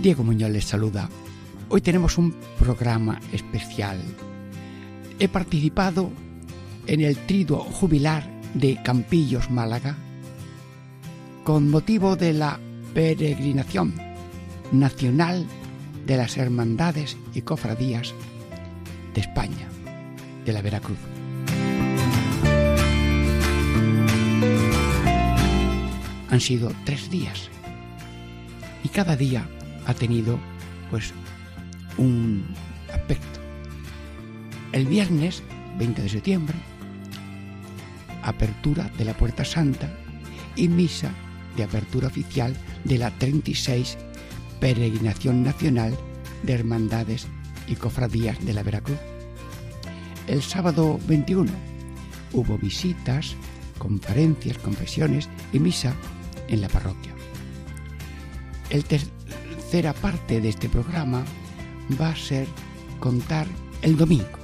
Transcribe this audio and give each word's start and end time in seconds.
Diego 0.00 0.24
Muñoz 0.24 0.50
les 0.50 0.64
saluda. 0.64 1.10
Hoy 1.68 1.82
tenemos 1.82 2.16
un 2.16 2.34
programa 2.58 3.20
especial. 3.32 4.00
He 5.18 5.28
participado 5.28 6.10
en 6.86 7.02
el 7.02 7.18
triduo 7.18 7.58
jubilar 7.58 8.26
de 8.54 8.80
Campillos, 8.82 9.50
Málaga, 9.50 9.96
con 11.44 11.68
motivo 11.68 12.16
de 12.16 12.32
la 12.32 12.58
peregrinación 12.94 13.92
nacional 14.72 15.46
de 16.06 16.16
las 16.16 16.38
hermandades 16.38 17.18
y 17.34 17.42
cofradías 17.42 18.14
de 19.14 19.20
España, 19.20 19.68
de 20.46 20.52
la 20.54 20.62
Veracruz. 20.62 20.98
Han 26.30 26.40
sido 26.40 26.72
tres 26.84 27.10
días 27.10 27.50
y 28.82 28.88
cada 28.88 29.14
día 29.14 29.46
ha 29.86 29.94
tenido 29.94 30.38
pues 30.90 31.12
un 31.98 32.44
aspecto. 32.92 33.40
El 34.72 34.86
viernes 34.86 35.42
20 35.78 36.02
de 36.02 36.08
septiembre, 36.08 36.56
apertura 38.22 38.90
de 38.98 39.04
la 39.04 39.14
Puerta 39.14 39.44
Santa 39.44 39.92
y 40.56 40.68
misa 40.68 41.10
de 41.56 41.64
apertura 41.64 42.08
oficial 42.08 42.56
de 42.84 42.98
la 42.98 43.10
36 43.10 43.98
Peregrinación 44.60 45.42
Nacional 45.42 45.96
de 46.42 46.52
Hermandades 46.52 47.26
y 47.66 47.76
Cofradías 47.76 48.44
de 48.44 48.52
la 48.52 48.62
Veracruz. 48.62 48.98
El 50.26 50.42
sábado 50.42 50.98
21 51.06 51.50
hubo 52.32 52.58
visitas, 52.58 53.34
conferencias, 53.78 54.58
confesiones 54.58 55.28
y 55.52 55.58
misa 55.58 55.94
en 56.48 56.60
la 56.60 56.68
parroquia. 56.68 57.12
El 58.68 58.84
tercera 59.70 59.92
parte 59.92 60.40
de 60.40 60.48
este 60.48 60.68
programa 60.68 61.24
va 62.00 62.08
a 62.08 62.16
ser 62.16 62.48
contar 62.98 63.46
el 63.82 63.96
domingo. 63.96 64.36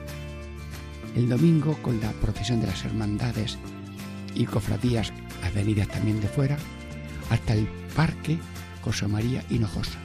El 1.16 1.28
domingo 1.28 1.77
con 1.82 2.00
la 2.00 2.12
procesión 2.12 2.60
de 2.60 2.69
las 2.69 2.84
hermandades 2.84 3.58
y 4.36 4.44
cofradías, 4.44 5.12
las 5.42 5.88
también 5.88 6.20
de 6.20 6.28
fuera, 6.28 6.56
hasta 7.28 7.54
el 7.54 7.66
parque 7.97 8.38
José 8.84 9.08
María 9.08 9.42
Hinojosa. 9.50 9.98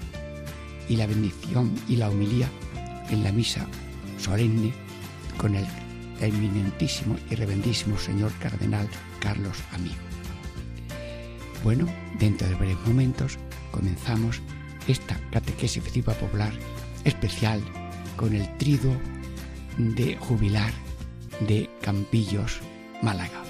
Y 0.89 0.95
la 0.95 1.05
bendición 1.05 1.71
y 1.87 1.97
la 1.97 2.09
humilía 2.09 2.49
en 3.11 3.23
la 3.23 3.31
misa 3.31 3.67
solemne 4.17 4.73
con 5.37 5.53
el 5.53 5.67
eminentísimo 6.19 7.15
y 7.29 7.35
reverendísimo 7.35 7.95
señor 7.99 8.31
cardenal 8.39 8.89
Carlos 9.19 9.59
Amigo. 9.71 10.01
Bueno, 11.63 11.85
dentro 12.17 12.47
de 12.47 12.55
breves 12.55 12.87
momentos 12.87 13.37
comenzamos 13.69 14.41
esta 14.87 15.19
catequesis 15.31 15.83
festiva 15.83 16.13
popular 16.13 16.53
especial 17.03 17.61
con 18.15 18.35
el 18.35 18.57
trido 18.57 18.91
de 19.77 20.15
jubilar 20.17 20.71
de 21.47 21.69
Campillos, 21.81 22.59
Málaga. 23.01 23.40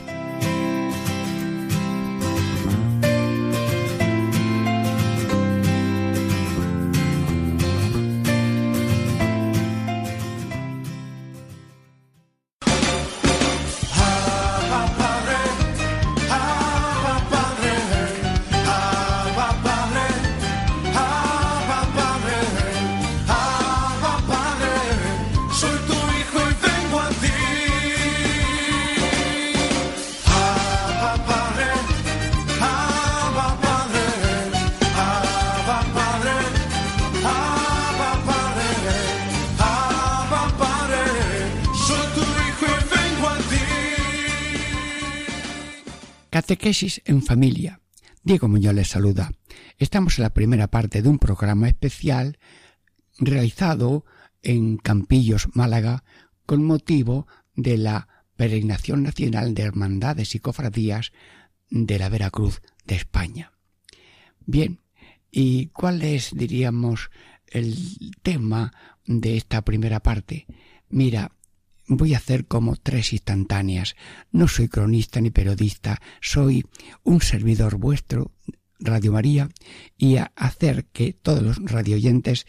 Catequesis 46.71 47.01
en 47.03 47.21
familia. 47.21 47.81
Diego 48.23 48.47
Muñoz 48.47 48.73
les 48.73 48.87
saluda. 48.87 49.33
Estamos 49.77 50.17
en 50.17 50.23
la 50.23 50.33
primera 50.33 50.67
parte 50.69 51.01
de 51.01 51.09
un 51.09 51.19
programa 51.19 51.67
especial 51.67 52.37
realizado 53.19 54.05
en 54.41 54.77
Campillos, 54.77 55.49
Málaga, 55.53 56.05
con 56.45 56.63
motivo 56.63 57.27
de 57.55 57.77
la 57.77 58.07
peregrinación 58.37 59.03
nacional 59.03 59.53
de 59.53 59.63
hermandades 59.63 60.33
y 60.33 60.39
cofradías 60.39 61.11
de 61.69 61.99
la 61.99 62.07
Veracruz 62.07 62.61
de 62.85 62.95
España. 62.95 63.51
Bien, 64.45 64.79
¿y 65.29 65.67
cuál 65.67 66.01
es, 66.03 66.31
diríamos, 66.33 67.11
el 67.47 67.75
tema 68.21 68.71
de 69.05 69.35
esta 69.35 69.61
primera 69.63 69.99
parte? 69.99 70.47
Mira, 70.87 71.33
voy 71.87 72.13
a 72.13 72.17
hacer 72.17 72.45
como 72.45 72.75
tres 72.75 73.13
instantáneas. 73.13 73.95
No 74.31 74.47
soy 74.47 74.67
cronista 74.67 75.21
ni 75.21 75.31
periodista, 75.31 76.01
soy 76.21 76.65
un 77.03 77.21
servidor 77.21 77.77
vuestro, 77.77 78.31
Radio 78.79 79.11
María, 79.11 79.49
y 79.97 80.17
a 80.17 80.31
hacer 80.35 80.85
que 80.85 81.13
todos 81.13 81.43
los 81.43 81.57
radioyentes, 81.57 82.47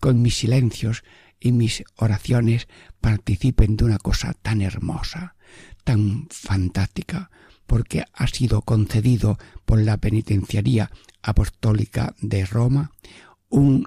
con 0.00 0.22
mis 0.22 0.36
silencios 0.36 1.04
y 1.38 1.52
mis 1.52 1.84
oraciones, 1.96 2.68
participen 3.00 3.76
de 3.76 3.84
una 3.84 3.98
cosa 3.98 4.32
tan 4.32 4.62
hermosa, 4.62 5.36
tan 5.84 6.26
fantástica, 6.30 7.30
porque 7.66 8.04
ha 8.12 8.26
sido 8.26 8.62
concedido 8.62 9.38
por 9.64 9.80
la 9.80 9.96
Penitenciaría 9.98 10.90
Apostólica 11.22 12.14
de 12.20 12.44
Roma 12.44 12.92
un 13.48 13.86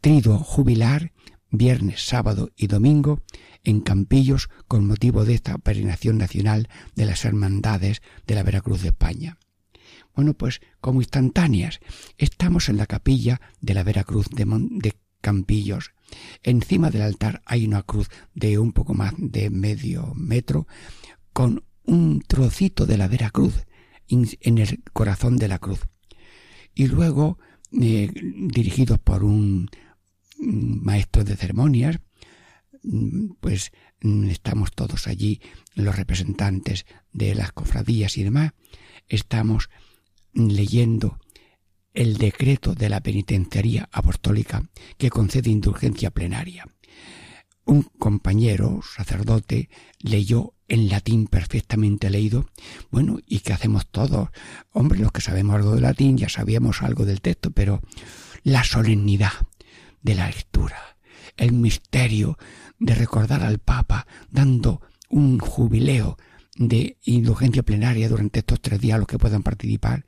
trido 0.00 0.38
jubilar 0.38 1.12
viernes, 1.52 2.04
sábado 2.04 2.50
y 2.56 2.66
domingo 2.66 3.22
en 3.62 3.80
Campillos 3.80 4.48
con 4.66 4.86
motivo 4.86 5.24
de 5.24 5.34
esta 5.34 5.58
peregrinación 5.58 6.18
nacional 6.18 6.68
de 6.96 7.06
las 7.06 7.24
hermandades 7.24 8.02
de 8.26 8.34
la 8.34 8.42
Veracruz 8.42 8.82
de 8.82 8.88
España. 8.88 9.38
Bueno, 10.14 10.34
pues 10.34 10.60
como 10.80 11.00
instantáneas, 11.00 11.80
estamos 12.18 12.68
en 12.68 12.76
la 12.78 12.86
capilla 12.86 13.40
de 13.60 13.74
la 13.74 13.84
Veracruz 13.84 14.28
de, 14.30 14.44
de 14.44 14.94
Campillos. 15.20 15.92
Encima 16.42 16.90
del 16.90 17.02
altar 17.02 17.42
hay 17.46 17.66
una 17.66 17.82
cruz 17.82 18.08
de 18.34 18.58
un 18.58 18.72
poco 18.72 18.94
más 18.94 19.14
de 19.16 19.48
medio 19.50 20.12
metro 20.14 20.66
con 21.32 21.64
un 21.84 22.20
trocito 22.20 22.86
de 22.86 22.98
la 22.98 23.08
Veracruz 23.08 23.64
en 24.08 24.58
el 24.58 24.82
corazón 24.92 25.36
de 25.36 25.48
la 25.48 25.58
cruz. 25.58 25.86
Y 26.74 26.86
luego, 26.86 27.38
eh, 27.72 28.10
dirigidos 28.12 28.98
por 28.98 29.24
un 29.24 29.70
maestro 30.42 31.24
de 31.24 31.36
ceremonias, 31.36 32.00
pues 33.40 33.72
estamos 34.00 34.72
todos 34.72 35.06
allí, 35.06 35.40
los 35.74 35.96
representantes 35.96 36.84
de 37.12 37.34
las 37.34 37.52
cofradías 37.52 38.18
y 38.18 38.24
demás, 38.24 38.52
estamos 39.08 39.70
leyendo 40.34 41.18
el 41.94 42.16
decreto 42.16 42.74
de 42.74 42.88
la 42.88 43.00
penitenciaría 43.00 43.88
apostólica 43.92 44.68
que 44.98 45.10
concede 45.10 45.50
indulgencia 45.50 46.10
plenaria. 46.10 46.66
Un 47.64 47.82
compañero, 47.82 48.80
sacerdote, 48.82 49.68
leyó 50.00 50.54
en 50.66 50.88
latín 50.88 51.28
perfectamente 51.28 52.10
leído. 52.10 52.46
Bueno, 52.90 53.18
¿y 53.26 53.40
qué 53.40 53.52
hacemos 53.52 53.86
todos? 53.86 54.30
Hombre, 54.72 54.98
los 54.98 55.12
que 55.12 55.20
sabemos 55.20 55.54
algo 55.54 55.76
de 55.76 55.82
latín 55.82 56.16
ya 56.16 56.28
sabíamos 56.28 56.82
algo 56.82 57.04
del 57.04 57.20
texto, 57.20 57.52
pero 57.52 57.80
la 58.42 58.64
solemnidad 58.64 59.32
de 60.02 60.14
la 60.14 60.26
lectura, 60.28 60.96
el 61.36 61.52
misterio 61.52 62.38
de 62.78 62.94
recordar 62.94 63.42
al 63.42 63.58
Papa 63.58 64.06
dando 64.30 64.82
un 65.08 65.38
jubileo 65.38 66.16
de 66.56 66.98
indulgencia 67.04 67.62
plenaria 67.62 68.08
durante 68.08 68.40
estos 68.40 68.60
tres 68.60 68.80
días 68.80 68.98
los 68.98 69.08
que 69.08 69.18
puedan 69.18 69.42
participar. 69.42 70.04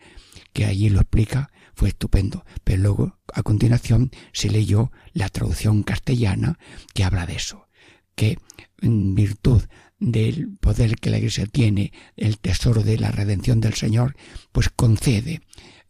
que 0.52 0.66
allí 0.66 0.88
lo 0.88 1.00
explica, 1.00 1.50
fue 1.74 1.88
estupendo. 1.88 2.44
Pero 2.62 2.82
luego, 2.82 3.18
a 3.32 3.42
continuación, 3.42 4.12
se 4.32 4.48
leyó 4.50 4.92
la 5.12 5.28
traducción 5.28 5.82
castellana 5.82 6.58
que 6.94 7.02
habla 7.02 7.26
de 7.26 7.34
eso, 7.34 7.66
que 8.14 8.38
en 8.80 9.16
virtud 9.16 9.62
del 9.98 10.56
poder 10.58 10.96
que 10.96 11.10
la 11.10 11.18
Iglesia 11.18 11.46
tiene, 11.46 11.92
el 12.16 12.38
tesoro 12.38 12.82
de 12.82 12.98
la 12.98 13.10
redención 13.10 13.60
del 13.60 13.74
Señor, 13.74 14.16
pues 14.52 14.68
concede 14.68 15.40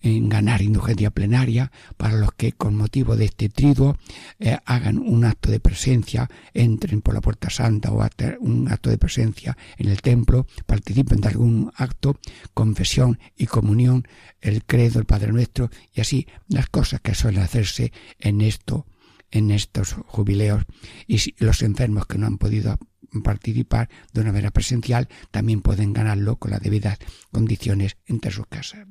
en 0.05 0.29
ganar 0.29 0.61
indulgencia 0.61 1.11
plenaria 1.11 1.73
para 1.97 2.15
los 2.15 2.33
que 2.35 2.53
con 2.53 2.77
motivo 2.77 3.17
de 3.17 3.25
este 3.25 3.49
triduo 3.49 3.97
eh, 4.39 4.59
hagan 4.67 4.99
un 4.99 5.25
acto 5.25 5.51
de 5.51 5.61
presencia, 5.61 6.29
entren 6.53 7.01
por 7.01 7.15
la 7.15 7.23
puerta 7.23 7.49
santa 7.49 7.91
o 7.91 8.07
un 8.41 8.71
acto 8.71 8.91
de 8.91 8.99
presencia 8.99 9.57
en 9.79 9.89
el 9.89 10.03
templo, 10.03 10.47
participen 10.67 11.23
de 11.23 11.29
algún 11.29 11.73
acto, 11.75 12.19
confesión 12.53 13.19
y 13.35 13.47
comunión, 13.47 14.07
el 14.43 14.65
credo, 14.65 14.99
el 14.99 15.07
Padre 15.07 15.33
Nuestro 15.33 15.71
y 15.95 16.03
así 16.03 16.27
las 16.49 16.69
cosas 16.69 17.01
que 17.01 17.15
suelen 17.15 17.43
hacerse 17.43 17.93
en 18.19 18.43
esto 18.43 18.87
en 19.31 19.51
estos 19.51 19.95
jubileos 20.07 20.65
y 21.09 21.19
si 21.19 21.35
los 21.39 21.63
enfermos 21.63 22.07
que 22.07 22.19
no 22.19 22.27
han 22.27 22.39
podido 22.39 22.79
participar 23.25 23.89
de 24.13 24.21
una 24.21 24.33
manera 24.33 24.51
presencial 24.51 25.09
también 25.31 25.61
pueden 25.61 25.93
ganarlo 25.93 26.37
con 26.37 26.51
las 26.51 26.61
debidas 26.61 26.99
condiciones 27.33 27.97
entre 28.07 28.31
sus 28.31 28.47
casas. 28.47 28.87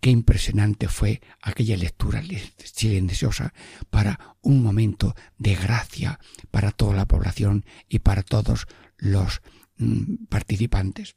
Qué 0.00 0.10
impresionante 0.10 0.88
fue 0.88 1.22
aquella 1.40 1.76
lectura 1.76 2.22
silenciosa 2.62 3.54
para 3.90 4.36
un 4.42 4.62
momento 4.62 5.14
de 5.38 5.54
gracia 5.54 6.20
para 6.50 6.72
toda 6.72 6.94
la 6.94 7.06
población 7.06 7.64
y 7.88 8.00
para 8.00 8.22
todos 8.22 8.66
los 8.98 9.40
mm, 9.78 10.26
participantes. 10.28 11.16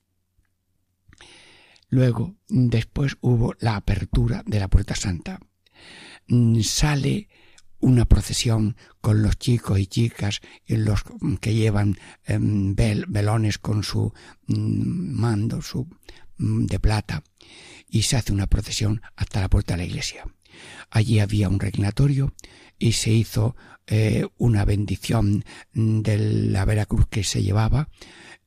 Luego, 1.90 2.36
después 2.48 3.18
hubo 3.22 3.56
la 3.60 3.76
apertura 3.76 4.44
de 4.46 4.60
la 4.60 4.68
Puerta 4.68 4.96
Santa. 4.96 5.40
Mm, 6.28 6.62
sale 6.62 7.30
una 7.80 8.06
procesión 8.06 8.76
con 9.02 9.22
los 9.22 9.38
chicos 9.38 9.80
y 9.80 9.88
chicas 9.88 10.42
los 10.68 11.04
que 11.40 11.54
llevan 11.54 11.98
em, 12.26 12.76
velones 12.76 13.58
con 13.60 13.84
su 13.84 14.14
mm, 14.48 15.20
mando 15.20 15.62
su 15.62 15.88
de 16.40 16.80
plata 16.80 17.24
y 17.90 18.04
se 18.04 18.18
hace 18.18 18.34
una 18.34 18.48
procesión 18.48 19.02
hasta 19.16 19.42
la 19.42 19.50
puerta 19.50 19.74
de 19.74 19.78
la 19.80 19.86
iglesia. 19.86 20.26
Allí 20.90 21.20
había 21.20 21.50
un 21.50 21.60
reclinatorio 21.60 22.34
y 22.80 22.94
se 22.94 23.12
hizo 23.12 23.56
eh, 23.88 24.28
una 24.38 24.66
bendición 24.66 25.44
de 25.74 26.18
la 26.18 26.66
Veracruz 26.66 27.08
que 27.08 27.24
se 27.24 27.44
llevaba, 27.44 27.90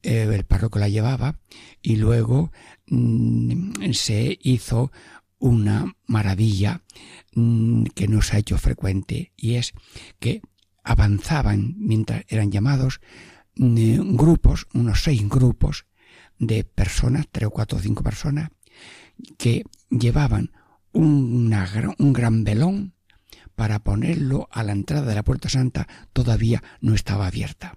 eh, 0.02 0.28
el 0.32 0.44
párroco 0.44 0.78
la 0.78 0.88
llevaba 0.88 1.38
y 1.82 1.96
luego 1.96 2.52
mm, 2.86 3.92
se 3.92 4.38
hizo 4.42 4.92
una 5.38 5.96
maravilla 6.06 6.82
mm, 7.34 7.84
que 7.94 8.08
nos 8.08 8.32
ha 8.32 8.38
hecho 8.38 8.58
frecuente 8.58 9.32
y 9.36 9.54
es 9.54 9.72
que 10.18 10.42
avanzaban 10.84 11.74
mientras 11.78 12.24
eran 12.28 12.50
llamados 12.50 13.00
mm, 13.56 14.16
grupos, 14.16 14.66
unos 14.74 15.02
seis 15.02 15.26
grupos 15.28 15.86
de 16.38 16.64
personas, 16.64 17.26
tres 17.30 17.48
o 17.48 17.50
cuatro 17.50 17.78
o 17.78 17.82
cinco 17.82 18.02
personas, 18.02 18.50
que 19.38 19.64
llevaban 19.90 20.52
un 20.92 22.12
gran 22.12 22.44
velón 22.44 22.94
para 23.60 23.80
ponerlo 23.80 24.48
a 24.52 24.62
la 24.62 24.72
entrada 24.72 25.06
de 25.06 25.14
la 25.14 25.22
Puerta 25.22 25.50
Santa, 25.50 25.86
todavía 26.14 26.62
no 26.80 26.94
estaba 26.94 27.26
abierta. 27.26 27.76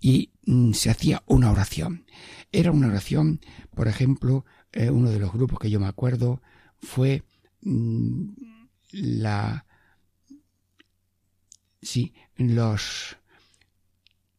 Y 0.00 0.32
mm, 0.46 0.72
se 0.72 0.88
hacía 0.88 1.22
una 1.26 1.50
oración. 1.50 2.06
Era 2.50 2.72
una 2.72 2.88
oración, 2.88 3.40
por 3.74 3.88
ejemplo, 3.88 4.46
eh, 4.72 4.88
uno 4.88 5.10
de 5.10 5.18
los 5.18 5.32
grupos 5.32 5.58
que 5.58 5.68
yo 5.68 5.80
me 5.80 5.86
acuerdo 5.86 6.40
fue 6.80 7.24
mm, 7.60 8.30
la... 8.92 9.66
Sí, 11.82 12.14
los... 12.36 13.18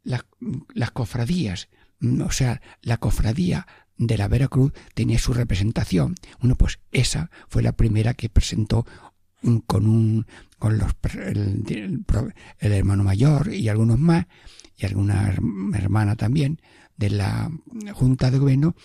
las 0.03 0.91
cofradías, 0.91 1.69
mm, 1.99 2.21
o 2.21 2.31
sea, 2.31 2.61
la 2.81 2.97
cofradía 2.97 3.67
de 3.97 4.17
la 4.17 4.27
Veracruz 4.27 4.73
tenía 4.93 5.19
su 5.19 5.33
representación. 5.33 6.15
Bueno, 6.39 6.55
pues 6.55 6.79
esa 6.91 7.29
fue 7.47 7.61
la 7.61 7.73
primera 7.73 8.13
que 8.13 8.29
presentó 8.29 8.85
con 9.67 9.87
un 9.87 10.25
con 10.57 10.77
los 10.77 10.93
el, 11.25 12.05
hermano 12.59 13.03
mayor 13.03 13.53
y 13.53 13.67
algunos 13.67 13.99
más 13.99 14.27
y 14.77 14.85
alguna 14.85 15.35
hermana 15.73 16.15
también 16.15 16.61
de 16.95 17.09
la 17.09 17.51
junta 17.93 18.31
de 18.31 18.39
gobierno 18.39 18.75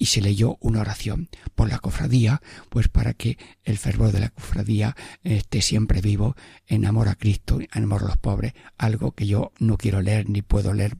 y 0.00 0.06
se 0.06 0.22
leyó 0.22 0.56
una 0.60 0.80
oración 0.80 1.28
por 1.54 1.68
la 1.68 1.78
cofradía, 1.78 2.40
pues 2.70 2.88
para 2.88 3.12
que 3.12 3.36
el 3.64 3.76
fervor 3.76 4.12
de 4.12 4.20
la 4.20 4.30
cofradía 4.30 4.96
esté 5.22 5.60
siempre 5.60 6.00
vivo 6.00 6.36
en 6.66 6.86
amor 6.86 7.08
a 7.08 7.16
Cristo, 7.16 7.60
en 7.60 7.84
amor 7.84 8.02
a 8.02 8.06
los 8.06 8.16
pobres, 8.16 8.54
algo 8.78 9.12
que 9.12 9.26
yo 9.26 9.52
no 9.58 9.76
quiero 9.76 10.00
leer 10.00 10.28
ni 10.30 10.40
puedo 10.40 10.72
leer, 10.72 10.96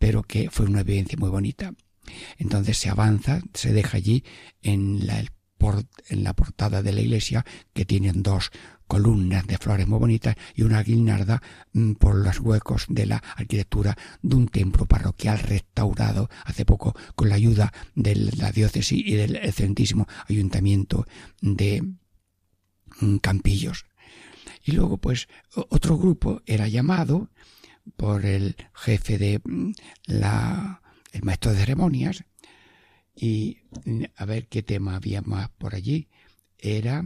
pero 0.00 0.24
que 0.24 0.50
fue 0.50 0.66
una 0.66 0.80
evidencia 0.80 1.16
muy 1.16 1.30
bonita. 1.30 1.74
Entonces 2.38 2.78
se 2.78 2.88
avanza, 2.88 3.40
se 3.54 3.72
deja 3.72 3.98
allí 3.98 4.24
en 4.62 5.06
la, 5.06 5.24
en 6.08 6.24
la 6.24 6.34
portada 6.34 6.82
de 6.82 6.92
la 6.92 7.00
iglesia 7.00 7.44
que 7.72 7.84
tienen 7.84 8.22
dos 8.22 8.50
columnas 8.90 9.46
de 9.46 9.56
flores 9.56 9.86
muy 9.86 10.00
bonitas 10.00 10.34
y 10.52 10.62
una 10.62 10.82
guirnalda 10.82 11.40
mm, 11.72 11.92
por 11.92 12.16
los 12.16 12.40
huecos 12.40 12.86
de 12.88 13.06
la 13.06 13.22
arquitectura 13.36 13.96
de 14.20 14.34
un 14.34 14.48
templo 14.48 14.84
parroquial 14.86 15.38
restaurado 15.38 16.28
hace 16.44 16.64
poco 16.64 16.96
con 17.14 17.28
la 17.28 17.36
ayuda 17.36 17.72
de 17.94 18.16
la 18.16 18.50
diócesis 18.50 19.00
y 19.06 19.14
del 19.14 19.36
excelentísimo 19.36 20.08
ayuntamiento 20.28 21.06
de 21.40 21.82
mm, 23.00 23.18
Campillos. 23.18 23.84
Y 24.64 24.72
luego, 24.72 24.98
pues, 24.98 25.28
otro 25.54 25.96
grupo 25.96 26.42
era 26.44 26.66
llamado 26.66 27.30
por 27.96 28.26
el 28.26 28.56
jefe 28.74 29.18
de 29.18 29.40
mm, 29.44 29.70
la 30.06 30.79
el 31.12 31.22
maestro 31.22 31.52
de 31.52 31.58
ceremonias, 31.58 32.24
y 33.14 33.58
a 34.16 34.24
ver 34.24 34.46
qué 34.48 34.62
tema 34.62 34.96
había 34.96 35.22
más 35.22 35.50
por 35.50 35.74
allí, 35.74 36.08
era 36.58 37.04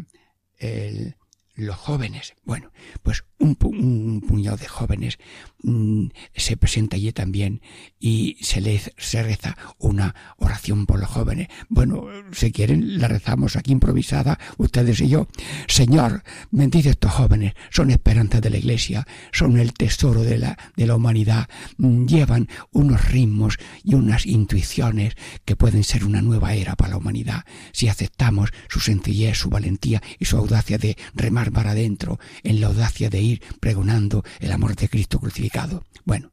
el, 0.58 1.16
los 1.54 1.76
jóvenes. 1.76 2.34
Bueno, 2.44 2.70
pues 3.02 3.24
un, 3.38 3.54
puñado 3.56 4.56
de 4.56 4.66
jóvenes 4.66 5.18
mm, 5.62 6.06
se 6.34 6.56
presenta 6.56 6.96
allí 6.96 7.12
también 7.12 7.60
y 8.00 8.36
se, 8.40 8.60
le, 8.60 8.80
se 8.96 9.22
reza 9.22 9.56
una 9.78 10.14
oración 10.36 10.86
por 10.86 11.00
los 11.00 11.08
jóvenes. 11.08 11.48
Bueno, 11.68 12.06
si 12.32 12.52
quieren, 12.52 13.00
la 13.00 13.08
rezamos 13.08 13.56
aquí 13.56 13.72
improvisada, 13.72 14.38
ustedes 14.56 15.00
y 15.00 15.08
yo. 15.08 15.28
Señor, 15.68 16.22
bendice 16.50 16.90
estos 16.90 17.12
jóvenes, 17.12 17.54
son 17.70 17.90
esperanzas 17.90 18.40
de 18.40 18.50
la 18.50 18.58
iglesia, 18.58 19.06
son 19.32 19.58
el 19.58 19.72
tesoro 19.74 20.22
de 20.22 20.38
la, 20.38 20.58
de 20.76 20.86
la 20.86 20.96
humanidad, 20.96 21.48
mm, 21.78 22.06
llevan 22.06 22.48
unos 22.72 23.04
ritmos 23.10 23.58
y 23.82 23.94
unas 23.94 24.26
intuiciones 24.26 25.14
que 25.44 25.56
pueden 25.56 25.84
ser 25.84 26.04
una 26.04 26.22
nueva 26.22 26.54
era 26.54 26.76
para 26.76 26.90
la 26.90 26.96
humanidad 26.96 27.44
si 27.72 27.88
aceptamos 27.88 28.50
su 28.68 28.80
sencillez, 28.80 29.38
su 29.38 29.50
valentía 29.50 30.02
y 30.18 30.24
su 30.24 30.36
audacia 30.36 30.78
de 30.78 30.96
remar 31.14 31.43
para 31.52 31.72
adentro 31.72 32.18
en 32.42 32.60
la 32.60 32.68
audacia 32.68 33.10
de 33.10 33.20
ir 33.20 33.42
pregonando 33.60 34.24
el 34.40 34.52
amor 34.52 34.76
de 34.76 34.88
Cristo 34.88 35.18
crucificado. 35.18 35.84
Bueno, 36.04 36.32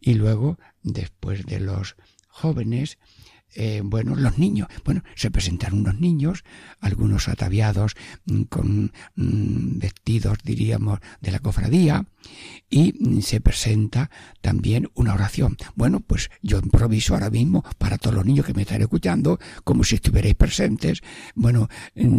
y 0.00 0.14
luego, 0.14 0.58
después 0.82 1.44
de 1.46 1.60
los 1.60 1.96
jóvenes, 2.28 2.98
eh, 3.54 3.82
bueno, 3.84 4.14
los 4.14 4.38
niños, 4.38 4.68
bueno, 4.84 5.02
se 5.14 5.30
presentaron 5.30 5.80
unos 5.80 6.00
niños, 6.00 6.44
algunos 6.80 7.28
ataviados 7.28 7.94
mm, 8.26 8.42
con 8.42 8.92
mm, 9.16 9.78
vestidos, 9.78 10.38
diríamos, 10.44 11.00
de 11.20 11.30
la 11.30 11.38
cofradía, 11.38 12.06
y 12.70 12.94
mm, 12.98 13.20
se 13.20 13.40
presenta 13.40 14.10
también 14.40 14.90
una 14.94 15.14
oración. 15.14 15.56
Bueno, 15.74 16.00
pues 16.00 16.30
yo 16.42 16.58
improviso 16.58 17.14
ahora 17.14 17.30
mismo 17.30 17.64
para 17.78 17.98
todos 17.98 18.16
los 18.16 18.24
niños 18.24 18.46
que 18.46 18.54
me 18.54 18.62
están 18.62 18.82
escuchando, 18.82 19.38
como 19.64 19.84
si 19.84 19.96
estuvierais 19.96 20.34
presentes. 20.34 21.02
Bueno, 21.34 21.68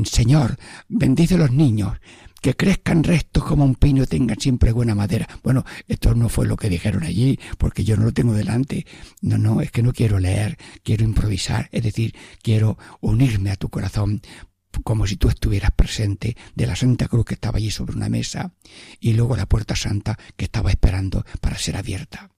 Señor, 0.06 0.58
bendice 0.88 1.38
los 1.38 1.52
niños, 1.52 1.98
que 2.44 2.58
crezcan 2.58 3.06
restos 3.06 3.42
como 3.46 3.64
un 3.64 3.76
pino 3.76 4.06
tengan 4.06 4.38
siempre 4.38 4.74
buena 4.74 4.94
madera. 4.94 5.30
Bueno, 5.44 5.64
esto 5.88 6.14
no 6.14 6.28
fue 6.28 6.46
lo 6.46 6.58
que 6.58 6.68
dijeron 6.68 7.04
allí, 7.04 7.40
porque 7.58 7.86
yo 7.86 7.96
no 7.96 8.04
lo 8.04 8.12
tengo 8.12 8.34
delante. 8.34 8.86
No, 9.22 9.38
no, 9.38 9.62
es 9.62 9.72
que 9.72 9.82
no 9.82 9.94
quiero 9.94 10.20
leer, 10.20 10.58
quiero 10.84 11.06
improvisar, 11.06 11.70
es 11.72 11.84
decir, 11.84 12.14
quiero 12.42 12.78
unirme 13.00 13.50
a 13.50 13.56
tu 13.56 13.70
corazón 13.70 14.22
como 14.84 15.08
si 15.08 15.16
tú 15.16 15.30
estuvieras 15.30 15.72
presente 15.72 16.36
de 16.54 16.68
la 16.68 16.76
Santa 16.76 17.08
Cruz 17.08 17.24
que 17.24 17.36
estaba 17.36 17.60
allí 17.60 17.72
sobre 17.72 17.96
una 17.96 18.10
mesa 18.10 18.52
y 19.00 19.14
luego 19.14 19.38
la 19.38 19.46
puerta 19.46 19.78
santa 19.78 20.20
que 20.36 20.44
estaba 20.44 20.70
esperando 20.70 21.26
para 21.40 21.58
ser 21.58 21.78
abierta. 21.78 22.30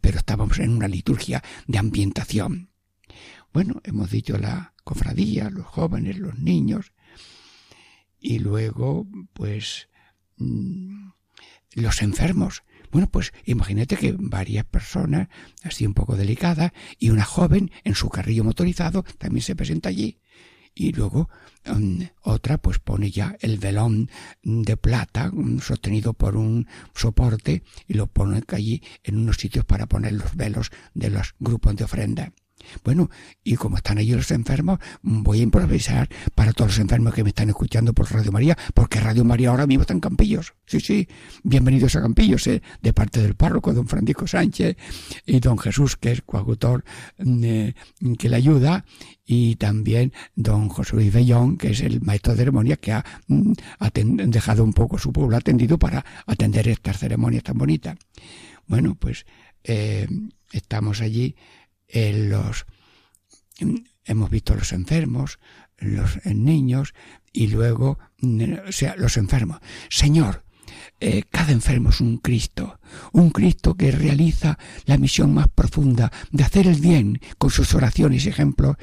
Pero 0.00 0.18
estábamos 0.18 0.58
en 0.58 0.70
una 0.70 0.88
liturgia 0.88 1.40
de 1.68 1.78
ambientación. 1.78 2.70
Bueno, 3.52 3.80
hemos 3.84 4.10
dicho 4.10 4.36
la 4.38 4.74
cofradía, 4.82 5.50
los 5.50 5.66
jóvenes, 5.66 6.18
los 6.18 6.36
niños, 6.36 6.92
y 8.22 8.38
luego, 8.38 9.06
pues, 9.32 9.88
mm, 10.36 11.10
los 11.74 12.02
enfermos. 12.02 12.62
Bueno, 12.90 13.08
pues 13.10 13.32
imagínate 13.44 13.96
que 13.96 14.14
varias 14.18 14.64
personas, 14.66 15.28
así 15.62 15.86
un 15.86 15.94
poco 15.94 16.16
delicadas, 16.16 16.72
y 16.98 17.10
una 17.10 17.24
joven 17.24 17.70
en 17.84 17.94
su 17.94 18.08
carrillo 18.10 18.44
motorizado 18.44 19.04
también 19.18 19.42
se 19.42 19.56
presenta 19.56 19.88
allí. 19.88 20.18
y 20.74 20.92
luego 20.92 21.28
mm, 21.66 22.02
otra 22.22 22.56
pues 22.56 22.78
pone 22.78 23.10
ya 23.10 23.36
el 23.40 23.58
velón 23.58 24.10
de 24.42 24.76
plata 24.78 25.30
mm, 25.30 25.60
sostenido 25.60 26.14
por 26.14 26.34
un 26.36 26.66
soporte 26.94 27.62
y 27.86 27.94
lo 27.94 28.06
pone 28.06 28.42
allí 28.48 28.82
en 29.04 29.18
unos 29.18 29.36
sitios 29.36 29.66
para 29.66 29.86
poner 29.86 30.14
los 30.14 30.34
velos 30.34 30.70
de 30.94 31.10
los 31.10 31.34
grupos 31.38 31.76
de 31.76 31.84
ofrenda. 31.84 32.32
Bueno, 32.84 33.10
y 33.44 33.56
como 33.56 33.76
están 33.76 33.98
allí 33.98 34.12
los 34.12 34.30
enfermos, 34.30 34.78
voy 35.02 35.40
a 35.40 35.42
improvisar 35.42 36.08
para 36.34 36.52
todos 36.52 36.72
los 36.72 36.78
enfermos 36.78 37.14
que 37.14 37.22
me 37.22 37.30
están 37.30 37.48
escuchando 37.48 37.92
por 37.92 38.10
Radio 38.10 38.32
María, 38.32 38.56
porque 38.74 39.00
Radio 39.00 39.24
María 39.24 39.50
ahora 39.50 39.66
mismo 39.66 39.82
está 39.82 39.94
en 39.94 40.00
Campillos. 40.00 40.54
Sí, 40.66 40.80
sí, 40.80 41.08
bienvenidos 41.42 41.96
a 41.96 42.02
Campillos, 42.02 42.46
eh, 42.46 42.62
de 42.80 42.92
parte 42.92 43.20
del 43.20 43.34
párroco, 43.34 43.72
don 43.72 43.86
Francisco 43.86 44.26
Sánchez, 44.26 44.76
y 45.26 45.40
don 45.40 45.58
Jesús, 45.58 45.96
que 45.96 46.12
es 46.12 46.22
coautor 46.22 46.84
eh, 47.18 47.74
que 48.18 48.28
le 48.28 48.36
ayuda, 48.36 48.84
y 49.24 49.56
también 49.56 50.12
don 50.34 50.68
José 50.68 50.96
Luis 50.96 51.12
Bellón, 51.12 51.56
que 51.56 51.70
es 51.70 51.80
el 51.80 52.00
maestro 52.00 52.32
de 52.32 52.38
ceremonia 52.38 52.76
que 52.76 52.92
ha 52.92 53.04
mm, 53.28 53.52
dejado 54.26 54.64
un 54.64 54.72
poco 54.72 54.98
su 54.98 55.12
pueblo 55.12 55.36
atendido 55.36 55.78
para 55.78 56.04
atender 56.26 56.68
estas 56.68 56.98
ceremonias 56.98 57.42
tan 57.42 57.58
bonitas. 57.58 57.96
Bueno, 58.66 58.94
pues 58.94 59.26
eh, 59.64 60.06
estamos 60.52 61.00
allí 61.00 61.36
los 61.92 62.66
hemos 64.04 64.30
visto 64.30 64.54
los 64.54 64.72
enfermos, 64.72 65.38
los 65.78 66.24
niños 66.26 66.94
y 67.32 67.48
luego 67.48 67.98
sea, 68.70 68.96
los 68.96 69.16
enfermos. 69.16 69.60
Señor, 69.88 70.44
eh, 71.00 71.22
cada 71.30 71.52
enfermo 71.52 71.90
es 71.90 72.00
un 72.00 72.18
Cristo, 72.18 72.78
un 73.12 73.30
Cristo 73.30 73.74
que 73.74 73.90
realiza 73.90 74.58
la 74.86 74.98
misión 74.98 75.34
más 75.34 75.48
profunda 75.48 76.12
de 76.30 76.44
hacer 76.44 76.66
el 76.66 76.80
bien 76.80 77.20
con 77.38 77.50
sus 77.50 77.74
oraciones 77.74 78.24
y 78.24 78.28
ejemplos 78.28 78.76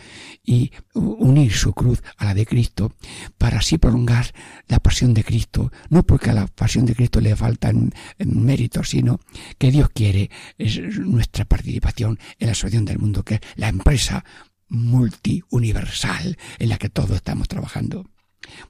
y 0.43 0.71
unir 0.93 1.53
su 1.53 1.73
cruz 1.73 2.01
a 2.17 2.25
la 2.25 2.33
de 2.33 2.45
Cristo 2.45 2.93
para 3.37 3.59
así 3.59 3.77
prolongar 3.77 4.33
la 4.67 4.79
pasión 4.79 5.13
de 5.13 5.23
Cristo, 5.23 5.71
no 5.89 6.03
porque 6.03 6.29
a 6.31 6.33
la 6.33 6.47
pasión 6.47 6.85
de 6.85 6.95
Cristo 6.95 7.21
le 7.21 7.35
faltan 7.35 7.91
méritos, 8.17 8.89
sino 8.89 9.19
que 9.57 9.71
Dios 9.71 9.89
quiere 9.89 10.29
es 10.57 10.79
nuestra 10.99 11.45
participación 11.45 12.19
en 12.39 12.47
la 12.47 12.55
salvación 12.55 12.85
del 12.85 12.99
mundo, 12.99 13.23
que 13.23 13.35
es 13.35 13.41
la 13.55 13.69
empresa 13.69 14.23
multiuniversal 14.69 16.37
en 16.59 16.69
la 16.69 16.77
que 16.77 16.89
todos 16.89 17.11
estamos 17.11 17.47
trabajando. 17.47 18.05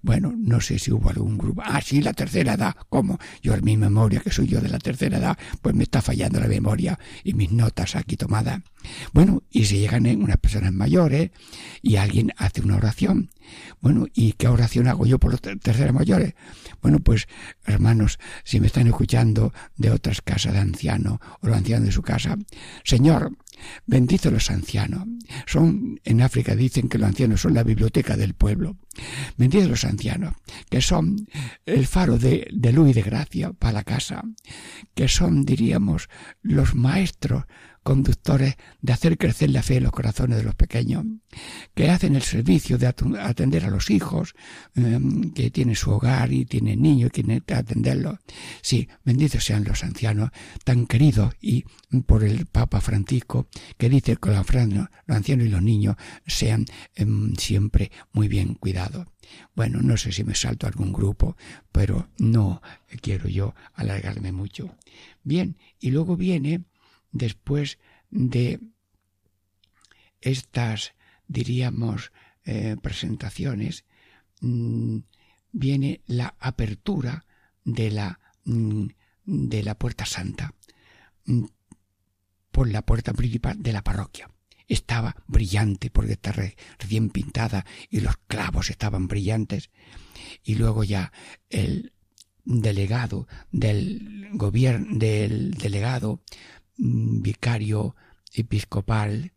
Bueno, 0.01 0.33
no 0.36 0.62
sé 0.62 0.79
si 0.79 0.91
hubo 0.91 1.09
algún 1.09 1.38
grupo. 1.38 1.62
Ah, 1.65 1.81
sí, 1.81 2.01
la 2.01 2.13
tercera 2.13 2.53
edad. 2.53 2.75
¿Cómo? 2.89 3.17
Yo 3.41 3.53
en 3.53 3.63
mi 3.63 3.77
memoria, 3.77 4.19
que 4.19 4.31
soy 4.31 4.48
yo 4.48 4.62
de 4.62 4.69
la 4.69 4.79
tercera 4.79 5.17
edad, 5.17 5.38
pues 5.62 5.75
me 5.75 5.83
está 5.83 6.01
fallando 6.01 6.39
la 6.39 6.48
memoria 6.48 7.00
y 7.24 7.33
mis 7.33 7.51
notas 7.51 7.95
aquí 7.95 8.17
tomadas. 8.17 8.62
Bueno, 9.13 9.43
y 9.50 9.65
si 9.65 9.79
llegan 9.79 10.05
unas 10.05 10.38
personas 10.38 10.71
mayores 10.71 11.31
y 11.81 11.98
alguien 11.98 12.31
hace 12.38 12.62
una 12.62 12.77
oración. 12.77 13.29
Bueno, 13.81 14.05
¿y 14.13 14.33
qué 14.33 14.48
oración 14.48 14.88
hago 14.88 15.05
yo 15.05 15.19
por 15.19 15.31
los 15.31 15.41
terceros 15.41 15.93
mayores? 15.93 16.33
Bueno, 16.81 17.00
pues 17.00 17.27
hermanos, 17.65 18.19
si 18.43 18.59
me 18.59 18.67
están 18.67 18.88
escuchando 18.88 19.53
de 19.75 19.91
otras 19.91 20.21
casas 20.21 20.53
de 20.53 20.59
ancianos 20.59 21.19
o 21.41 21.48
los 21.48 21.57
ancianos 21.57 21.86
de 21.88 21.91
su 21.91 22.01
casa, 22.01 22.38
Señor, 22.83 23.31
Bendice 23.86 24.32
los 24.32 24.50
ancianos. 24.50 25.06
Son, 25.46 26.00
en 26.04 26.22
África 26.22 26.56
dicen 26.56 26.89
que 26.89 26.98
los 26.98 27.08
ancianos 27.08 27.42
son 27.42 27.54
la 27.54 27.63
biblioteca 27.63 28.18
del 28.18 28.34
pueblo. 28.34 28.78
Bendice 29.38 29.68
los 29.68 29.86
ancianos, 29.86 30.34
que 30.70 30.82
son 30.82 31.28
el 31.66 31.88
faro 31.88 32.18
de, 32.18 32.48
de 32.51 32.74
luz 32.74 32.89
y 32.89 32.94
de 32.94 33.01
gracia 33.01 33.54
para 33.54 33.74
la 33.74 33.84
casa, 33.84 34.24
que 34.96 35.08
son, 35.08 35.46
diríamos, 35.46 36.10
los 36.42 36.75
maestros 36.75 37.46
conductores 37.83 38.55
de 38.81 38.93
hacer 38.93 39.17
crecer 39.17 39.50
la 39.50 39.63
fe 39.63 39.77
en 39.77 39.83
los 39.83 39.91
corazones 39.91 40.38
de 40.38 40.43
los 40.43 40.55
pequeños, 40.55 41.05
que 41.74 41.89
hacen 41.89 42.15
el 42.15 42.21
servicio 42.21 42.77
de 42.77 42.88
atender 42.88 43.65
a 43.65 43.69
los 43.69 43.89
hijos, 43.89 44.36
em, 44.75 45.31
que 45.33 45.51
tienen 45.51 45.75
su 45.75 45.91
hogar 45.91 46.31
y 46.31 46.45
tienen 46.45 46.81
niños 46.81 47.07
y 47.09 47.21
quieren 47.21 47.43
atenderlos. 47.48 48.19
Sí, 48.62 48.88
benditos 49.03 49.43
sean 49.43 49.63
los 49.63 49.83
ancianos, 49.83 50.29
tan 50.63 50.88
queridos 50.88 51.36
y 51.41 51.65
por 52.05 52.24
el 52.24 52.45
Papa 52.45 52.81
Francisco, 52.81 53.48
que 53.77 53.89
dice 53.89 54.17
que 54.17 54.29
los 54.29 54.45
ancianos 55.07 55.45
y 55.45 55.50
los 55.50 55.62
niños 55.62 55.95
sean 56.27 56.65
em, 56.95 57.36
siempre 57.36 57.91
muy 58.12 58.27
bien 58.27 58.55
cuidados. 58.55 59.07
Bueno, 59.55 59.81
no 59.81 59.98
sé 59.98 60.12
si 60.12 60.24
me 60.24 60.36
salto 60.36 60.67
algún 60.67 60.93
grupo, 60.93 61.36
pero 61.71 62.09
no 62.17 62.62
quiero 63.01 63.27
yo 63.27 63.53
alargarme 63.74 64.31
mucho. 64.31 64.75
Bien, 65.24 65.57
y 65.79 65.91
luego 65.91 66.17
viene 66.17 66.63
después 67.12 67.80
de 68.10 68.60
estas, 70.22 70.94
diríamos, 71.28 72.12
eh, 72.46 72.75
presentaciones, 72.82 73.86
mm, 74.42 75.00
viene 75.51 76.01
la 76.08 76.36
apertura 76.39 77.25
de 77.63 77.92
la, 77.92 78.20
mm, 78.46 78.88
de 79.25 79.63
la 79.63 79.78
puerta 79.78 80.06
santa 80.06 80.54
mm, 81.25 81.46
por 82.51 82.70
la 82.70 82.82
puerta 82.82 83.13
principal 83.13 83.62
de 83.62 83.74
la 83.74 83.84
parroquia. 83.84 84.30
Estaba 84.68 85.16
brillante 85.28 85.89
porque 85.89 86.13
está 86.13 86.32
recién 86.32 87.10
pintada 87.10 87.66
y 87.89 88.01
los 88.01 88.18
clavos 88.28 88.70
estaban 88.70 89.08
brillantes. 89.08 89.72
Y 90.44 90.56
luego 90.56 90.84
ya 90.84 91.12
el 91.50 91.94
delegado 92.46 93.28
del 93.51 94.30
gobierno, 94.34 94.98
del 94.98 95.51
delegado 95.51 96.22
vicario 96.79 97.95
episcopal, 98.33 99.33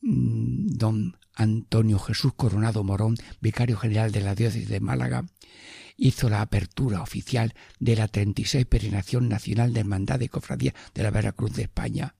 mm, 0.00 0.76
don 0.76 1.16
Antonio 1.34 1.98
Jesús 1.98 2.32
Coronado 2.34 2.84
Morón, 2.84 3.16
vicario 3.40 3.76
general 3.76 4.12
de 4.12 4.20
la 4.20 4.34
diócesis 4.34 4.68
de 4.68 4.80
Málaga, 4.80 5.26
hizo 5.96 6.28
la 6.28 6.40
apertura 6.40 7.02
oficial 7.02 7.54
de 7.78 7.96
la 7.96 8.08
36 8.08 8.66
Peregrinación 8.66 9.28
Nacional 9.28 9.72
de 9.72 9.80
Hermandad 9.80 10.18
de 10.18 10.28
Cofradía 10.28 10.74
de 10.94 11.02
la 11.02 11.10
Veracruz 11.10 11.52
de 11.54 11.62
España. 11.62 12.16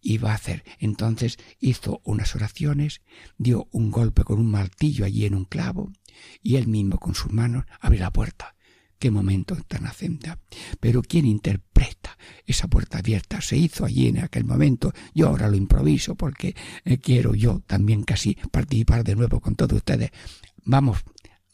Iba 0.00 0.32
a 0.32 0.34
hacer. 0.34 0.64
Entonces 0.78 1.38
hizo 1.58 2.00
unas 2.04 2.34
oraciones, 2.34 3.02
dio 3.38 3.68
un 3.72 3.90
golpe 3.90 4.24
con 4.24 4.38
un 4.38 4.50
martillo 4.50 5.04
allí 5.04 5.26
en 5.26 5.34
un 5.34 5.44
clavo, 5.44 5.92
y 6.42 6.56
él 6.56 6.68
mismo 6.68 6.98
con 6.98 7.14
sus 7.14 7.32
manos 7.32 7.64
abrió 7.80 8.00
la 8.00 8.12
puerta 8.12 8.56
qué 9.00 9.10
momento 9.10 9.56
tan 9.66 9.86
acenta. 9.86 10.38
Pero 10.78 11.02
¿quién 11.02 11.26
interpreta 11.26 11.99
esa 12.46 12.68
puerta 12.68 12.98
abierta? 12.98 13.40
Se 13.40 13.56
hizo 13.56 13.84
allí 13.84 14.08
en 14.08 14.18
aquel 14.18 14.44
momento. 14.44 14.92
Yo 15.14 15.28
ahora 15.28 15.48
lo 15.48 15.56
improviso 15.56 16.14
porque 16.14 16.54
eh, 16.84 16.98
quiero 16.98 17.34
yo 17.34 17.62
también 17.66 18.02
casi 18.02 18.36
participar 18.50 19.04
de 19.04 19.16
nuevo 19.16 19.40
con 19.40 19.56
todos 19.56 19.76
ustedes. 19.76 20.10
Vamos, 20.64 20.98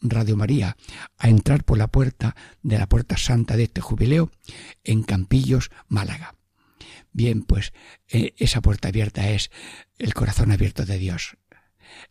Radio 0.01 0.37
María, 0.37 0.77
a 1.17 1.29
entrar 1.29 1.63
por 1.63 1.77
la 1.77 1.87
puerta 1.87 2.35
de 2.61 2.77
la 2.77 2.87
puerta 2.87 3.17
santa 3.17 3.57
de 3.57 3.63
este 3.63 3.81
jubileo 3.81 4.31
en 4.83 5.03
Campillos, 5.03 5.71
Málaga. 5.87 6.35
Bien, 7.11 7.41
pues 7.41 7.73
eh, 8.09 8.35
esa 8.37 8.61
puerta 8.61 8.89
abierta 8.89 9.29
es 9.29 9.49
el 9.97 10.13
corazón 10.13 10.51
abierto 10.51 10.85
de 10.85 10.99
Dios, 10.99 11.37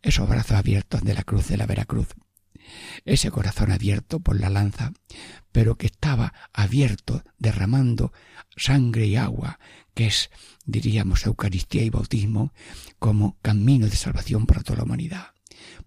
esos 0.03 0.29
brazos 0.29 0.57
abiertos 0.57 1.03
de 1.03 1.15
la 1.15 1.23
cruz 1.23 1.49
de 1.49 1.57
la 1.57 1.67
Veracruz 1.67 2.09
ese 3.05 3.31
corazón 3.31 3.73
abierto 3.73 4.21
por 4.21 4.41
la 4.41 4.51
lanza, 4.51 4.93
pero 5.53 5.77
que 5.77 5.87
estaba 5.87 6.35
abierto, 6.53 7.23
derramando 7.39 8.13
sangre 8.57 9.07
y 9.07 9.17
agua, 9.17 9.59
que 9.95 10.07
es, 10.07 10.31
diríamos, 10.65 11.25
Eucaristía 11.27 11.83
y 11.83 11.91
bautismo, 11.91 12.53
como 12.99 13.39
camino 13.43 13.87
de 13.87 13.97
salvación 13.97 14.47
para 14.47 14.63
toda 14.63 14.79
la 14.79 14.85
humanidad. 14.85 15.29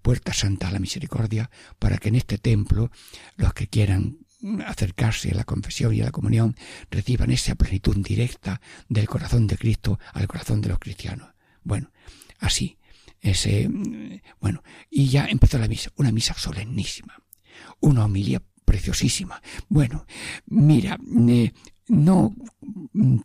Puerta 0.01 0.33
Santa 0.33 0.67
a 0.69 0.71
la 0.71 0.79
Misericordia, 0.79 1.49
para 1.77 1.97
que 1.97 2.09
en 2.09 2.15
este 2.15 2.37
templo 2.37 2.91
los 3.35 3.53
que 3.53 3.67
quieran 3.67 4.19
acercarse 4.65 5.31
a 5.31 5.35
la 5.35 5.43
confesión 5.43 5.93
y 5.93 6.01
a 6.01 6.05
la 6.05 6.11
comunión 6.11 6.55
reciban 6.89 7.31
esa 7.31 7.55
plenitud 7.55 7.97
directa 7.97 8.61
del 8.87 9.07
corazón 9.07 9.47
de 9.47 9.57
Cristo 9.57 9.99
al 10.13 10.27
corazón 10.27 10.61
de 10.61 10.69
los 10.69 10.79
cristianos. 10.79 11.29
Bueno, 11.63 11.91
así, 12.39 12.78
ese, 13.21 13.69
bueno, 14.39 14.63
y 14.89 15.07
ya 15.07 15.25
empezó 15.25 15.57
la 15.57 15.67
misa, 15.67 15.91
una 15.95 16.11
misa 16.11 16.33
solemnísima, 16.33 17.21
una 17.79 18.05
homilía 18.05 18.41
preciosísima. 18.65 19.41
Bueno, 19.67 20.05
mira, 20.45 20.97
eh, 21.27 21.51
no 21.87 22.35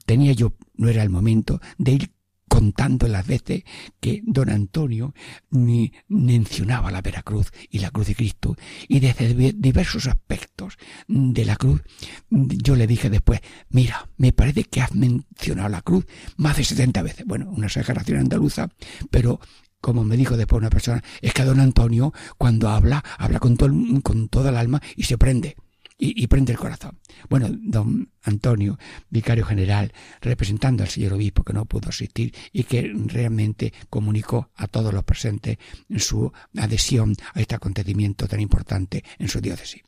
tenía 0.07 0.33
yo, 0.33 0.55
no 0.75 0.89
era 0.89 1.03
el 1.03 1.11
momento 1.11 1.61
de 1.79 1.93
ir 1.93 2.11
contando 2.55 3.09
las 3.09 3.27
veces 3.27 3.65
que 3.99 4.23
don 4.25 4.49
Antonio 4.49 5.13
mencionaba 5.51 6.93
la 6.93 7.03
Veracruz 7.03 7.51
y 7.69 7.81
la 7.81 7.91
cruz 7.91 8.07
de 8.07 8.15
Cristo 8.15 8.55
y 8.87 9.01
desde 9.01 9.53
diversos 9.53 10.07
aspectos 10.07 10.79
de 11.09 11.45
la 11.45 11.57
cruz 11.57 11.83
yo 12.31 12.77
le 12.77 12.87
dije 12.87 13.11
después 13.11 13.41
mira 13.71 14.09
me 14.19 14.33
parece 14.33 14.63
que 14.63 14.83
has 14.83 14.95
mencionado 14.95 15.69
la 15.69 15.83
cruz 15.83 16.07
más 16.37 16.57
de 16.57 16.63
70 16.63 17.03
veces 17.03 17.27
bueno 17.27 17.51
una 17.51 17.67
exageración 17.67 18.21
andaluza 18.21 18.69
pero 19.11 19.41
como 19.85 20.03
me 20.03 20.17
dijo 20.17 20.39
después 20.39 20.59
una 20.61 20.71
persona, 20.71 21.05
es 21.21 21.35
que 21.35 21.45
don 21.45 21.61
Antonio 21.61 22.15
cuando 22.39 22.71
habla, 22.71 23.05
habla 23.19 23.39
con, 23.39 23.59
todo, 23.59 23.71
con 24.03 24.31
toda 24.31 24.49
el 24.49 24.57
alma 24.57 24.81
y 24.97 25.03
se 25.03 25.19
prende. 25.19 25.57
y, 25.99 26.27
prende 26.27 26.53
el 26.53 26.59
corazón. 26.59 26.99
Bueno, 27.29 27.49
don 27.51 28.09
Antonio, 28.23 28.79
vicario 29.11 29.45
general, 29.45 29.93
representando 30.23 30.83
al 30.83 30.89
señor 30.89 31.13
obispo 31.13 31.45
que 31.45 31.53
no 31.53 31.67
pudo 31.67 31.91
asistir 31.91 32.35
y 32.51 32.65
que 32.65 32.91
realmente 32.95 33.75
comunicó 33.91 34.51
a 34.57 34.69
todos 34.69 34.95
los 34.95 35.05
presentes 35.05 35.59
su 35.99 36.33
adhesión 36.57 37.15
a 37.35 37.41
este 37.43 37.55
acontecimiento 37.55 38.27
tan 38.27 38.41
importante 38.41 39.05
en 39.19 39.29
su 39.29 39.43
diócesis. 39.43 39.83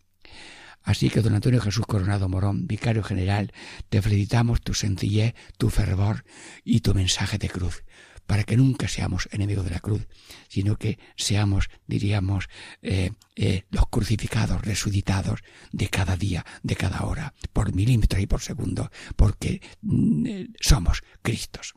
Así 0.83 1.09
que, 1.09 1.23
don 1.23 1.35
Antonio 1.35 1.63
Jesús 1.63 1.87
Coronado 1.87 2.29
Morón, 2.29 2.67
vicario 2.67 3.03
general, 3.03 3.51
te 3.89 4.03
felicitamos 4.03 4.61
tu 4.61 4.75
sencillez, 4.75 5.35
tu 5.57 5.71
fervor 5.71 6.25
y 6.65 6.81
tu 6.81 6.93
mensaje 6.93 7.39
de 7.39 7.49
cruz 7.49 7.83
para 8.27 8.45
que 8.45 8.57
nunca 8.57 8.89
seamos 8.89 9.29
enemigos 9.33 9.65
de 9.65 9.71
la 9.71 9.81
cruz, 9.81 10.07
sino 10.49 10.77
que 10.77 10.99
seamos, 11.17 11.69
diríamos, 11.87 12.49
eh, 12.83 13.13
eh, 13.37 13.65
los 13.71 13.89
crucificados, 13.89 14.63
resucitados 14.63 15.41
de 15.73 15.89
cada 15.89 16.17
día, 16.17 16.45
de 16.63 16.77
cada 16.77 17.05
hora, 17.05 17.35
por 17.53 17.75
milímetros 17.75 18.23
y 18.23 18.27
por 18.27 18.41
segundo, 18.41 18.91
porque 19.17 19.61
mm, 19.83 20.27
eh, 20.27 20.49
somos 20.61 21.03
Cristos. 21.23 21.75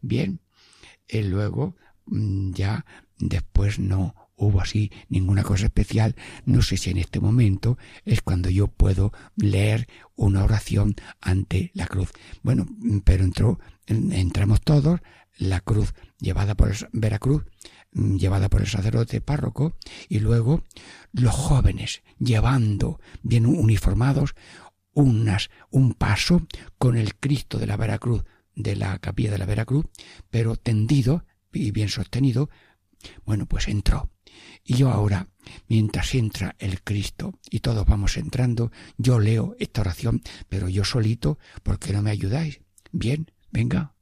Bien, 0.00 0.40
luego 1.08 1.76
mm, 2.06 2.52
ya 2.52 2.84
después 3.18 3.78
no 3.78 4.14
hubo 4.36 4.60
así 4.60 4.90
ninguna 5.08 5.42
cosa 5.42 5.66
especial. 5.66 6.16
No 6.44 6.62
sé 6.62 6.76
si 6.76 6.90
en 6.90 6.98
este 6.98 7.20
momento 7.20 7.78
es 8.04 8.22
cuando 8.22 8.50
yo 8.50 8.66
puedo 8.68 9.12
leer 9.36 9.88
una 10.16 10.44
oración 10.44 10.94
ante 11.20 11.70
la 11.74 11.86
cruz. 11.86 12.10
Bueno, 12.42 12.66
pero 13.04 13.24
entró, 13.24 13.60
entramos 13.86 14.60
todos, 14.60 15.00
la 15.48 15.60
cruz 15.60 15.94
llevada 16.18 16.54
por 16.54 16.70
el 16.70 16.76
Veracruz, 16.92 17.44
mm, 17.92 18.16
llevada 18.16 18.48
por 18.48 18.60
el 18.60 18.68
sacerdote 18.68 19.20
párroco, 19.20 19.76
y 20.08 20.20
luego 20.20 20.62
los 21.12 21.34
jóvenes 21.34 22.02
llevando 22.18 23.00
bien 23.22 23.46
uniformados 23.46 24.34
unas, 24.94 25.50
un 25.70 25.94
paso 25.94 26.46
con 26.78 26.96
el 26.96 27.16
Cristo 27.16 27.58
de 27.58 27.66
la 27.66 27.76
Veracruz, 27.76 28.24
de 28.54 28.76
la 28.76 28.98
capilla 28.98 29.30
de 29.30 29.38
la 29.38 29.46
Veracruz, 29.46 29.86
pero 30.30 30.56
tendido 30.56 31.24
y 31.52 31.70
bien 31.70 31.88
sostenido. 31.88 32.50
Bueno, 33.24 33.46
pues 33.46 33.68
entró. 33.68 34.10
Y 34.64 34.74
yo 34.74 34.90
ahora, 34.90 35.28
mientras 35.68 36.14
entra 36.14 36.54
el 36.58 36.82
Cristo 36.82 37.38
y 37.50 37.60
todos 37.60 37.86
vamos 37.86 38.16
entrando, 38.16 38.70
yo 38.96 39.18
leo 39.18 39.56
esta 39.58 39.80
oración, 39.80 40.22
pero 40.48 40.68
yo 40.68 40.84
solito, 40.84 41.38
porque 41.62 41.92
no 41.92 42.02
me 42.02 42.10
ayudáis? 42.10 42.60
Bien, 42.92 43.30
venga, 43.50 43.94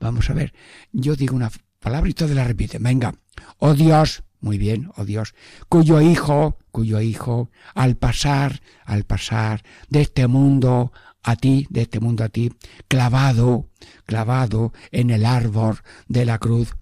Vamos 0.00 0.30
a 0.30 0.34
ver, 0.34 0.52
yo 0.92 1.16
digo 1.16 1.34
una 1.34 1.50
palabra 1.80 2.08
y 2.08 2.14
todos 2.14 2.32
la 2.32 2.44
repiten. 2.44 2.82
Venga, 2.82 3.14
oh 3.58 3.74
Dios, 3.74 4.22
muy 4.40 4.58
bien, 4.58 4.90
oh 4.96 5.04
Dios, 5.04 5.34
cuyo 5.68 6.00
hijo, 6.00 6.56
cuyo 6.70 7.00
hijo, 7.00 7.50
al 7.74 7.96
pasar, 7.96 8.60
al 8.84 9.04
pasar 9.04 9.62
de 9.88 10.02
este 10.02 10.26
mundo 10.26 10.92
a 11.22 11.36
ti, 11.36 11.66
de 11.70 11.82
este 11.82 12.00
mundo 12.00 12.24
a 12.24 12.28
ti, 12.28 12.52
clavado, 12.86 13.68
clavado 14.06 14.72
en 14.92 15.10
el 15.10 15.26
árbol 15.26 15.78
de 16.06 16.24
la 16.24 16.38
cruz, 16.38 16.76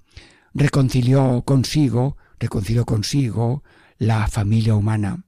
reconcilió 0.54 1.42
consigo, 1.42 2.16
reconcilió 2.38 2.84
consigo 2.84 3.62
la 3.98 4.28
familia 4.28 4.74
humana. 4.74 5.24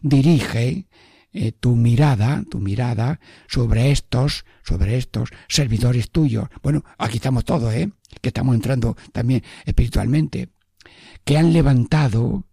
Dirige 0.00 0.88
eh, 1.32 1.52
tu 1.52 1.76
mirada, 1.76 2.44
tu 2.50 2.58
mirada 2.60 3.20
sobre 3.48 3.90
estos, 3.90 4.44
sobre 4.62 4.98
estos 4.98 5.30
servidores 5.48 6.10
tuyos. 6.10 6.48
Bueno, 6.62 6.84
aquí 6.98 7.16
estamos 7.16 7.44
todos, 7.44 7.72
¿eh? 7.74 7.90
Que 8.20 8.28
estamos 8.28 8.54
entrando 8.54 8.96
también 9.12 9.42
espiritualmente. 9.64 10.50
Que 11.24 11.38
han 11.38 11.52
levantado, 11.52 12.46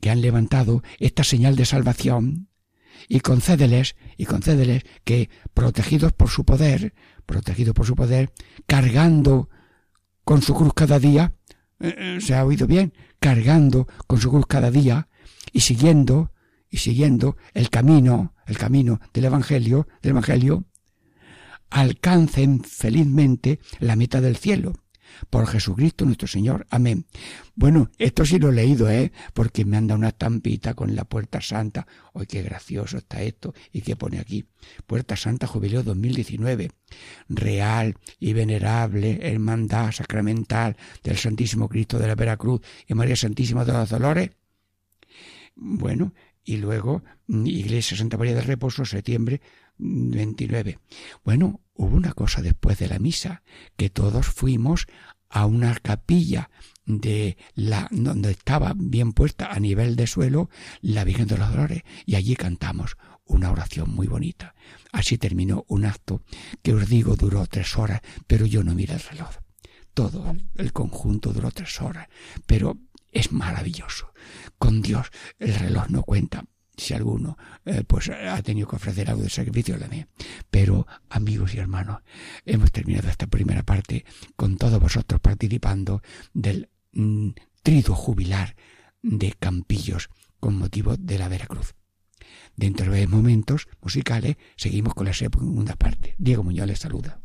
que 0.00 0.10
han 0.10 0.22
levantado 0.22 0.82
esta 0.98 1.22
señal 1.22 1.54
de 1.56 1.64
salvación 1.64 2.48
y 3.08 3.20
concédeles, 3.20 3.96
y 4.16 4.26
concédeles 4.26 4.82
que 5.04 5.30
protegidos 5.54 6.12
por 6.12 6.30
su 6.30 6.44
poder, 6.44 6.94
protegidos 7.26 7.74
por 7.74 7.86
su 7.86 7.94
poder, 7.94 8.32
cargando 8.66 9.48
con 10.24 10.42
su 10.42 10.54
cruz 10.54 10.72
cada 10.74 10.98
día, 10.98 11.34
eh, 11.80 11.94
eh, 11.96 12.18
se 12.20 12.34
ha 12.34 12.44
oído 12.44 12.66
bien, 12.66 12.92
cargando 13.20 13.86
con 14.06 14.20
su 14.20 14.30
cruz 14.30 14.46
cada 14.46 14.70
día 14.70 15.08
y 15.52 15.60
siguiendo 15.60 16.32
y 16.72 16.78
siguiendo 16.78 17.36
el 17.52 17.68
camino, 17.68 18.34
el 18.46 18.56
camino 18.58 18.98
del 19.12 19.26
Evangelio, 19.26 19.86
del 20.00 20.12
Evangelio, 20.12 20.64
alcancen 21.68 22.64
felizmente 22.64 23.60
la 23.78 23.94
meta 23.94 24.20
del 24.22 24.36
cielo. 24.36 24.72
Por 25.28 25.46
Jesucristo 25.46 26.06
nuestro 26.06 26.26
Señor. 26.26 26.66
Amén. 26.70 27.04
Bueno, 27.54 27.90
esto 27.98 28.24
sí 28.24 28.38
lo 28.38 28.48
he 28.48 28.54
leído, 28.54 28.90
¿eh? 28.90 29.12
Porque 29.34 29.66
me 29.66 29.76
han 29.76 29.86
dado 29.86 29.98
una 29.98 30.08
estampita 30.08 30.72
con 30.72 30.96
la 30.96 31.04
Puerta 31.04 31.42
Santa. 31.42 31.86
¡Ay, 32.14 32.24
qué 32.24 32.42
gracioso 32.42 32.96
está 32.96 33.20
esto! 33.20 33.52
¿Y 33.70 33.82
qué 33.82 33.94
pone 33.94 34.18
aquí? 34.18 34.46
Puerta 34.86 35.14
Santa 35.14 35.46
Jubileo 35.46 35.82
2019. 35.82 36.70
Real 37.28 37.98
y 38.18 38.32
venerable 38.32 39.18
hermandad 39.20 39.92
sacramental 39.92 40.78
del 41.04 41.18
Santísimo 41.18 41.68
Cristo 41.68 41.98
de 41.98 42.08
la 42.08 42.14
Veracruz 42.14 42.62
y 42.86 42.94
María 42.94 43.16
Santísima 43.16 43.66
de 43.66 43.74
los 43.74 43.90
Dolores. 43.90 44.30
Bueno, 45.54 46.14
y 46.44 46.56
luego 46.56 47.02
mm, 47.26 47.46
Iglesia 47.46 47.96
Santa 47.96 48.16
María 48.16 48.34
del 48.34 48.44
Reposo, 48.44 48.84
septiembre 48.84 49.40
29. 49.78 50.78
Mm, 50.78 50.80
bueno, 51.24 51.60
hubo 51.74 51.96
una 51.96 52.12
cosa 52.12 52.42
después 52.42 52.78
de 52.78 52.88
la 52.88 52.98
misa, 52.98 53.42
que 53.76 53.90
todos 53.90 54.26
fuimos 54.26 54.86
a 55.28 55.46
una 55.46 55.74
capilla 55.76 56.50
de 56.84 57.36
la 57.54 57.88
donde 57.90 58.32
estaba 58.32 58.74
bien 58.76 59.12
puesta 59.12 59.52
a 59.52 59.60
nivel 59.60 59.96
de 59.96 60.06
suelo 60.06 60.50
la 60.80 61.04
Virgen 61.04 61.26
de 61.26 61.38
los 61.38 61.50
Dolores 61.50 61.82
y 62.04 62.16
allí 62.16 62.36
cantamos 62.36 62.96
una 63.24 63.50
oración 63.50 63.90
muy 63.90 64.06
bonita. 64.06 64.54
Así 64.92 65.16
terminó 65.16 65.64
un 65.68 65.84
acto 65.86 66.22
que 66.62 66.74
os 66.74 66.88
digo 66.88 67.16
duró 67.16 67.46
tres 67.46 67.78
horas, 67.78 68.00
pero 68.26 68.46
yo 68.46 68.62
no 68.62 68.74
miré 68.74 68.94
el 68.94 69.00
reloj. 69.00 69.30
Todo 69.94 70.36
el 70.56 70.72
conjunto 70.72 71.32
duró 71.32 71.50
tres 71.50 71.80
horas, 71.80 72.08
pero 72.46 72.78
es 73.12 73.32
maravilloso. 73.32 74.12
Con 74.58 74.82
Dios 74.82 75.08
el 75.38 75.54
reloj 75.54 75.88
no 75.90 76.02
cuenta. 76.02 76.44
Si 76.74 76.94
alguno 76.94 77.36
eh, 77.66 77.84
pues 77.86 78.08
ha 78.08 78.42
tenido 78.42 78.66
que 78.66 78.76
ofrecer 78.76 79.10
algo 79.10 79.22
de 79.22 79.28
sacrificio, 79.28 79.76
la 79.76 79.88
mía. 79.88 80.08
Pero, 80.50 80.86
amigos 81.10 81.54
y 81.54 81.58
hermanos, 81.58 82.00
hemos 82.46 82.72
terminado 82.72 83.08
esta 83.10 83.26
primera 83.26 83.62
parte 83.62 84.04
con 84.36 84.56
todos 84.56 84.80
vosotros 84.80 85.20
participando 85.20 86.02
del 86.32 86.70
mm, 86.92 87.30
trido 87.62 87.94
jubilar 87.94 88.56
de 89.02 89.32
Campillos 89.38 90.08
con 90.40 90.56
motivo 90.56 90.96
de 90.96 91.18
la 91.18 91.28
Veracruz. 91.28 91.74
Dentro 92.56 92.92
de 92.92 93.06
momentos 93.06 93.68
musicales 93.80 94.36
seguimos 94.56 94.94
con 94.94 95.06
la 95.06 95.14
segunda 95.14 95.76
parte. 95.76 96.14
Diego 96.18 96.42
Muñoz 96.42 96.66
les 96.66 96.78
saluda. 96.78 97.20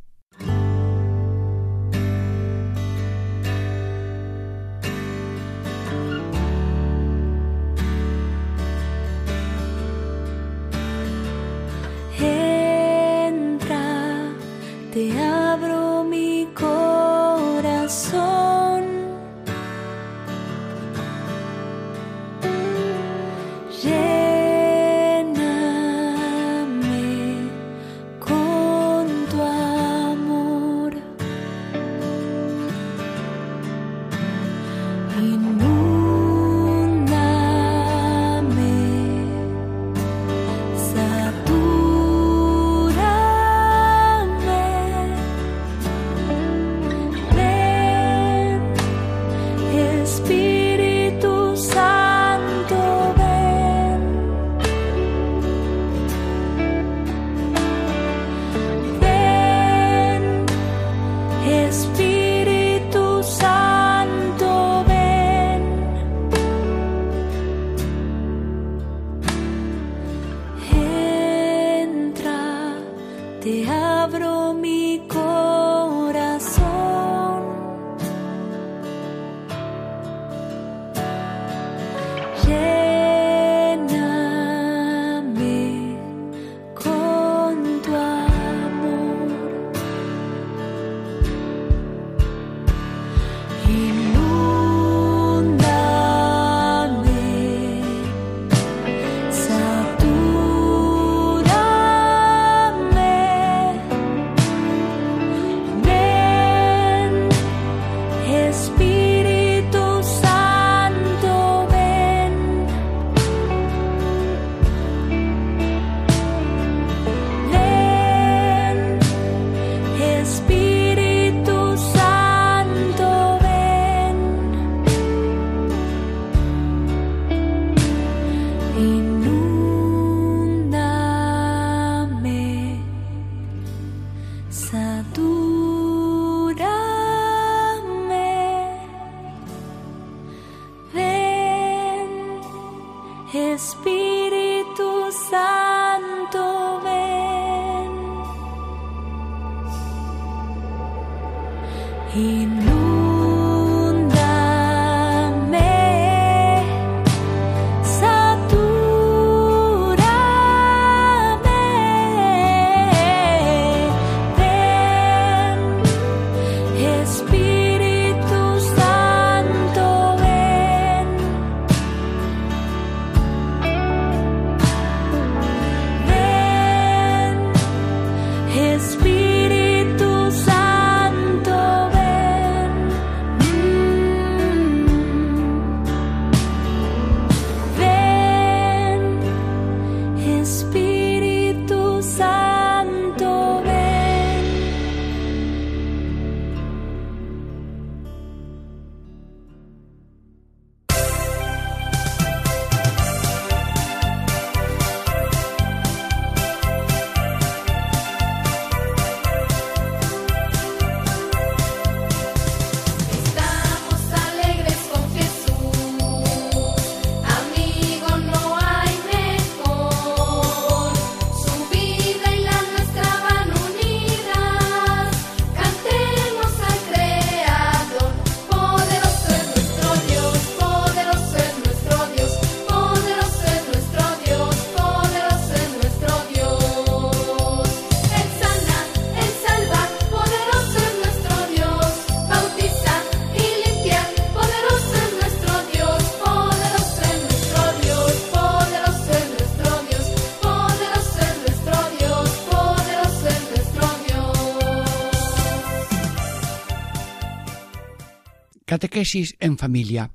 Catequesis 258.98 259.36
en 259.40 259.60
familia. 259.60 260.12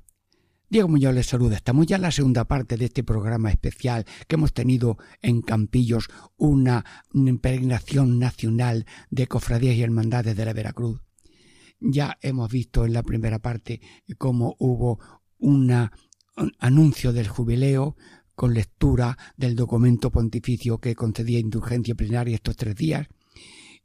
Diego 0.69 0.89
Muñoz 0.89 1.15
les 1.15 1.27
saluda. 1.27 1.55
Estamos 1.55 1.87
ya 1.87 1.95
en 1.95 2.01
la 2.01 2.11
segunda 2.11 2.43
parte 2.43 2.75
de 2.75 2.83
este 2.83 3.01
programa 3.01 3.49
especial 3.49 4.03
que 4.27 4.35
hemos 4.35 4.51
tenido 4.51 4.97
en 5.21 5.41
Campillos, 5.41 6.09
una 6.35 6.83
peregrinación 7.41 8.19
nacional 8.19 8.85
de 9.09 9.27
cofradías 9.27 9.77
y 9.77 9.83
hermandades 9.83 10.35
de 10.35 10.43
la 10.43 10.51
Veracruz. 10.51 10.99
Ya 11.79 12.17
hemos 12.19 12.51
visto 12.51 12.85
en 12.85 12.91
la 12.91 13.03
primera 13.03 13.39
parte 13.39 13.79
cómo 14.17 14.57
hubo 14.59 14.99
un 15.37 15.89
anuncio 16.59 17.13
del 17.13 17.29
jubileo 17.29 17.95
con 18.35 18.53
lectura 18.53 19.17
del 19.37 19.55
documento 19.55 20.11
pontificio 20.11 20.79
que 20.79 20.93
concedía 20.93 21.39
indulgencia 21.39 21.95
plenaria 21.95 22.35
estos 22.35 22.57
tres 22.57 22.75
días 22.75 23.07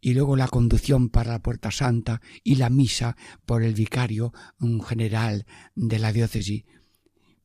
y 0.00 0.14
luego 0.14 0.36
la 0.36 0.48
conducción 0.48 1.08
para 1.08 1.32
la 1.32 1.42
Puerta 1.42 1.70
Santa 1.70 2.20
y 2.44 2.56
la 2.56 2.70
misa 2.70 3.16
por 3.46 3.62
el 3.62 3.74
vicario 3.74 4.32
general 4.86 5.46
de 5.74 5.98
la 5.98 6.12
diócesis. 6.12 6.64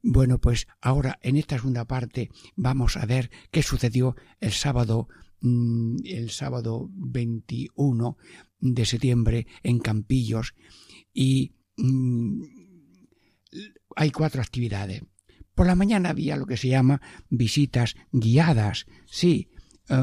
Bueno, 0.02 0.39
pues 0.39 0.68
ahora 0.82 1.18
en 1.22 1.38
esta 1.38 1.58
segunda 1.58 1.86
parte 1.86 2.30
vamos 2.56 2.98
a 2.98 3.06
ver 3.06 3.32
qué 3.52 3.63
sucedió 3.63 4.16
el 4.42 4.52
sábado 4.52 5.08
mm, 5.39 5.98
el 6.04 6.30
sábado 6.30 6.89
21 6.92 8.18
de 8.60 8.86
septiembre 8.86 9.48
en 9.63 9.80
Campillos 9.80 10.56
y 11.13 11.54
mm, 11.78 12.44
hay 13.96 14.12
cuatro 14.12 14.42
actividades. 14.42 15.04
Por 15.56 15.68
la 15.68 15.76
mañana 15.76 16.10
había 16.10 16.36
lo 16.36 16.48
que 16.48 16.58
se 16.58 16.68
llama 16.68 17.02
visitas 17.30 17.96
guiadas. 18.12 18.86
Sí, 19.06 19.50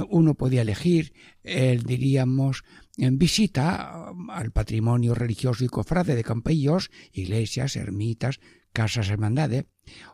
uno 0.08 0.34
podía 0.34 0.62
elegir, 0.62 1.14
eh, 1.42 1.80
diríamos, 1.84 2.64
en 2.96 3.18
visita 3.18 4.12
al 4.28 4.52
patrimonio 4.52 5.14
religioso 5.14 5.64
y 5.64 5.68
cofrade 5.68 6.14
de 6.14 6.24
Campellos, 6.24 6.90
iglesias, 7.12 7.76
ermitas, 7.76 8.40
casas 8.72 9.08
hermandades. 9.08 9.64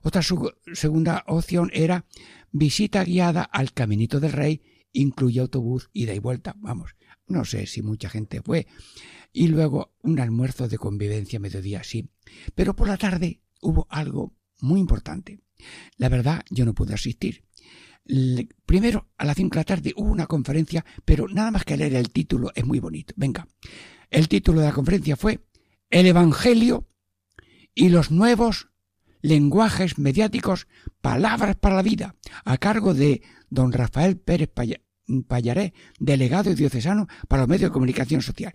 Otra 0.02 0.22
segunda 0.22 1.24
opción 1.26 1.70
era 1.72 2.07
visita 2.52 3.05
guiada 3.05 3.42
al 3.42 3.72
Caminito 3.72 4.20
del 4.20 4.33
Rey, 4.33 4.62
incluye 4.92 5.40
autobús, 5.40 5.90
ida 5.92 6.14
y 6.14 6.20
vuelta. 6.20 6.55
Vamos, 6.59 6.94
no 7.26 7.44
sé 7.44 7.66
si 7.66 7.83
mucha 7.83 8.09
gente 8.09 8.40
fue. 8.42 8.66
Y 9.33 9.48
luego 9.48 9.94
un 10.02 10.20
almuerzo 10.20 10.68
de 10.68 10.79
convivencia 10.79 11.40
mediodía, 11.40 11.83
sí. 11.83 12.09
Pero 12.55 12.74
por 12.74 12.88
la 12.88 12.96
tarde 12.96 13.42
hubo 13.61 13.87
algo 13.90 14.35
muy 14.61 14.81
importante. 14.81 15.40
La 15.96 16.09
verdad, 16.09 16.44
yo 16.50 16.64
no 16.64 16.74
pude 16.74 16.94
asistir 16.94 17.45
primero, 18.64 19.09
a 19.16 19.25
las 19.25 19.37
5 19.37 19.51
de 19.51 19.61
la 19.61 19.64
tarde 19.64 19.92
hubo 19.97 20.11
una 20.11 20.27
conferencia, 20.27 20.85
pero 21.05 21.29
nada 21.29 21.51
más 21.51 21.64
que 21.64 21.77
leer 21.77 21.95
el 21.95 22.11
título 22.11 22.53
es 22.55 22.64
muy 22.64 22.79
bonito. 22.79 23.14
Venga, 23.16 23.47
el 24.11 24.29
título 24.29 24.61
de 24.61 24.66
la 24.66 24.73
conferencia 24.73 25.16
fue 25.16 25.40
El 25.90 26.07
Evangelio 26.07 26.88
y 27.75 27.88
los 27.88 28.11
nuevos 28.11 28.69
lenguajes 29.23 29.99
mediáticos, 29.99 30.69
palabras 31.01 31.57
para 31.57 31.77
la 31.77 31.83
vida, 31.83 32.14
a 32.45 32.59
cargo 32.59 32.95
de 32.95 33.23
don 33.51 33.73
Rafael 33.73 34.16
Pérez 34.16 34.51
Payaré, 35.27 35.73
delegado 35.99 36.55
diocesano 36.55 37.07
para 37.29 37.42
los 37.42 37.49
medios 37.49 37.71
de 37.71 37.75
comunicación 37.75 38.23
social. 38.23 38.53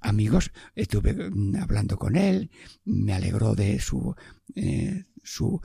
Amigos, 0.00 0.50
estuve 0.74 1.14
mm, 1.14 1.56
hablando 1.56 1.98
con 1.98 2.16
él, 2.16 2.50
me 2.84 3.14
alegró 3.14 3.54
de 3.54 3.80
su, 3.80 4.14
eh, 4.54 5.04
su 5.22 5.60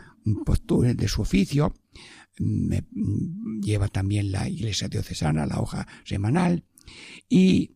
postura, 0.45 0.93
de 0.93 1.07
su 1.07 1.21
oficio, 1.21 1.73
me 2.39 2.83
lleva 3.61 3.87
también 3.87 4.31
la 4.31 4.49
iglesia 4.49 4.87
diocesana, 4.87 5.45
la 5.45 5.59
hoja 5.59 5.87
semanal, 6.03 6.63
y 7.27 7.75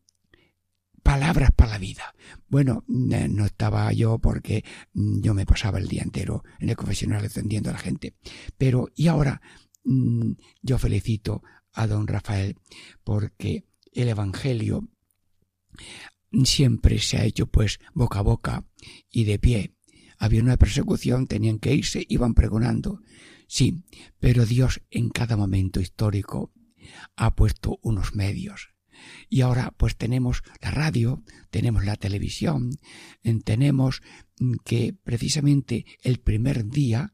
palabras 1.03 1.51
para 1.51 1.71
la 1.71 1.77
vida. 1.77 2.15
Bueno, 2.47 2.83
no 2.87 3.45
estaba 3.45 3.91
yo 3.93 4.19
porque 4.19 4.63
yo 4.93 5.33
me 5.33 5.45
pasaba 5.45 5.77
el 5.77 5.87
día 5.87 6.01
entero 6.01 6.43
en 6.59 6.69
el 6.69 6.75
confesional 6.75 7.25
atendiendo 7.25 7.69
a 7.69 7.73
la 7.73 7.79
gente. 7.79 8.15
Pero, 8.57 8.89
y 8.95 9.07
ahora, 9.07 9.41
mm, 9.83 10.31
yo 10.61 10.79
felicito 10.79 11.43
a 11.73 11.87
don 11.87 12.07
Rafael 12.07 12.57
porque 13.03 13.65
el 13.91 14.07
Evangelio 14.07 14.87
siempre 16.43 16.99
se 16.99 17.17
ha 17.17 17.25
hecho 17.25 17.47
pues 17.47 17.79
boca 17.93 18.19
a 18.19 18.23
boca 18.23 18.65
y 19.11 19.25
de 19.25 19.39
pie. 19.39 19.75
Había 20.17 20.41
una 20.41 20.57
persecución, 20.57 21.27
tenían 21.27 21.59
que 21.59 21.73
irse, 21.73 22.05
iban 22.07 22.33
pregonando. 22.33 23.01
Sí, 23.53 23.83
pero 24.19 24.47
Dios 24.47 24.81
en 24.89 25.09
cada 25.09 25.37
momento 25.37 25.79
histórico 25.79 26.51
ha 27.15 27.35
puesto 27.35 27.77
unos 27.83 28.15
medios. 28.15 28.69
Y 29.29 29.41
ahora 29.41 29.75
pues 29.77 29.95
tenemos 29.95 30.41
la 30.59 30.71
radio, 30.71 31.23
tenemos 31.51 31.85
la 31.85 31.95
televisión, 31.95 32.71
tenemos 33.45 34.01
que 34.65 34.95
precisamente 35.03 35.85
el 36.01 36.17
primer 36.17 36.65
día 36.65 37.13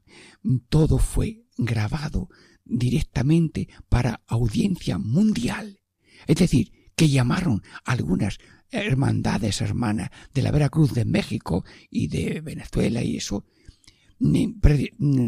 todo 0.70 0.96
fue 0.96 1.44
grabado 1.58 2.30
directamente 2.64 3.68
para 3.90 4.22
audiencia 4.26 4.96
mundial. 4.96 5.82
Es 6.26 6.36
decir, 6.36 6.72
que 6.96 7.10
llamaron 7.10 7.62
algunas 7.84 8.38
hermandades 8.70 9.60
hermanas 9.60 10.08
de 10.32 10.40
la 10.40 10.52
Veracruz 10.52 10.94
de 10.94 11.04
México 11.04 11.66
y 11.90 12.08
de 12.08 12.40
Venezuela 12.40 13.02
y 13.02 13.18
eso, 13.18 13.44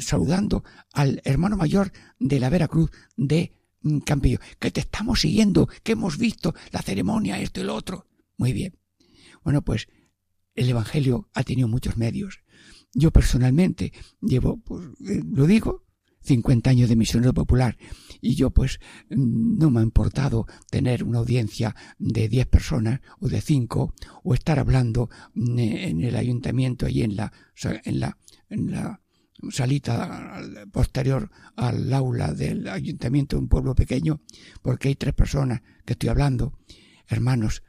saludando 0.01 0.65
al 0.93 1.21
hermano 1.25 1.57
mayor 1.57 1.93
de 2.19 2.41
la 2.41 2.51
Veracruz 2.51 2.91
de 3.17 3.53
mm, 3.83 3.99
Campillo, 4.01 4.39
que 4.59 4.71
te 4.71 4.81
estamos 4.81 5.21
siguiendo, 5.21 5.69
que 5.83 5.93
hemos 5.93 6.19
visto 6.19 6.55
la 6.71 6.83
ceremonia, 6.83 7.41
esto 7.41 7.61
y 7.61 7.65
lo 7.65 7.75
otro. 7.75 8.07
Muy 8.37 8.53
bien. 8.53 8.79
Bueno, 9.43 9.63
pues 9.63 9.89
el 10.55 10.69
Evangelio 10.69 11.29
ha 11.35 11.43
tenido 11.43 11.69
muchos 11.69 11.97
medios. 11.97 12.41
Yo 12.95 13.11
personalmente 13.11 13.93
llevo, 14.21 14.61
pues, 14.63 14.87
eh, 15.09 15.23
lo 15.25 15.47
digo, 15.47 15.85
50 16.23 16.71
años 16.71 16.89
de 16.89 16.97
misionero 16.97 17.35
popular. 17.35 17.77
Y 18.21 18.35
yo 18.35 18.51
pues 18.51 18.79
no 19.11 19.71
me 19.71 19.81
ha 19.81 19.83
importado 19.83 20.47
tener 20.71 21.05
una 21.05 21.19
audiencia 21.19 21.75
de 21.99 22.29
10 22.29 22.47
personas 22.47 23.01
o 23.21 23.29
de 23.29 23.41
5 23.41 23.95
o 24.23 24.35
estar 24.35 24.59
hablando 24.59 25.11
en 25.35 26.03
el 26.03 26.17
ayuntamiento 26.17 26.89
y 26.89 27.03
en 27.03 27.17
la, 27.17 27.33
en 27.85 28.01
la, 28.01 28.19
en 28.49 28.71
la 28.71 29.01
salita 29.51 30.41
posterior 30.71 31.31
al 31.57 31.93
aula 31.93 32.33
del 32.33 32.69
ayuntamiento 32.69 33.37
de 33.37 33.43
un 33.43 33.49
pueblo 33.49 33.75
pequeño 33.75 34.21
porque 34.63 34.89
hay 34.89 34.95
tres 34.95 35.15
personas 35.15 35.63
que 35.85 35.95
estoy 35.95 36.11
hablando, 36.11 36.59
hermanos, 37.09 37.63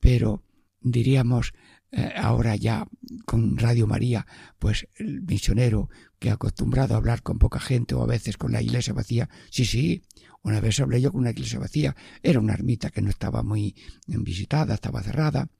pero 0.00 0.44
diríamos 0.80 1.52
eh, 1.92 2.12
ahora 2.16 2.54
ya 2.56 2.86
con 3.26 3.56
Radio 3.58 3.86
María, 3.86 4.26
pues 4.58 4.86
el 4.94 5.22
misionero 5.22 5.88
que 6.18 6.30
acostumbrado 6.30 6.94
a 6.94 6.98
hablar 6.98 7.22
con 7.22 7.38
poca 7.38 7.58
gente 7.58 7.94
o 7.94 8.02
a 8.02 8.06
veces 8.06 8.36
con 8.36 8.52
la 8.52 8.62
iglesia 8.62 8.92
vacía, 8.92 9.28
sí, 9.50 9.64
sí, 9.64 10.02
una 10.42 10.60
vez 10.60 10.78
hablé 10.80 11.00
yo 11.00 11.10
con 11.10 11.22
una 11.22 11.30
iglesia 11.30 11.58
vacía, 11.58 11.96
era 12.22 12.38
una 12.38 12.54
ermita 12.54 12.90
que 12.90 13.02
no 13.02 13.10
estaba 13.10 13.42
muy 13.42 13.74
visitada, 14.06 14.74
estaba 14.74 15.02
cerrada, 15.02 15.50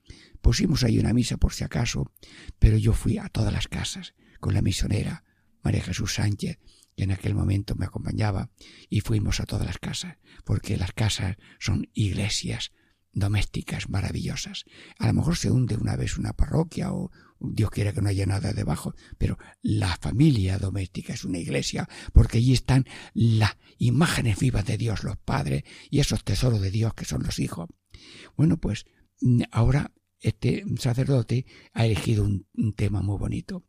pusimos 0.40 0.84
ahí 0.84 0.98
una 0.98 1.12
misa 1.12 1.36
por 1.36 1.52
si 1.52 1.64
acaso, 1.64 2.12
pero 2.58 2.76
yo 2.76 2.92
fui 2.92 3.18
a 3.18 3.28
todas 3.28 3.52
las 3.52 3.68
casas 3.68 4.14
con 4.38 4.54
la 4.54 4.62
misionera 4.62 5.24
María 5.62 5.82
Jesús 5.82 6.14
Sánchez, 6.14 6.58
que 6.96 7.04
en 7.04 7.12
aquel 7.12 7.34
momento 7.34 7.74
me 7.74 7.86
acompañaba, 7.86 8.50
y 8.88 9.00
fuimos 9.00 9.40
a 9.40 9.46
todas 9.46 9.66
las 9.66 9.78
casas, 9.78 10.16
porque 10.44 10.76
las 10.76 10.92
casas 10.92 11.36
son 11.58 11.88
iglesias 11.92 12.72
domésticas 13.12 13.88
maravillosas. 13.88 14.64
A 14.98 15.06
lo 15.06 15.14
mejor 15.14 15.36
se 15.36 15.50
hunde 15.50 15.76
una 15.76 15.96
vez 15.96 16.18
una 16.18 16.32
parroquia 16.32 16.92
o 16.92 17.10
Dios 17.40 17.70
quiere 17.70 17.92
que 17.92 18.02
no 18.02 18.08
haya 18.08 18.26
nada 18.26 18.52
debajo, 18.52 18.94
pero 19.18 19.38
la 19.62 19.96
familia 19.96 20.58
doméstica 20.58 21.14
es 21.14 21.24
una 21.24 21.38
iglesia 21.38 21.88
porque 22.12 22.38
allí 22.38 22.52
están 22.52 22.86
las 23.14 23.56
imágenes 23.78 24.38
vivas 24.38 24.66
de 24.66 24.76
Dios, 24.76 25.04
los 25.04 25.16
padres 25.16 25.64
y 25.88 26.00
esos 26.00 26.22
tesoros 26.22 26.60
de 26.60 26.70
Dios 26.70 26.94
que 26.94 27.06
son 27.06 27.22
los 27.22 27.38
hijos. 27.38 27.68
Bueno, 28.36 28.58
pues 28.58 28.84
ahora 29.50 29.92
este 30.20 30.64
sacerdote 30.78 31.46
ha 31.72 31.86
elegido 31.86 32.24
un, 32.24 32.46
tema 32.76 33.00
muy 33.02 33.18
bonito. 33.18 33.64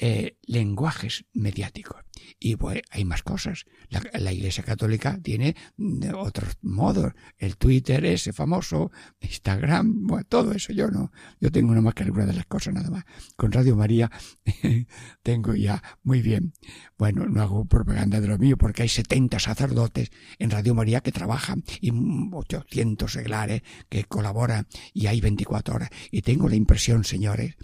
Eh, 0.00 0.36
lenguajes 0.46 1.24
mediáticos. 1.32 2.04
Y 2.38 2.54
pues 2.54 2.82
hay 2.90 3.04
más 3.04 3.24
cosas. 3.24 3.64
La, 3.88 4.32
Iglesia 4.32 4.62
Católica 4.62 5.18
tiene 5.20 5.56
mm, 5.76 6.14
otros 6.14 6.56
modos. 6.62 7.14
El 7.36 7.56
Twitter 7.56 8.04
ese 8.04 8.32
famoso, 8.32 8.92
Instagram, 9.20 10.06
bueno, 10.06 10.24
todo 10.28 10.52
eso 10.52 10.72
yo 10.72 10.88
no. 10.88 11.10
Yo 11.40 11.50
tengo 11.50 11.72
una 11.72 11.80
más 11.80 11.94
que 11.94 12.04
alguna 12.04 12.26
de 12.26 12.34
las 12.34 12.46
cosas 12.46 12.74
nada 12.74 12.90
más. 12.90 13.04
Con 13.34 13.50
Radio 13.50 13.74
María 13.74 14.08
tengo 15.24 15.54
ya 15.54 15.82
muy 16.04 16.22
bien. 16.22 16.52
Bueno, 16.96 17.26
no 17.26 17.42
hago 17.42 17.64
propaganda 17.64 18.20
de 18.20 18.28
lo 18.28 18.38
mío 18.38 18.56
porque 18.56 18.82
hay 18.82 18.88
70 18.88 19.40
sacerdotes 19.40 20.10
en 20.38 20.50
Radio 20.50 20.76
María 20.76 21.00
que 21.00 21.10
trabajan 21.10 21.64
y 21.80 21.90
800 21.90 23.12
seglares 23.12 23.62
que 23.88 24.04
colaboran 24.04 24.68
y 24.94 25.08
hay 25.08 25.20
24 25.20 25.74
horas. 25.74 25.90
Y 26.12 26.22
tengo 26.22 26.48
la 26.48 26.54
impresión, 26.54 27.02
señores, 27.02 27.56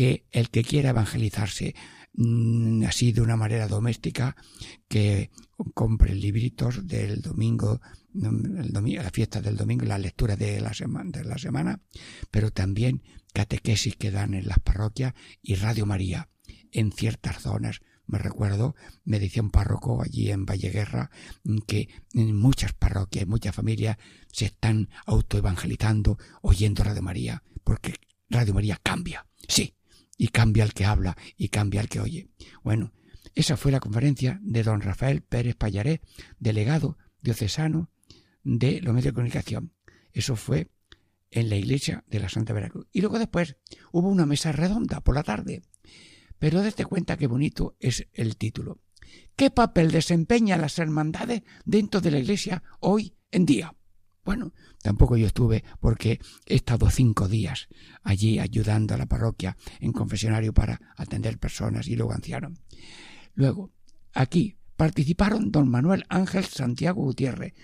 que 0.00 0.24
el 0.30 0.48
que 0.48 0.64
quiera 0.64 0.88
evangelizarse 0.90 1.74
mm, 2.14 2.84
así 2.84 3.12
de 3.12 3.20
una 3.20 3.36
manera 3.36 3.68
doméstica, 3.68 4.34
que 4.88 5.30
compre 5.74 6.14
libritos 6.14 6.86
del 6.86 7.20
domingo, 7.20 7.82
mm, 8.14 8.72
la 8.72 9.10
fiesta 9.10 9.42
del 9.42 9.58
domingo, 9.58 9.84
la 9.84 9.98
lectura 9.98 10.36
de 10.36 10.58
la, 10.62 10.72
semana, 10.72 11.10
de 11.12 11.24
la 11.24 11.36
semana, 11.36 11.82
pero 12.30 12.50
también 12.50 13.02
catequesis 13.34 13.96
que 13.96 14.10
dan 14.10 14.32
en 14.32 14.48
las 14.48 14.58
parroquias 14.60 15.12
y 15.42 15.56
Radio 15.56 15.84
María 15.84 16.30
en 16.72 16.92
ciertas 16.92 17.42
zonas. 17.42 17.82
Me 18.06 18.16
recuerdo, 18.16 18.74
me 19.04 19.20
decía 19.20 19.42
un 19.42 19.50
párroco 19.50 20.02
allí 20.02 20.30
en 20.30 20.46
Valleguerra 20.46 21.10
mm, 21.44 21.58
que 21.66 21.90
en 22.14 22.34
muchas 22.34 22.72
parroquias, 22.72 23.26
muchas 23.26 23.54
familias 23.54 23.98
se 24.32 24.46
están 24.46 24.88
autoevangelizando 25.04 26.16
oyendo 26.40 26.84
Radio 26.84 27.02
María, 27.02 27.42
porque 27.64 27.96
Radio 28.30 28.54
María 28.54 28.80
cambia. 28.82 29.26
Sí, 29.46 29.74
y 30.20 30.28
cambia 30.28 30.64
el 30.64 30.74
que 30.74 30.84
habla 30.84 31.16
y 31.38 31.48
cambia 31.48 31.80
el 31.80 31.88
que 31.88 31.98
oye. 31.98 32.28
Bueno, 32.62 32.92
esa 33.34 33.56
fue 33.56 33.72
la 33.72 33.80
conferencia 33.80 34.38
de 34.42 34.62
don 34.62 34.82
Rafael 34.82 35.22
Pérez 35.22 35.56
Payaré, 35.56 36.02
delegado 36.38 36.98
diocesano 37.22 37.90
de 38.44 38.82
los 38.82 38.92
medios 38.92 39.06
de 39.06 39.12
comunicación. 39.14 39.72
Eso 40.12 40.36
fue 40.36 40.68
en 41.30 41.48
la 41.48 41.56
iglesia 41.56 42.04
de 42.06 42.20
la 42.20 42.28
Santa 42.28 42.52
Veracruz. 42.52 42.86
Y 42.92 43.00
luego 43.00 43.18
después 43.18 43.56
hubo 43.92 44.10
una 44.10 44.26
mesa 44.26 44.52
redonda 44.52 45.00
por 45.00 45.14
la 45.14 45.22
tarde. 45.22 45.62
Pero 46.38 46.60
desde 46.60 46.84
cuenta 46.84 47.16
qué 47.16 47.26
bonito 47.26 47.74
es 47.80 48.06
el 48.12 48.36
título. 48.36 48.78
¿Qué 49.36 49.50
papel 49.50 49.90
desempeñan 49.90 50.60
las 50.60 50.78
hermandades 50.78 51.44
dentro 51.64 52.02
de 52.02 52.10
la 52.10 52.18
iglesia 52.18 52.62
hoy 52.80 53.16
en 53.30 53.46
día? 53.46 53.74
Bueno, 54.30 54.52
tampoco 54.80 55.16
yo 55.16 55.26
estuve 55.26 55.64
porque 55.80 56.20
he 56.46 56.54
estado 56.54 56.88
cinco 56.88 57.26
días 57.26 57.66
allí 58.04 58.38
ayudando 58.38 58.94
a 58.94 58.96
la 58.96 59.06
parroquia 59.06 59.56
en 59.80 59.90
confesionario 59.90 60.54
para 60.54 60.80
atender 60.96 61.36
personas 61.36 61.88
y 61.88 61.96
luego 61.96 62.12
ancianos. 62.12 62.52
Luego, 63.34 63.72
aquí 64.14 64.56
participaron 64.76 65.50
don 65.50 65.68
Manuel 65.68 66.04
Ángel 66.08 66.44
Santiago 66.44 67.02
Gutiérrez 67.02 67.54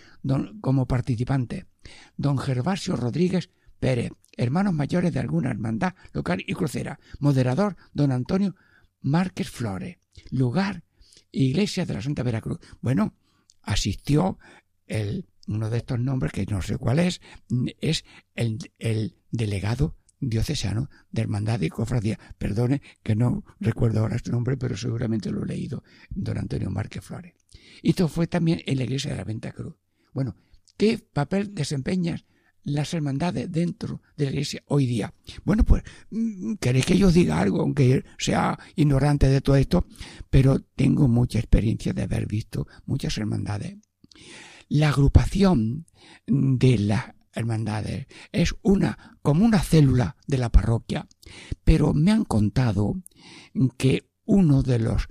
como 0.61 0.89
participante, 0.89 1.69
don 2.17 2.37
Gervasio 2.37 2.97
Rodríguez 2.97 3.49
Pérez, 3.79 4.11
hermanos 4.37 4.75
mayores 4.75 5.13
de 5.13 5.21
alguna 5.21 5.51
hermandad 5.51 5.95
local 6.15 6.43
y 6.45 6.53
crucera, 6.55 6.99
moderador 7.21 7.77
don 7.93 8.11
Antonio 8.11 8.57
Márquez 9.03 9.51
Flores, 9.51 9.99
lugar 10.33 10.83
Iglesia 11.31 11.87
de 11.87 11.95
la 11.95 12.03
Santa 12.03 12.25
Veracruz. 12.25 12.59
Bueno, 12.81 13.15
asistió 13.63 14.41
el 14.89 15.29
uno 15.47 15.71
de 15.71 15.79
estos 15.79 15.99
nombres, 15.99 16.33
que 16.33 16.47
no 16.47 16.63
sé 16.63 16.77
cuál 16.77 16.99
es, 16.99 17.21
es 17.81 18.05
el, 18.35 18.59
el 18.79 19.17
delegado 19.31 19.97
diocesano 20.21 20.91
de 21.11 21.23
Hermandad 21.23 21.61
y 21.61 21.69
Cofradía. 21.69 22.19
Perdone 22.39 22.83
que 23.03 23.15
no 23.15 23.45
recuerdo 23.61 24.01
ahora 24.01 24.17
este 24.17 24.31
nombre, 24.31 24.57
pero 24.57 24.77
seguramente 24.77 25.31
lo 25.31 25.45
he 25.45 25.47
leído, 25.47 25.83
don 26.11 26.39
Antonio 26.39 26.71
Márquez 26.71 27.05
Flores. 27.05 27.35
Esto 27.83 28.09
fue 28.09 28.27
también 28.27 28.63
en 28.67 28.79
la 28.79 28.85
iglesia 28.85 29.11
de 29.11 29.19
la 29.19 29.25
Venta 29.25 29.53
Cruz. 29.53 29.75
Bueno, 30.13 30.37
¿qué 30.77 30.99
papel 30.99 31.55
desempeñan 31.55 32.25
las 32.65 32.93
hermandades 32.95 33.51
dentro 33.51 34.03
de 34.17 34.25
la 34.25 34.31
iglesia 34.33 34.63
hoy 34.67 34.87
día? 34.87 35.15
Bueno, 35.45 35.65
pues, 35.65 35.83
mm, 36.11 36.55
queréis 36.55 36.87
que 36.87 36.99
yo 36.99 37.13
diga 37.13 37.39
algo, 37.39 37.61
aunque 37.61 38.05
sea 38.19 38.59
ignorante 38.75 39.29
de 39.29 39.41
todo 39.41 39.57
esto, 39.57 39.87
pero 40.31 40.61
tengo 40.61 41.07
mucha 41.07 41.39
experiencia 41.39 41.93
de 41.93 42.03
haber 42.03 42.27
visto 42.27 42.67
muchas 42.87 43.17
hermandades 43.19 43.77
la 44.69 44.89
agrupación 44.89 45.87
de 46.27 46.79
las 46.79 47.15
hermandades 47.33 48.07
es 48.33 48.55
una 48.63 49.19
como 49.23 49.45
una 49.45 49.61
célula 49.61 50.17
de 50.27 50.39
la 50.39 50.51
parroquia, 50.51 51.07
pero 51.65 51.93
me 51.93 52.11
han 52.11 52.25
contado 52.25 52.95
que 53.77 54.09
uno 54.25 54.63
de 54.63 54.79
los 54.79 55.09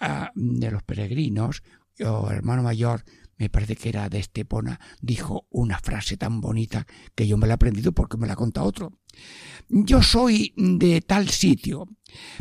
ah, 0.00 0.30
de 0.34 0.70
los 0.70 0.82
peregrinos 0.82 1.62
o 2.00 2.30
hermano 2.30 2.62
mayor 2.62 3.04
me 3.36 3.50
parece 3.50 3.76
que 3.76 3.88
era 3.88 4.08
de 4.08 4.20
Estepona, 4.20 4.80
dijo 5.00 5.46
una 5.50 5.78
frase 5.80 6.16
tan 6.16 6.40
bonita 6.40 6.86
que 7.14 7.26
yo 7.26 7.36
me 7.36 7.46
la 7.46 7.54
he 7.54 7.56
aprendido 7.56 7.92
porque 7.92 8.16
me 8.16 8.28
la 8.28 8.36
conta 8.36 8.62
otro. 8.62 9.00
Yo 9.68 10.02
soy 10.02 10.52
de 10.56 11.00
tal 11.00 11.28
sitio, 11.30 11.88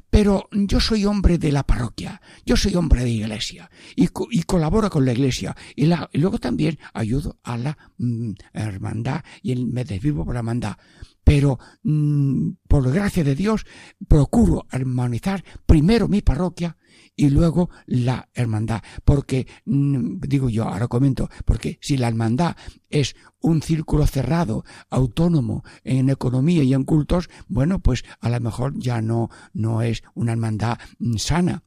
pero 0.09 0.49
yo 0.51 0.79
soy 0.79 1.05
hombre 1.05 1.37
de 1.37 1.51
la 1.51 1.63
parroquia, 1.63 2.21
yo 2.45 2.57
soy 2.57 2.75
hombre 2.75 3.03
de 3.03 3.11
iglesia 3.11 3.71
y, 3.95 4.07
colaboro 4.43 4.89
con 4.89 5.05
la 5.05 5.13
iglesia 5.13 5.55
y, 5.75 5.85
luego 6.13 6.37
también 6.37 6.77
ayudo 6.93 7.39
a 7.43 7.57
la 7.57 7.77
mm, 7.97 8.31
hermandad 8.53 9.23
y 9.41 9.55
me 9.55 9.85
desvivo 9.85 10.25
por 10.25 10.33
la 10.33 10.41
hermandad. 10.41 10.77
Pero 11.23 11.57
mm, 11.83 12.51
por 12.67 12.91
gracia 12.91 13.23
de 13.23 13.35
Dios 13.35 13.65
procuro 14.07 14.65
armonizar 14.69 15.43
primero 15.65 16.07
mi 16.07 16.21
parroquia 16.21 16.77
y 17.15 17.29
luego 17.29 17.69
la 17.85 18.29
hermandad. 18.33 18.81
Porque, 19.05 19.47
mm, 19.65 20.19
digo 20.21 20.49
yo, 20.49 20.63
ahora 20.63 20.87
comento, 20.87 21.29
porque 21.45 21.77
si 21.81 21.97
la 21.97 22.07
hermandad 22.07 22.55
es 22.89 23.15
un 23.39 23.61
círculo 23.61 24.07
cerrado, 24.07 24.63
autónomo 24.89 25.63
en 25.83 26.09
economía 26.09 26.63
y 26.63 26.73
en 26.73 26.83
cultos, 26.83 27.29
bueno, 27.47 27.79
pues 27.79 28.03
a 28.19 28.29
lo 28.29 28.39
mejor 28.39 28.73
ya 28.77 29.01
no, 29.01 29.29
no 29.53 29.81
es 29.81 30.03
una 30.15 30.31
hermandad 30.31 30.77
mm, 30.99 31.17
sana. 31.17 31.63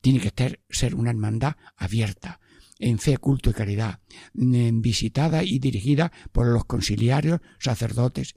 Tiene 0.00 0.20
que 0.20 0.60
ser, 0.68 0.94
una 0.94 1.10
hermandad 1.10 1.56
abierta 1.76 2.40
en 2.78 2.98
fe, 2.98 3.16
culto 3.16 3.50
y 3.50 3.54
caridad, 3.54 4.00
mm, 4.34 4.80
visitada 4.80 5.42
y 5.42 5.58
dirigida 5.58 6.12
por 6.32 6.46
los 6.46 6.64
conciliarios, 6.66 7.40
sacerdotes, 7.58 8.34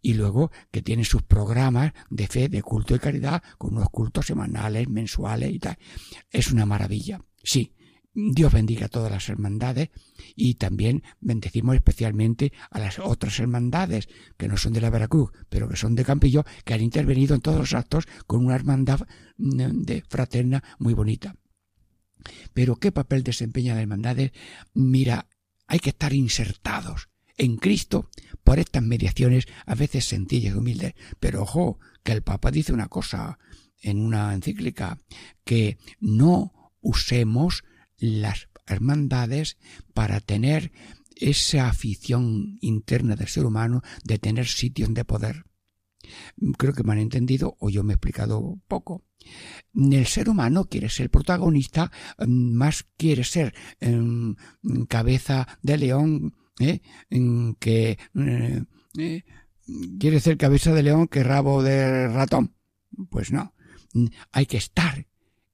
y 0.00 0.14
luego 0.14 0.50
que 0.70 0.82
tiene 0.82 1.04
sus 1.04 1.22
programas 1.22 1.92
de 2.10 2.26
fe, 2.26 2.48
de 2.48 2.62
culto 2.62 2.94
y 2.94 2.98
caridad, 2.98 3.42
con 3.58 3.74
unos 3.74 3.90
cultos 3.90 4.26
semanales, 4.26 4.88
mensuales 4.88 5.52
y 5.52 5.58
tal. 5.58 5.78
Es 6.30 6.50
una 6.50 6.66
maravilla. 6.66 7.20
Sí, 7.42 7.74
Dios 8.14 8.52
bendiga 8.52 8.86
a 8.86 8.88
todas 8.88 9.10
las 9.10 9.28
hermandades 9.28 9.90
y 10.36 10.54
también 10.54 11.02
bendecimos 11.20 11.74
especialmente 11.74 12.52
a 12.70 12.78
las 12.78 13.00
otras 13.00 13.38
hermandades 13.40 14.08
que 14.36 14.46
no 14.46 14.56
son 14.56 14.72
de 14.72 14.80
la 14.80 14.90
Veracruz, 14.90 15.32
pero 15.48 15.68
que 15.68 15.76
son 15.76 15.96
de 15.96 16.04
Campillo, 16.04 16.44
que 16.64 16.74
han 16.74 16.80
intervenido 16.80 17.34
en 17.34 17.40
todos 17.40 17.58
los 17.58 17.74
actos 17.74 18.06
con 18.26 18.46
una 18.46 18.54
hermandad 18.54 19.00
mm, 19.36 19.82
de 19.82 20.04
fraterna 20.08 20.62
muy 20.78 20.94
bonita. 20.94 21.34
Pero 22.52 22.76
¿qué 22.76 22.92
papel 22.92 23.24
desempeña 23.24 23.74
la 23.74 23.82
hermandades? 23.82 24.30
Mira, 24.74 25.26
hay 25.66 25.80
que 25.80 25.90
estar 25.90 26.12
insertados 26.12 27.08
en 27.36 27.56
Cristo 27.56 28.10
por 28.42 28.58
estas 28.58 28.82
mediaciones 28.82 29.46
a 29.66 29.74
veces 29.74 30.04
sencillas 30.04 30.54
y 30.54 30.58
humildes. 30.58 30.94
Pero 31.20 31.42
ojo, 31.42 31.78
que 32.02 32.12
el 32.12 32.22
Papa 32.22 32.50
dice 32.50 32.72
una 32.72 32.88
cosa 32.88 33.38
en 33.80 34.00
una 34.00 34.32
encíclica, 34.34 35.00
que 35.44 35.78
no 36.00 36.72
usemos 36.80 37.64
las 37.98 38.48
hermandades 38.66 39.58
para 39.92 40.20
tener 40.20 40.72
esa 41.16 41.68
afición 41.68 42.58
interna 42.60 43.14
del 43.14 43.28
ser 43.28 43.44
humano 43.44 43.82
de 44.04 44.18
tener 44.18 44.46
sitios 44.46 44.92
de 44.94 45.04
poder. 45.04 45.44
Creo 46.58 46.74
que 46.74 46.82
me 46.82 46.92
han 46.92 46.98
entendido 46.98 47.56
o 47.60 47.70
yo 47.70 47.82
me 47.82 47.92
he 47.92 47.96
explicado 47.96 48.58
poco. 48.68 49.04
El 49.74 50.06
ser 50.06 50.28
humano 50.28 50.66
quiere 50.66 50.90
ser 50.90 51.10
protagonista, 51.10 51.90
más 52.26 52.84
quiere 52.96 53.24
ser 53.24 53.54
em, 53.80 54.34
cabeza 54.88 55.48
de 55.62 55.78
león 55.78 56.34
¿eh? 56.58 56.80
que 57.58 57.98
eh, 58.14 58.64
eh, 58.98 59.24
quiere 59.98 60.20
ser 60.20 60.36
cabeza 60.36 60.72
de 60.72 60.82
león 60.82 61.08
que 61.08 61.22
rabo 61.22 61.62
de 61.62 62.08
ratón. 62.08 62.54
Pues 63.10 63.32
no, 63.32 63.54
hay 64.32 64.46
que 64.46 64.56
estar 64.56 65.06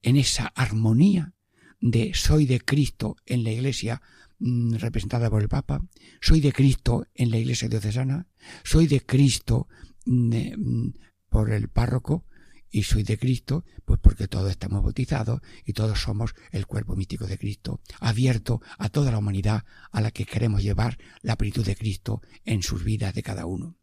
en 0.02 0.16
esa 0.16 0.46
armonía 0.46 1.34
de 1.80 2.12
soy 2.14 2.46
de 2.46 2.60
Cristo 2.60 3.16
en 3.24 3.44
la 3.44 3.50
iglesia 3.50 4.02
mm, 4.38 4.74
representada 4.74 5.30
por 5.30 5.42
el 5.42 5.48
Papa, 5.48 5.82
soy 6.20 6.40
de 6.40 6.52
Cristo 6.52 7.06
en 7.14 7.30
la 7.30 7.38
iglesia 7.38 7.68
diocesana, 7.68 8.26
soy 8.64 8.86
de 8.86 9.00
Cristo 9.00 9.68
mm, 10.04 10.36
mm, 10.56 10.94
por 11.30 11.50
el 11.50 11.68
párroco 11.68 12.26
y 12.70 12.85
soy 12.85 13.02
de 13.02 13.18
Cristo, 13.18 13.64
pues 13.85 13.98
porque 14.00 14.28
todos 14.28 14.50
estamos 14.50 14.83
bautizados 14.83 15.40
y 15.64 15.72
todos 15.72 16.00
somos 16.00 16.35
el 16.52 16.66
cuerpo 16.66 16.96
místico 16.96 17.26
de 17.26 17.38
Cristo, 17.38 17.80
abierto 17.98 18.61
a 18.78 18.88
toda 18.88 19.11
la 19.11 19.18
humanidad 19.18 19.64
a 19.90 20.00
la 20.00 20.11
que 20.11 20.24
queremos 20.24 20.62
llevar 20.62 20.98
la 21.22 21.37
plenitud 21.37 21.64
de 21.64 21.76
Cristo 21.76 22.22
en 22.44 22.62
sus 22.62 22.85
vidas 22.85 23.14
de 23.14 23.22
cada 23.22 23.46
uno. 23.46 23.76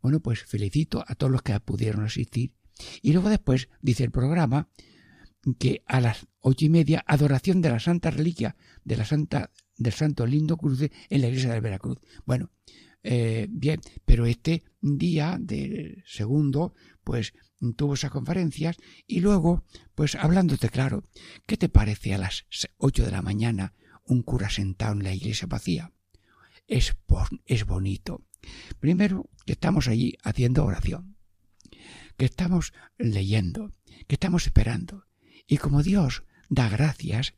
Bueno, 0.00 0.20
pues 0.20 0.42
felicito 0.44 1.04
a 1.06 1.14
todos 1.14 1.32
los 1.32 1.42
que 1.42 1.58
pudieron 1.60 2.04
asistir. 2.04 2.52
Y 3.02 3.12
luego 3.12 3.30
después 3.30 3.68
dice 3.80 4.04
el 4.04 4.10
programa 4.10 4.68
que 5.58 5.82
a 5.86 6.00
las 6.00 6.26
ocho 6.40 6.66
y 6.66 6.70
media 6.70 7.04
adoración 7.06 7.60
de 7.60 7.70
la 7.70 7.80
Santa 7.80 8.10
Reliquia 8.10 8.56
de 8.84 8.96
la 8.96 9.04
Santa 9.04 9.50
del 9.76 9.92
Santo 9.92 10.26
Lindo 10.26 10.56
Cruce 10.56 10.92
en 11.08 11.20
la 11.20 11.28
iglesia 11.28 11.52
de 11.52 11.60
Veracruz. 11.60 11.98
Bueno, 12.24 12.50
eh, 13.06 13.46
bien, 13.50 13.82
pero 14.06 14.24
este 14.24 14.64
día 14.80 15.36
de 15.38 16.02
segundo, 16.06 16.74
pues 17.04 17.34
tuvo 17.76 17.94
esas 17.94 18.10
conferencias 18.10 18.78
y 19.06 19.20
luego, 19.20 19.64
pues 19.94 20.14
hablándote 20.14 20.70
claro, 20.70 21.04
¿qué 21.46 21.58
te 21.58 21.68
parece 21.68 22.14
a 22.14 22.18
las 22.18 22.46
ocho 22.78 23.04
de 23.04 23.10
la 23.10 23.20
mañana 23.20 23.74
un 24.04 24.22
cura 24.22 24.48
sentado 24.48 24.94
en 24.94 25.02
la 25.02 25.14
iglesia 25.14 25.46
vacía? 25.46 25.92
Es, 26.66 26.96
es 27.44 27.66
bonito. 27.66 28.24
Primero, 28.80 29.28
que 29.44 29.52
estamos 29.52 29.86
allí 29.86 30.16
haciendo 30.22 30.64
oración, 30.64 31.16
que 32.16 32.24
estamos 32.24 32.72
leyendo, 32.96 33.72
que 34.06 34.14
estamos 34.14 34.46
esperando. 34.46 35.04
Y 35.46 35.58
como 35.58 35.82
Dios 35.82 36.24
da 36.48 36.70
gracias, 36.70 37.34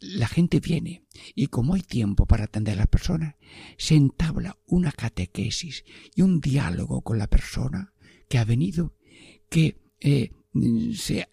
la 0.00 0.28
gente 0.28 0.60
viene 0.60 1.04
y 1.34 1.48
como 1.48 1.74
hay 1.74 1.82
tiempo 1.82 2.26
para 2.26 2.44
atender 2.44 2.74
a 2.74 2.78
las 2.78 2.86
personas, 2.86 3.36
se 3.76 3.94
entabla 3.94 4.58
una 4.66 4.92
catequesis 4.92 5.84
y 6.14 6.22
un 6.22 6.40
diálogo 6.40 7.02
con 7.02 7.18
la 7.18 7.26
persona 7.26 7.92
que 8.28 8.38
ha 8.38 8.44
venido 8.44 8.94
que 9.48 9.80
eh, 10.00 10.32
se, 10.94 11.28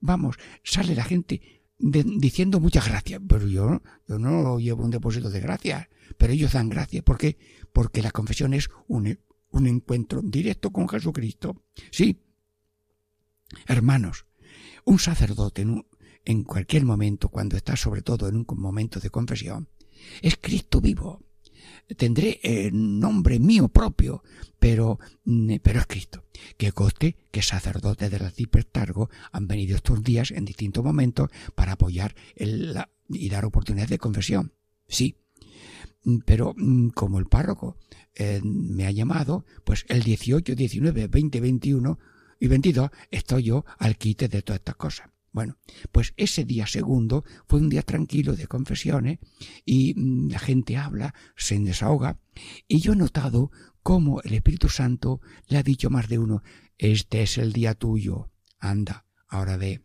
vamos, 0.00 0.36
sale 0.64 0.94
la 0.94 1.04
gente 1.04 1.62
diciendo 1.78 2.60
muchas 2.60 2.88
gracias, 2.88 3.20
pero 3.26 3.46
yo, 3.46 3.80
yo 4.06 4.18
no 4.18 4.58
llevo 4.58 4.84
un 4.84 4.90
depósito 4.90 5.30
de 5.30 5.40
gracias, 5.40 5.88
pero 6.18 6.32
ellos 6.32 6.52
dan 6.52 6.68
gracias. 6.68 7.02
¿Por 7.04 7.16
qué? 7.16 7.38
Porque 7.72 8.02
la 8.02 8.10
confesión 8.10 8.52
es 8.52 8.68
un, 8.88 9.18
un 9.50 9.66
encuentro 9.66 10.20
directo 10.22 10.70
con 10.72 10.88
Jesucristo. 10.88 11.62
Sí, 11.90 12.22
hermanos, 13.66 14.26
un 14.84 14.98
sacerdote 14.98 15.64
en, 16.24 16.44
cualquier 16.44 16.84
momento, 16.84 17.28
cuando 17.28 17.56
está 17.56 17.76
sobre 17.76 18.02
todo 18.02 18.28
en 18.28 18.36
un 18.36 18.46
momento 18.56 19.00
de 19.00 19.10
confesión, 19.10 19.68
es 20.22 20.36
Cristo 20.40 20.80
vivo 20.80 21.20
tendré 21.96 22.40
el 22.42 22.98
nombre 22.98 23.38
mío 23.38 23.68
propio, 23.68 24.22
pero, 24.58 24.98
mm, 25.24 25.56
pero 25.62 25.80
es 25.80 25.86
Cristo. 25.86 26.24
Que 26.56 26.72
coste 26.72 27.16
que 27.30 27.42
sacerdotes 27.42 28.10
del 28.10 28.30
Cipertargo 28.30 29.10
han 29.32 29.46
venido 29.46 29.76
estos 29.76 30.02
días 30.02 30.30
en 30.30 30.44
distintos 30.44 30.84
momentos 30.84 31.30
para 31.54 31.72
apoyar 31.72 32.14
el, 32.36 32.76
y 33.08 33.28
dar 33.28 33.44
oportunidades 33.44 33.90
de 33.90 33.98
confesión. 33.98 34.52
Sí. 34.88 35.16
Pero 36.24 36.54
mm, 36.56 36.90
como 36.90 37.18
el 37.18 37.26
párroco 37.26 37.76
eh, 38.14 38.40
me 38.42 38.86
ha 38.86 38.90
llamado, 38.90 39.44
pues 39.64 39.84
el 39.88 40.02
18, 40.02 40.54
19, 40.54 41.08
20, 41.08 41.40
21 41.40 41.98
y 42.38 42.46
22 42.46 42.90
estoy 43.10 43.42
yo 43.44 43.64
al 43.78 43.96
quite 43.96 44.28
de 44.28 44.42
todas 44.42 44.60
estas 44.60 44.76
cosas. 44.76 45.10
Bueno, 45.32 45.58
pues 45.92 46.12
ese 46.16 46.44
día 46.44 46.66
segundo 46.66 47.24
fue 47.46 47.60
un 47.60 47.68
día 47.68 47.82
tranquilo 47.82 48.34
de 48.34 48.48
confesiones 48.48 49.18
y 49.64 49.94
mm, 49.94 50.30
la 50.30 50.38
gente 50.38 50.76
habla, 50.76 51.14
se 51.36 51.58
desahoga 51.58 52.18
y 52.66 52.80
yo 52.80 52.94
he 52.94 52.96
notado 52.96 53.50
cómo 53.82 54.20
el 54.22 54.34
Espíritu 54.34 54.68
Santo 54.68 55.20
le 55.46 55.58
ha 55.58 55.62
dicho 55.62 55.88
más 55.88 56.08
de 56.08 56.18
uno, 56.18 56.42
este 56.78 57.22
es 57.22 57.38
el 57.38 57.52
día 57.52 57.74
tuyo, 57.74 58.32
anda, 58.58 59.06
ahora 59.28 59.56
ve. 59.56 59.84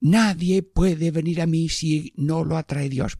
Nadie 0.00 0.62
puede 0.62 1.10
venir 1.10 1.40
a 1.40 1.46
mí 1.46 1.68
si 1.68 2.12
no 2.16 2.44
lo 2.44 2.56
atrae 2.56 2.88
Dios. 2.88 3.18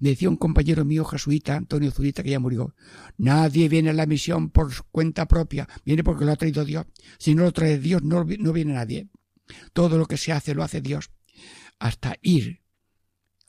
Decía 0.00 0.28
un 0.28 0.36
compañero 0.36 0.84
mío 0.84 1.04
jesuita, 1.04 1.56
Antonio 1.56 1.92
Zurita, 1.92 2.22
que 2.22 2.30
ya 2.30 2.40
murió, 2.40 2.74
nadie 3.16 3.68
viene 3.68 3.90
a 3.90 3.92
la 3.92 4.06
misión 4.06 4.50
por 4.50 4.70
cuenta 4.90 5.26
propia, 5.26 5.68
viene 5.84 6.02
porque 6.02 6.24
lo 6.24 6.32
ha 6.32 6.36
traído 6.36 6.64
Dios. 6.64 6.86
Si 7.18 7.34
no 7.34 7.44
lo 7.44 7.52
trae 7.52 7.78
Dios, 7.78 8.02
no, 8.02 8.24
no 8.24 8.52
viene 8.52 8.74
nadie. 8.74 9.08
Todo 9.72 9.98
lo 9.98 10.06
que 10.06 10.16
se 10.16 10.32
hace 10.32 10.54
lo 10.54 10.62
hace 10.62 10.80
Dios. 10.80 11.10
Hasta 11.78 12.16
ir 12.22 12.62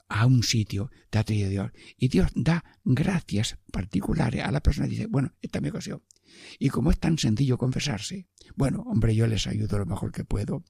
a 0.08 0.26
un 0.26 0.42
sitio 0.42 0.90
te 1.10 1.18
ha 1.18 1.24
traído 1.24 1.50
Dios. 1.50 1.70
Y 1.96 2.08
Dios 2.08 2.30
da 2.34 2.64
gracias 2.84 3.58
particulares 3.72 4.44
a 4.44 4.52
la 4.52 4.60
persona. 4.60 4.86
Dice, 4.86 5.06
bueno, 5.06 5.32
esta 5.40 5.58
es 5.58 5.62
mi. 5.62 5.70
Y 6.58 6.68
como 6.68 6.90
es 6.90 6.98
tan 6.98 7.18
sencillo 7.18 7.58
confesarse, 7.58 8.26
bueno, 8.56 8.82
hombre, 8.86 9.14
yo 9.14 9.26
les 9.26 9.46
ayudo 9.46 9.78
lo 9.78 9.86
mejor 9.86 10.12
que 10.12 10.24
puedo 10.24 10.64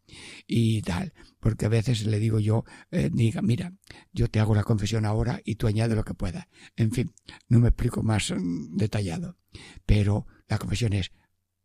y 0.46 0.82
tal, 0.82 1.12
porque 1.40 1.66
a 1.66 1.68
veces 1.68 2.06
le 2.06 2.18
digo 2.18 2.38
yo, 2.40 2.64
eh, 2.90 3.10
diga, 3.12 3.42
mira, 3.42 3.72
yo 4.12 4.28
te 4.28 4.40
hago 4.40 4.54
la 4.54 4.64
confesión 4.64 5.04
ahora 5.04 5.40
y 5.44 5.56
tú 5.56 5.66
añade 5.66 5.94
lo 5.94 6.04
que 6.04 6.14
puedas. 6.14 6.46
En 6.76 6.92
fin, 6.92 7.12
no 7.48 7.60
me 7.60 7.68
explico 7.68 8.02
más 8.02 8.30
mm, 8.30 8.76
detallado, 8.76 9.38
pero 9.86 10.26
la 10.48 10.58
confesión 10.58 10.92
es 10.92 11.12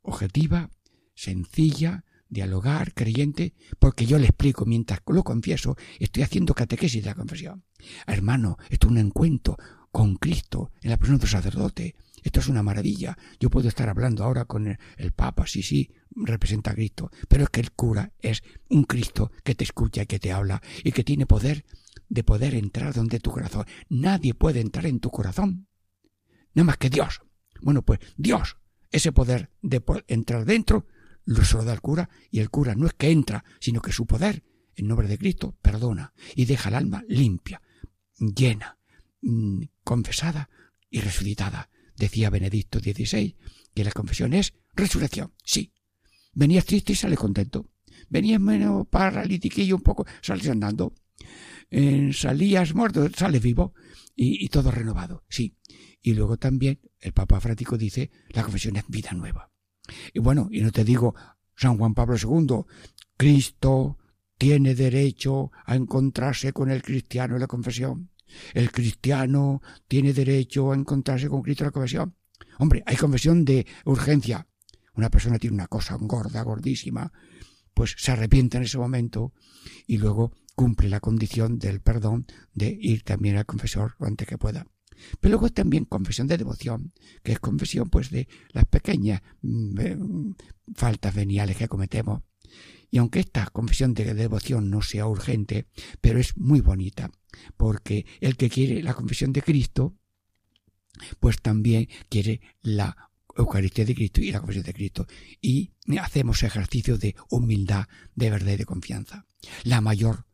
objetiva, 0.02 0.70
sencilla, 1.16 2.06
dialogar, 2.30 2.94
creyente, 2.94 3.54
porque 3.80 4.06
yo 4.06 4.18
le 4.20 4.28
explico, 4.28 4.66
mientras 4.66 5.02
lo 5.08 5.24
confieso, 5.24 5.76
estoy 6.00 6.24
haciendo 6.24 6.54
catequesis 6.54 7.04
de 7.04 7.10
la 7.10 7.16
confesión. 7.16 7.64
Hermano, 8.08 8.58
esto 8.70 8.88
es 8.88 8.92
un 8.92 8.98
encuentro 9.00 9.58
con 9.92 10.16
Cristo 10.16 10.72
en 10.82 10.92
la 10.92 10.98
persona 10.98 11.18
del 11.18 11.30
sacerdote. 11.30 11.96
Esto 12.22 12.40
es 12.40 12.48
una 12.48 12.64
maravilla. 12.64 13.18
Yo 13.40 13.50
puedo 13.50 13.68
estar 13.68 13.90
hablando 13.90 14.24
ahora 14.24 14.46
con 14.46 14.68
el, 14.68 15.12
Papa, 15.14 15.48
sí, 15.48 15.64
sí, 15.64 15.92
representa 16.16 16.72
a 16.72 16.76
Cristo, 16.76 17.10
pero 17.28 17.44
es 17.44 17.50
que 17.50 17.62
el 17.62 17.72
cura 17.72 18.12
es 18.20 18.44
un 18.70 18.84
Cristo 18.84 19.32
que 19.44 19.56
te 19.56 19.64
escucha 19.64 20.04
y 20.04 20.06
que 20.06 20.20
te 20.20 20.32
habla 20.32 20.62
y 20.84 20.92
que 20.92 21.04
tiene 21.04 21.26
poder 21.26 21.66
de 22.10 22.24
poder 22.24 22.56
entrar 22.56 22.94
donde 22.94 23.20
tu 23.20 23.32
corazón. 23.32 23.66
Nadie 23.88 24.34
puede 24.34 24.60
entrar 24.60 24.86
en 24.86 25.00
tu 25.00 25.10
corazón, 25.10 25.68
nada 26.54 26.66
más 26.66 26.78
que 26.78 26.90
Dios. 26.90 27.22
Bueno, 27.62 27.84
pues 27.84 28.00
Dios, 28.18 28.58
ese 28.92 29.12
poder 29.12 29.52
de 29.62 29.82
entrar 30.08 30.46
dentro, 30.46 30.88
lo 31.30 31.46
solo 31.46 31.64
da 31.64 31.74
el 31.74 31.82
cura, 31.82 32.10
y 32.32 32.40
el 32.40 32.50
cura 32.50 32.74
no 32.74 32.88
es 32.88 32.94
que 32.94 33.12
entra, 33.12 33.46
sino 33.60 33.82
que 33.82 33.92
su 33.92 34.08
poder, 34.08 34.44
en 34.76 34.88
nombre 34.88 35.08
de 35.08 35.20
Cristo, 35.20 35.56
perdona 35.62 36.12
y 36.36 36.46
deja 36.46 36.70
el 36.70 36.76
alma 36.76 37.04
limpia, 37.08 37.62
llena, 38.18 38.80
mm, 39.22 39.62
confesada 39.84 40.50
y 40.90 41.02
resucitada. 41.02 41.70
Decía 41.96 42.32
Benedicto 42.32 42.80
XVI 42.80 43.36
que 43.76 43.84
la 43.84 43.92
confesión 43.92 44.34
es 44.34 44.54
resurrección. 44.74 45.34
Sí. 45.44 45.72
Venías 46.34 46.66
triste 46.66 46.94
y 46.94 46.96
sale 46.96 47.16
contento. 47.16 47.70
Venías 48.10 48.42
menos 48.42 48.88
paralítico 48.88 49.62
y 49.62 49.72
un 49.72 49.82
poco, 49.82 50.08
sales 50.22 50.50
andando. 50.50 50.96
salías 52.14 52.74
muerto, 52.74 53.08
sales 53.16 53.44
vivo 53.44 53.76
y, 54.16 54.44
y 54.44 54.50
todo 54.50 54.72
renovado. 54.72 55.26
Sí. 55.30 55.56
Y 56.02 56.16
luego 56.16 56.38
también 56.38 56.80
el 57.00 57.14
Papa 57.14 57.40
Frático 57.40 57.78
dice 57.78 58.10
la 58.30 58.42
confesión 58.42 58.78
es 58.78 58.88
vida 58.88 59.12
nueva. 59.12 59.52
Y 60.14 60.20
bueno, 60.20 60.48
y 60.52 60.62
no 60.62 60.72
te 60.72 60.84
digo 60.84 61.16
San 61.56 61.78
Juan 61.78 61.94
Pablo 61.94 62.16
II, 62.16 62.66
Cristo 63.18 63.98
tiene 64.38 64.74
derecho 64.74 65.52
a 65.66 65.76
encontrarse 65.76 66.54
con 66.54 66.72
el 66.72 66.82
cristiano 66.82 67.36
en 67.36 67.42
la 67.42 67.48
confesión. 67.48 68.10
El 68.54 68.72
cristiano 68.72 69.62
tiene 69.88 70.14
derecho 70.14 70.72
a 70.72 70.76
encontrarse 70.76 71.28
con 71.28 71.42
Cristo 71.42 71.64
en 71.64 71.68
la 71.68 71.72
confesión. 71.72 72.16
Hombre, 72.58 72.84
hay 72.86 72.96
confesión 72.96 73.44
de 73.44 73.66
urgencia. 73.86 74.48
Una 74.96 75.10
persona 75.10 75.40
tiene 75.40 75.56
una 75.56 75.68
cosa 75.68 75.98
gorda, 76.00 76.42
gordísima, 76.44 77.12
pues 77.74 77.96
se 77.98 78.12
arrepiente 78.12 78.58
en 78.58 78.64
ese 78.64 78.78
momento 78.78 79.34
y 79.88 79.98
luego 79.98 80.34
cumple 80.56 80.90
la 80.90 81.00
condición 81.00 81.58
del 81.58 81.82
perdón 81.82 82.28
de 82.54 82.78
ir 82.80 83.04
también 83.04 83.38
al 83.38 83.46
confesor 83.46 83.96
lo 84.00 84.08
antes 84.08 84.28
que 84.28 84.38
pueda. 84.38 84.68
Pero 85.20 85.34
luego 85.34 85.50
también 85.50 85.86
confesión 85.86 86.28
de 86.28 86.38
devoción, 86.38 86.94
que 87.24 87.32
es 87.34 87.40
confesión 87.40 87.90
pues 87.90 88.10
de 88.10 88.28
las 88.52 88.66
pequeñas 88.66 89.22
mm, 89.42 89.80
eh, 89.80 89.98
faltas 90.76 91.14
veniales 91.16 91.58
que 91.58 91.68
cometemos. 91.68 92.22
Y 92.92 92.98
aunque 92.98 93.20
esta 93.20 93.46
confesión 93.48 93.94
de 93.94 94.14
devoción 94.14 94.70
no 94.70 94.82
sea 94.82 95.06
urgente, 95.06 95.68
pero 96.02 96.20
es 96.20 96.38
muy 96.38 96.62
bonita, 96.62 97.12
porque 97.56 98.06
el 98.20 98.36
que 98.36 98.50
quiere 98.50 98.82
la 98.82 98.96
confesión 98.96 99.32
de 99.32 99.44
Cristo, 99.44 99.96
pues 101.20 101.42
también 101.42 101.88
quiere 102.10 102.42
la 102.62 103.10
Eucaristía 103.38 103.86
de 103.86 103.96
Cristo 103.96 104.22
y 104.22 104.32
la 104.32 104.40
confesión 104.40 104.66
de 104.66 104.74
Cristo. 104.74 105.08
Y 105.40 105.72
hacemos 106.00 106.44
ejercicio 106.44 106.98
de 106.98 107.16
humildad, 107.30 107.88
de 108.16 108.30
verdad 108.30 108.54
y 108.54 108.58
de 108.58 108.66
confianza. 108.66 109.26
La 109.64 109.82
mayor 109.82 110.26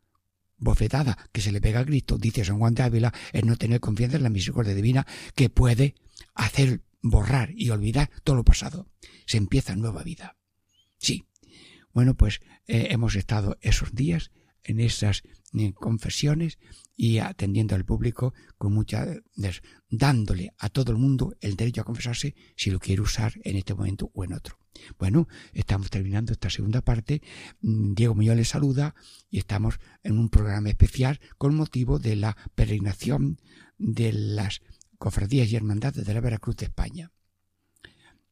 bofetada 0.58 1.28
que 1.32 1.40
se 1.40 1.52
le 1.52 1.60
pega 1.60 1.80
a 1.80 1.84
Cristo, 1.84 2.18
dice 2.18 2.44
San 2.44 2.58
Juan 2.58 2.74
de 2.74 2.82
Ávila, 2.82 3.12
es 3.32 3.44
no 3.44 3.56
tener 3.56 3.80
confianza 3.80 4.16
en 4.16 4.22
la 4.22 4.30
misericordia 4.30 4.74
divina 4.74 5.06
que 5.34 5.50
puede 5.50 5.94
hacer 6.34 6.82
borrar 7.02 7.52
y 7.54 7.70
olvidar 7.70 8.10
todo 8.24 8.36
lo 8.36 8.44
pasado. 8.44 8.88
Se 9.26 9.36
empieza 9.36 9.76
nueva 9.76 10.02
vida. 10.02 10.36
Sí. 10.98 11.24
Bueno, 11.92 12.14
pues 12.14 12.40
eh, 12.66 12.88
hemos 12.90 13.16
estado 13.16 13.56
esos 13.60 13.94
días 13.94 14.30
en 14.64 14.80
esas 14.80 15.22
confesiones 15.74 16.58
y 16.96 17.18
atendiendo 17.18 17.74
al 17.74 17.84
público 17.84 18.34
con 18.58 18.72
mucha 18.72 19.06
dándole 19.88 20.52
a 20.58 20.68
todo 20.68 20.92
el 20.92 20.98
mundo 20.98 21.34
el 21.40 21.56
derecho 21.56 21.82
a 21.82 21.84
confesarse 21.84 22.34
si 22.56 22.70
lo 22.70 22.78
quiere 22.78 23.02
usar 23.02 23.34
en 23.44 23.56
este 23.56 23.74
momento 23.74 24.10
o 24.14 24.24
en 24.24 24.32
otro. 24.32 24.58
Bueno, 24.98 25.28
estamos 25.52 25.90
terminando 25.90 26.32
esta 26.32 26.50
segunda 26.50 26.82
parte. 26.82 27.22
Mm, 27.60 27.94
Diego 27.94 28.14
Muñoz 28.14 28.36
les 28.36 28.48
saluda 28.48 28.94
y 29.30 29.38
estamos 29.38 29.78
en 30.02 30.18
un 30.18 30.28
programa 30.28 30.68
especial 30.68 31.20
con 31.38 31.54
motivo 31.54 31.98
de 31.98 32.16
la 32.16 32.36
peregrinación 32.54 33.40
de 33.78 34.12
las 34.12 34.60
cofradías 34.98 35.50
y 35.50 35.56
hermandades 35.56 36.04
de 36.04 36.14
la 36.14 36.20
Veracruz 36.20 36.56
de 36.56 36.66
España. 36.66 37.12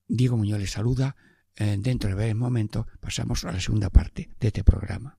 Diego 0.09 0.37
Muñoz 0.37 0.61
les 0.61 0.71
saluda. 0.71 1.17
Eh, 1.57 1.77
dentro 1.79 2.09
de 2.09 2.17
varios 2.17 2.37
momentos 2.37 2.87
pasamos 3.01 3.45
a 3.45 3.53
la 3.53 3.61
segunda 3.61 3.89
parte 3.89 4.29
de 4.41 4.49
este 4.49 4.65
programa. 4.65 5.19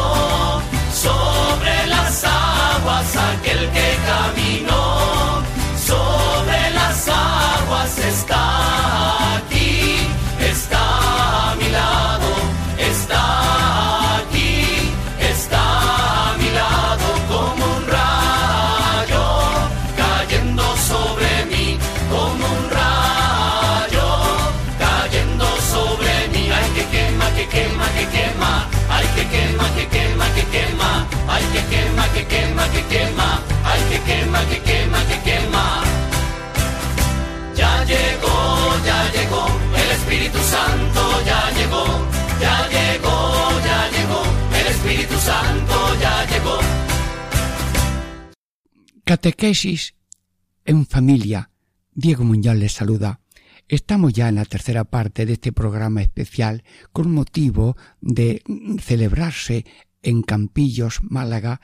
Santo 45.21 45.73
ya 46.01 46.25
llegó. 46.25 46.57
Catequesis 49.03 49.93
en 50.65 50.87
familia. 50.87 51.51
Diego 51.93 52.23
Muñoz 52.23 52.55
les 52.55 52.73
saluda. 52.73 53.19
Estamos 53.67 54.13
ya 54.13 54.29
en 54.29 54.35
la 54.35 54.45
tercera 54.45 54.83
parte 54.83 55.27
de 55.27 55.33
este 55.33 55.51
programa 55.51 56.01
especial 56.01 56.63
con 56.91 57.11
motivo 57.11 57.77
de 58.01 58.41
celebrarse 58.79 59.63
en 60.01 60.23
Campillos, 60.23 61.03
Málaga, 61.03 61.61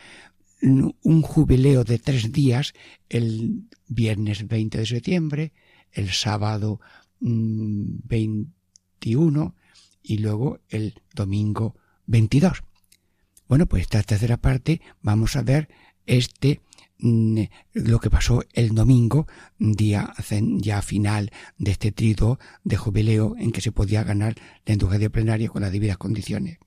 un 0.61 1.21
jubileo 1.23 1.83
de 1.83 1.97
tres 1.97 2.31
días, 2.31 2.73
el 3.09 3.63
viernes 3.87 4.47
20 4.47 4.77
de 4.77 4.85
septiembre, 4.85 5.51
el 5.91 6.11
sábado 6.11 6.79
21 7.19 9.55
y 10.03 10.19
luego 10.19 10.59
el 10.69 11.01
domingo 11.15 11.75
22. 12.05 12.66
Bueno, 13.47 13.65
pues 13.65 13.83
esta 13.83 14.03
tercera 14.03 14.37
parte 14.37 14.81
vamos 15.01 15.35
a 15.35 15.41
ver 15.41 15.69
este 16.05 16.61
lo 16.99 17.99
que 17.99 18.09
pasó 18.09 18.43
el 18.53 18.73
domingo, 18.73 19.27
día 19.59 20.13
ya 20.57 20.81
final 20.81 21.31
de 21.57 21.71
este 21.71 21.91
trido 21.91 22.39
de 22.63 22.75
jubileo 22.75 23.35
en 23.37 23.51
que 23.51 23.61
se 23.61 23.71
podía 23.71 24.03
ganar 24.03 24.35
la 24.65 24.73
indulgencia 24.73 25.11
plenaria 25.11 25.49
con 25.49 25.61
las 25.61 25.71
debidas 25.71 25.97
condiciones. 25.97 26.57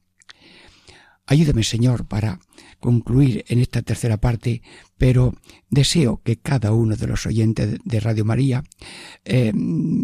Ayúdame, 1.31 1.63
Señor, 1.63 2.07
para 2.07 2.41
concluir 2.81 3.45
en 3.47 3.61
esta 3.61 3.83
tercera 3.83 4.17
parte, 4.17 4.63
pero 4.99 5.33
deseo 5.69 6.21
que 6.25 6.39
cada 6.39 6.73
uno 6.73 6.97
de 6.97 7.07
los 7.07 7.25
oyentes 7.25 7.79
de 7.85 8.01
Radio 8.01 8.25
María 8.25 8.65
eh, 9.25 9.53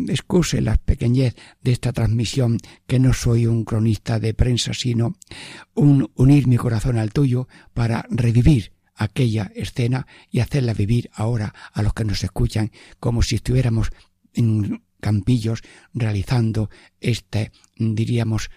excuse 0.06 0.60
la 0.60 0.76
pequeñez 0.76 1.34
de 1.62 1.72
esta 1.72 1.92
transmisión, 1.92 2.58
que 2.86 3.00
no 3.00 3.12
soy 3.12 3.46
un 3.46 3.64
cronista 3.64 4.20
de 4.20 4.34
prensa, 4.34 4.72
sino 4.72 5.16
un 5.74 6.08
unir 6.14 6.46
mi 6.46 6.58
corazón 6.58 6.96
al 6.96 7.12
tuyo 7.12 7.48
para 7.74 8.06
revivir 8.08 8.72
aquella 8.94 9.50
escena 9.56 10.06
y 10.30 10.38
hacerla 10.38 10.74
vivir 10.74 11.10
ahora 11.12 11.52
a 11.72 11.82
los 11.82 11.92
que 11.92 12.04
nos 12.04 12.22
escuchan 12.22 12.70
como 13.00 13.22
si 13.22 13.34
estuviéramos 13.34 13.90
en 14.32 14.84
campillos 15.00 15.62
realizando 15.92 16.70
este, 17.00 17.50
diríamos, 17.76 18.48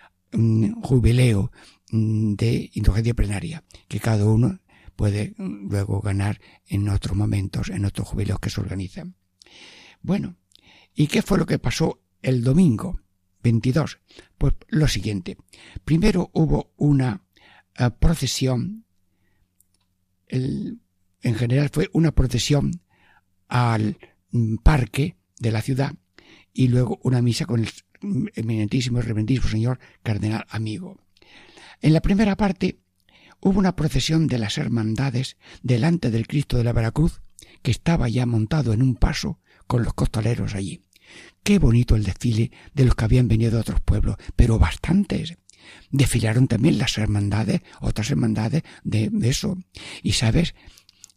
jubileo 0.83 1.51
de 1.91 2.69
indulgencia 2.73 3.13
plenaria, 3.13 3.63
que 3.87 3.99
cada 3.99 4.25
uno 4.25 4.59
puede 4.95 5.33
luego 5.37 6.01
ganar 6.01 6.41
en 6.67 6.89
otros 6.89 7.15
momentos, 7.15 7.69
en 7.69 7.85
otros 7.85 8.07
jubileos 8.07 8.39
que 8.39 8.49
se 8.49 8.61
organizan. 8.61 9.15
Bueno, 10.01 10.35
¿y 10.93 11.07
qué 11.07 11.21
fue 11.21 11.37
lo 11.37 11.45
que 11.45 11.59
pasó 11.59 12.01
el 12.21 12.43
domingo 12.43 12.99
22? 13.43 13.99
Pues 14.37 14.53
lo 14.67 14.87
siguiente. 14.87 15.37
Primero 15.85 16.29
hubo 16.33 16.73
una 16.77 17.23
uh, 17.79 17.89
procesión, 17.97 18.85
el, 20.27 20.79
en 21.21 21.35
general 21.35 21.69
fue 21.69 21.89
una 21.93 22.11
procesión 22.11 22.81
al 23.47 23.97
parque 24.63 25.15
de 25.39 25.51
la 25.51 25.61
ciudad 25.61 25.95
y 26.53 26.67
luego 26.67 26.99
una 27.03 27.21
misa 27.21 27.45
con 27.45 27.61
el 27.61 27.69
eminentísimo 28.35 28.99
y 28.99 29.01
reverendísimo 29.01 29.49
señor 29.49 29.79
cardenal 30.03 30.45
amigo. 30.49 30.97
En 31.81 31.93
la 31.93 32.01
primera 32.01 32.35
parte 32.35 32.79
hubo 33.39 33.59
una 33.59 33.75
procesión 33.75 34.27
de 34.27 34.37
las 34.37 34.57
hermandades 34.57 35.37
delante 35.61 36.11
del 36.11 36.27
Cristo 36.27 36.57
de 36.57 36.65
la 36.65 36.73
Veracruz, 36.73 37.21
que 37.61 37.71
estaba 37.71 38.09
ya 38.09 38.25
montado 38.25 38.73
en 38.73 38.81
un 38.81 38.95
paso 38.95 39.39
con 39.67 39.83
los 39.83 39.93
costaleros 39.93 40.55
allí. 40.55 40.83
Qué 41.43 41.57
bonito 41.57 41.95
el 41.95 42.03
desfile 42.03 42.51
de 42.73 42.85
los 42.85 42.95
que 42.95 43.05
habían 43.05 43.27
venido 43.27 43.51
de 43.51 43.59
otros 43.59 43.81
pueblos, 43.81 44.17
pero 44.35 44.59
bastantes. 44.59 45.37
Desfilaron 45.89 46.47
también 46.47 46.77
las 46.77 46.97
hermandades, 46.97 47.61
otras 47.79 48.11
hermandades 48.11 48.63
de, 48.83 49.09
eso. 49.23 49.57
Y 50.03 50.13
sabes, 50.13 50.55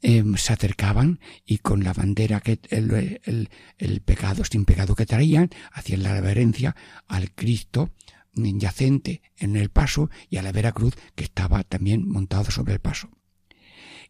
eh, 0.00 0.24
se 0.36 0.52
acercaban 0.52 1.20
y 1.44 1.58
con 1.58 1.82
la 1.84 1.92
bandera 1.92 2.40
que 2.40 2.60
el, 2.70 3.20
el, 3.24 3.50
el, 3.78 4.00
pecado 4.00 4.44
sin 4.44 4.64
pecado 4.64 4.94
que 4.94 5.06
traían 5.06 5.50
hacían 5.72 6.02
la 6.02 6.12
reverencia 6.14 6.76
al 7.08 7.32
Cristo 7.32 7.90
yacente 8.35 9.22
en 9.37 9.57
el 9.57 9.70
paso 9.70 10.11
y 10.28 10.37
a 10.37 10.43
la 10.43 10.53
Veracruz 10.53 10.95
que 11.14 11.24
estaba 11.24 11.62
también 11.64 12.09
montado 12.09 12.51
sobre 12.51 12.74
el 12.74 12.80
paso. 12.80 13.11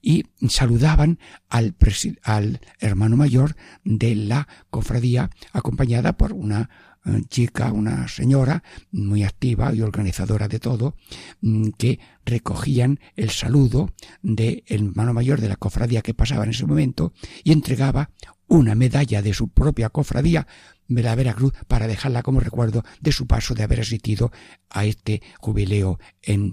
y 0.05 0.25
saludaban 0.49 1.21
al, 1.49 1.77
al 2.25 2.61
hermano 2.81 3.17
mayor 3.17 3.55
de 3.85 4.17
la 4.17 4.49
cofradía 4.69 5.31
acompañada 5.53 6.17
por 6.17 6.33
una 6.33 6.71
eh, 7.05 7.23
chica, 7.29 7.73
una 7.73 8.07
señora 8.07 8.63
muy 8.93 9.25
activa 9.25 9.75
y 9.75 9.81
organizadora 9.81 10.47
de 10.47 10.61
todo, 10.61 10.95
mm, 11.41 11.71
que 11.77 11.99
recogían 12.25 13.01
el 13.17 13.31
saludo 13.31 13.93
del 14.23 14.63
hermano 14.67 15.13
mayor 15.13 15.41
de 15.41 15.49
la 15.49 15.57
cofradía 15.57 16.03
que 16.03 16.15
pasaba 16.15 16.45
en 16.45 16.51
ese 16.51 16.65
momento 16.65 17.13
y 17.43 17.51
entregaba 17.51 18.11
una 18.47 18.77
medalla 18.77 19.21
de 19.21 19.35
su 19.35 19.49
propia 19.49 19.89
cofradía 19.89 20.47
de 20.95 21.03
la 21.03 21.15
Veracruz 21.15 21.53
para 21.69 21.87
dejarla 21.87 22.23
como 22.23 22.41
recuerdo 22.41 22.85
de 23.01 23.13
su 23.13 23.27
paso 23.27 23.55
de 23.55 23.63
haber 23.63 23.81
asistido 23.81 24.33
a 24.71 24.85
este 24.85 25.23
jubileo 25.39 25.99
en 26.23 26.53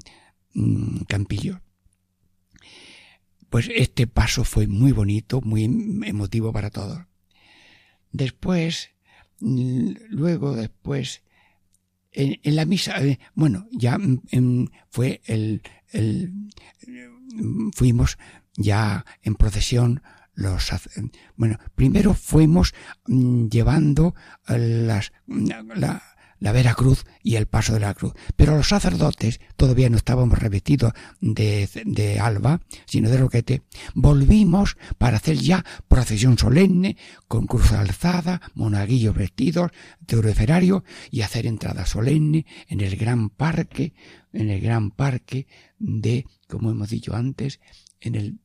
mm, 0.53 1.01
Campillo. 1.07 1.61
Pues 3.49 3.69
este 3.73 4.05
paso 4.05 4.43
fue 4.43 4.67
muy 4.67 4.91
bonito, 4.91 5.41
muy 5.41 5.63
emotivo 5.63 6.53
para 6.53 6.69
todos. 6.69 6.99
Después 8.11 8.91
luego 9.41 10.55
después 10.55 11.23
en, 12.11 12.39
la 12.43 12.65
misa 12.65 13.01
eh, 13.03 13.19
bueno 13.35 13.67
ya 13.71 13.97
fue 14.89 15.21
el, 15.25 15.61
fuimos 17.73 18.17
ya 18.55 19.05
en 19.21 19.35
procesión 19.35 20.01
los 20.39 20.71
bueno 21.35 21.57
primero 21.75 22.13
fuimos 22.13 22.73
mm, 23.07 23.47
llevando 23.47 24.15
las 24.47 25.11
la, 25.27 26.01
la 26.39 26.51
Vera 26.51 26.73
Cruz 26.73 27.05
y 27.21 27.35
el 27.35 27.47
paso 27.47 27.73
de 27.73 27.81
la 27.81 27.93
cruz. 27.93 28.13
Pero 28.35 28.55
los 28.55 28.69
sacerdotes, 28.69 29.39
todavía 29.55 29.89
no 29.89 29.97
estábamos 29.97 30.39
revestidos 30.39 30.93
de, 31.19 31.69
de 31.85 32.19
alba, 32.19 32.61
sino 32.85 33.09
de 33.09 33.17
roquete, 33.17 33.61
volvimos 33.93 34.77
para 34.97 35.17
hacer 35.17 35.37
ya 35.37 35.65
procesión 35.87 36.37
solemne, 36.37 36.97
con 37.27 37.45
cruz 37.45 37.71
alzada, 37.71 38.41
monaguillos 38.55 39.15
vestidos, 39.15 39.71
teureferario, 40.05 40.83
y 41.11 41.21
hacer 41.21 41.45
entrada 41.45 41.85
solemne 41.85 42.45
en 42.67 42.81
el 42.81 42.95
gran 42.95 43.29
parque, 43.29 43.93
en 44.33 44.49
el 44.49 44.61
gran 44.61 44.91
parque 44.91 45.47
de, 45.77 46.25
como 46.47 46.71
hemos 46.71 46.89
dicho 46.89 47.15
antes, 47.15 47.59
en 47.99 48.15
el, 48.15 48.39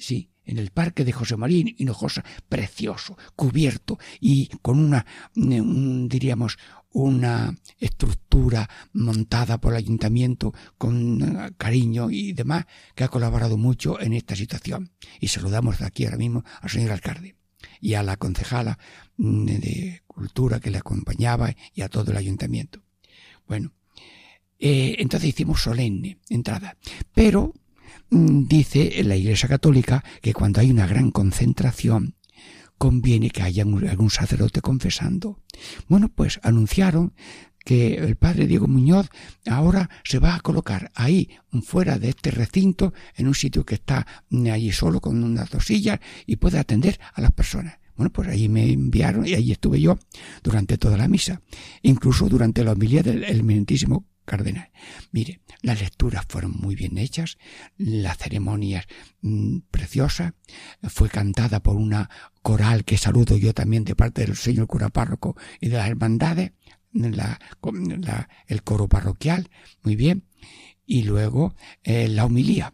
sí, 0.00 0.30
en 0.46 0.58
el 0.58 0.70
parque 0.70 1.04
de 1.04 1.12
José 1.12 1.36
María 1.36 1.64
Hinojosa, 1.76 2.24
precioso, 2.48 3.18
cubierto 3.34 3.98
y 4.20 4.48
con 4.62 4.78
una, 4.78 5.04
diríamos, 5.34 6.58
una 6.90 7.54
estructura 7.78 8.70
montada 8.94 9.58
por 9.58 9.72
el 9.72 9.78
ayuntamiento 9.78 10.54
con 10.78 11.20
eh, 11.20 11.52
cariño 11.58 12.10
y 12.10 12.32
demás, 12.32 12.64
que 12.94 13.04
ha 13.04 13.08
colaborado 13.08 13.58
mucho 13.58 14.00
en 14.00 14.14
esta 14.14 14.34
situación. 14.34 14.92
Y 15.20 15.28
saludamos 15.28 15.78
de 15.78 15.84
aquí 15.84 16.06
ahora 16.06 16.16
mismo 16.16 16.42
al 16.62 16.70
señor 16.70 16.92
alcalde 16.92 17.36
y 17.82 17.94
a 17.94 18.02
la 18.02 18.16
concejala 18.16 18.78
mm, 19.18 19.44
de 19.44 20.02
cultura 20.06 20.58
que 20.58 20.70
le 20.70 20.78
acompañaba 20.78 21.54
y 21.74 21.82
a 21.82 21.90
todo 21.90 22.12
el 22.12 22.16
ayuntamiento. 22.16 22.80
Bueno, 23.46 23.72
eh, 24.58 24.96
entonces 24.98 25.28
hicimos 25.28 25.60
solemne 25.60 26.18
entrada, 26.30 26.78
pero 27.12 27.52
dice 28.10 29.02
la 29.04 29.16
Iglesia 29.16 29.48
Católica 29.48 30.04
que 30.22 30.32
cuando 30.32 30.60
hay 30.60 30.70
una 30.70 30.86
gran 30.86 31.10
concentración 31.10 32.16
conviene 32.78 33.30
que 33.30 33.42
haya 33.42 33.62
algún 33.62 34.10
sacerdote 34.10 34.60
confesando. 34.60 35.40
Bueno, 35.88 36.10
pues 36.14 36.40
anunciaron 36.42 37.14
que 37.64 37.94
el 37.94 38.14
padre 38.16 38.46
Diego 38.46 38.68
Muñoz 38.68 39.08
ahora 39.44 39.90
se 40.04 40.20
va 40.20 40.36
a 40.36 40.40
colocar 40.40 40.92
ahí, 40.94 41.30
fuera 41.62 41.98
de 41.98 42.10
este 42.10 42.30
recinto, 42.30 42.94
en 43.16 43.26
un 43.26 43.34
sitio 43.34 43.64
que 43.64 43.74
está 43.74 44.06
mm, 44.30 44.46
allí 44.48 44.72
solo 44.72 45.00
con 45.00 45.22
unas 45.24 45.50
dos 45.50 45.64
sillas 45.66 45.98
y 46.26 46.36
puede 46.36 46.58
atender 46.58 47.00
a 47.12 47.20
las 47.20 47.32
personas. 47.32 47.78
Bueno, 47.96 48.12
pues 48.12 48.28
ahí 48.28 48.48
me 48.48 48.70
enviaron 48.70 49.26
y 49.26 49.34
ahí 49.34 49.50
estuve 49.52 49.80
yo 49.80 49.98
durante 50.44 50.78
toda 50.78 50.96
la 50.96 51.08
misa, 51.08 51.40
incluso 51.82 52.28
durante 52.28 52.62
la 52.62 52.72
homilía 52.72 53.02
del 53.02 53.24
eminentísimo 53.24 54.06
cardenal. 54.26 54.70
Mire, 55.12 55.40
las 55.62 55.80
lecturas 55.80 56.26
fueron 56.28 56.52
muy 56.52 56.74
bien 56.74 56.98
hechas, 56.98 57.38
la 57.78 58.14
ceremonia 58.14 58.86
mm, 59.22 59.60
preciosa, 59.70 60.34
fue 60.82 61.08
cantada 61.08 61.60
por 61.62 61.76
una 61.76 62.10
coral 62.42 62.84
que 62.84 62.98
saludo 62.98 63.36
yo 63.38 63.54
también 63.54 63.84
de 63.84 63.96
parte 63.96 64.26
del 64.26 64.36
señor 64.36 64.66
cura 64.66 64.90
párroco 64.90 65.36
y 65.60 65.68
de 65.68 65.78
las 65.78 65.88
hermandades, 65.88 66.52
la, 66.92 67.38
el 68.46 68.62
coro 68.62 68.88
parroquial, 68.88 69.50
muy 69.82 69.96
bien, 69.96 70.24
y 70.84 71.02
luego 71.02 71.54
eh, 71.82 72.08
la 72.08 72.24
homilía. 72.24 72.72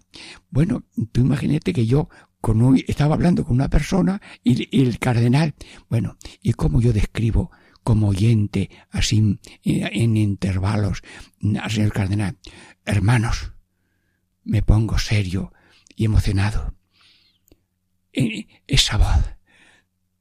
Bueno, 0.51 0.85
tú 1.13 1.21
imagínate 1.21 1.73
que 1.73 1.87
yo 1.87 2.09
con 2.41 2.77
estaba 2.89 3.15
hablando 3.15 3.45
con 3.45 3.55
una 3.55 3.69
persona 3.69 4.21
y, 4.43 4.69
y 4.77 4.83
el 4.83 4.99
cardenal, 4.99 5.55
bueno, 5.89 6.17
y 6.43 6.53
cómo 6.55 6.81
yo 6.81 6.93
describo 6.93 7.53
como 7.83 8.09
oyente, 8.09 8.71
así 8.91 9.39
en 9.65 10.17
intervalos, 10.17 11.03
al 11.61 11.71
señor 11.71 11.93
cardenal. 11.93 12.39
Hermanos, 12.85 13.53
me 14.45 14.63
pongo 14.63 14.99
serio 14.99 15.53
y 15.95 16.05
emocionado. 16.05 16.75
E, 18.13 18.47
esa 18.67 18.99
voz, 18.99 19.32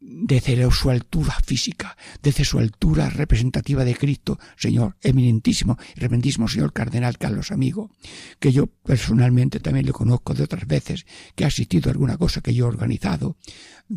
desde 0.01 0.69
su 0.71 0.89
altura 0.89 1.37
física, 1.45 1.95
desde 2.23 2.43
su 2.43 2.57
altura 2.57 3.09
representativa 3.09 3.85
de 3.85 3.95
Cristo, 3.95 4.39
Señor 4.57 4.97
eminentísimo 5.01 5.77
y 5.95 6.31
Señor 6.49 6.73
Cardenal 6.73 7.19
Carlos 7.19 7.51
Amigo, 7.51 7.91
que 8.39 8.51
yo 8.51 8.65
personalmente 8.67 9.59
también 9.59 9.85
le 9.85 9.93
conozco 9.93 10.33
de 10.33 10.43
otras 10.43 10.65
veces, 10.65 11.05
que 11.35 11.43
ha 11.43 11.47
asistido 11.47 11.89
a 11.89 11.93
alguna 11.93 12.17
cosa 12.17 12.41
que 12.41 12.53
yo 12.53 12.65
he 12.65 12.67
organizado 12.67 13.37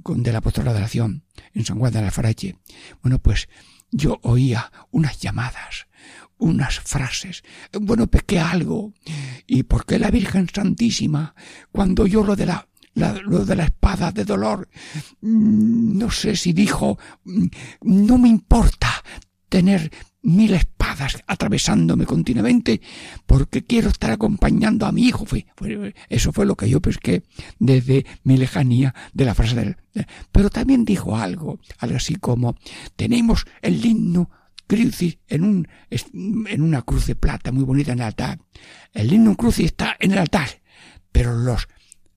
con 0.03 0.23
de 0.23 0.33
la 0.33 0.39
apostolada 0.39 0.75
de 0.75 0.81
la 0.81 1.21
en 1.55 1.65
San 1.65 1.79
Juan 1.79 1.93
de 1.93 2.03
la 2.03 2.11
Farache. 2.11 2.57
Bueno, 3.03 3.19
pues 3.19 3.49
yo 3.91 4.19
oía 4.23 4.71
unas 4.91 5.21
llamadas, 5.21 5.87
unas 6.37 6.81
frases. 6.81 7.43
Bueno, 7.73 8.09
pequé 8.09 8.41
algo. 8.41 8.93
¿Y 9.47 9.63
por 9.63 9.87
qué 9.87 9.99
la 9.99 10.11
Virgen 10.11 10.49
Santísima, 10.53 11.35
cuando 11.73 12.07
yo 12.07 12.25
lo 12.25 12.37
de 12.37 12.47
la 12.47 12.69
lo 12.95 13.45
de 13.45 13.57
la 13.57 13.65
espada 13.65 14.13
de 14.13 14.25
dolor. 14.25 14.69
Mm, 15.21 15.99
no 15.99 16.11
sé 16.11 16.37
si 16.37 16.53
dijo, 16.53 16.99
mm, 17.25 17.47
no 17.83 18.19
me 18.19 18.29
importa 18.29 19.03
tener 19.49 19.91
mil 20.23 20.55
espadas 20.55 21.23
atravesándome 21.27 22.07
continuamente 22.07 22.81
porque 23.27 23.65
quiero 23.65 23.91
estar 23.91 24.11
acompañando 24.11 24.87
a 24.87 24.93
mi 24.93 25.03
hijo. 25.03 25.27
eso 26.09 26.33
fue 26.33 26.47
lo 26.47 26.57
que 26.57 26.69
yo 26.69 26.81
pesqué 26.81 27.23
desde 27.59 28.07
mi 28.25 28.37
lejanía 28.37 28.95
de 29.13 29.25
la 29.25 29.35
frase 29.35 29.55
del... 29.55 29.77
Pero 30.33 30.51
también 30.51 30.85
dijo 30.85 31.17
algo, 31.17 31.61
algo 31.79 31.97
así 31.97 32.17
como, 32.17 32.57
tenemos 32.97 33.45
el 33.63 33.85
himno 33.85 34.31
crucis 34.67 35.19
en, 35.29 35.45
un, 35.45 35.69
en 35.91 36.63
una 36.63 36.83
cruz 36.83 37.07
de 37.07 37.15
plata 37.15 37.53
muy 37.53 37.65
bonita 37.65 37.93
en 37.93 37.99
el 37.99 38.07
altar. 38.07 38.41
El 38.93 39.13
himno 39.13 39.37
crucis 39.37 39.67
está 39.67 39.95
en 40.01 40.13
el 40.13 40.19
altar, 40.19 40.49
pero 41.13 41.35
los 41.35 41.69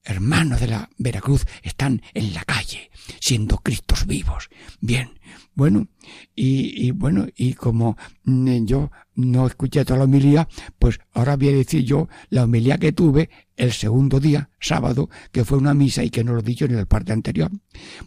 hermanos 0.07 0.61
de 0.61 0.67
la 0.67 0.89
Veracruz 0.97 1.45
están 1.61 2.01
en 2.13 2.33
la 2.33 2.43
calle, 2.43 2.89
siendo 3.19 3.57
Cristos 3.57 4.07
vivos. 4.07 4.49
Bien, 4.79 5.19
bueno, 5.53 5.87
y, 6.35 6.91
bueno, 6.91 7.27
y 7.35 7.53
como 7.53 7.97
mm, 8.23 8.65
yo 8.65 8.91
no 9.15 9.47
escuché 9.47 9.83
toda 9.83 9.99
la 9.99 10.05
homilía, 10.05 10.47
pues 10.79 10.99
ahora 11.13 11.35
voy 11.35 11.49
a 11.49 11.53
decir 11.53 11.83
yo 11.83 12.07
la 12.29 12.43
homilía 12.43 12.77
que 12.77 12.93
tuve 12.93 13.29
el 13.55 13.73
segundo 13.73 14.19
día, 14.19 14.49
sábado, 14.59 15.09
que 15.31 15.43
fue 15.43 15.57
una 15.57 15.73
misa 15.73 16.03
y 16.03 16.09
que 16.09 16.23
no 16.23 16.33
lo 16.33 16.39
he 16.39 16.43
dicho 16.43 16.65
en 16.65 16.75
el 16.75 16.85
parte 16.85 17.11
anterior. 17.11 17.51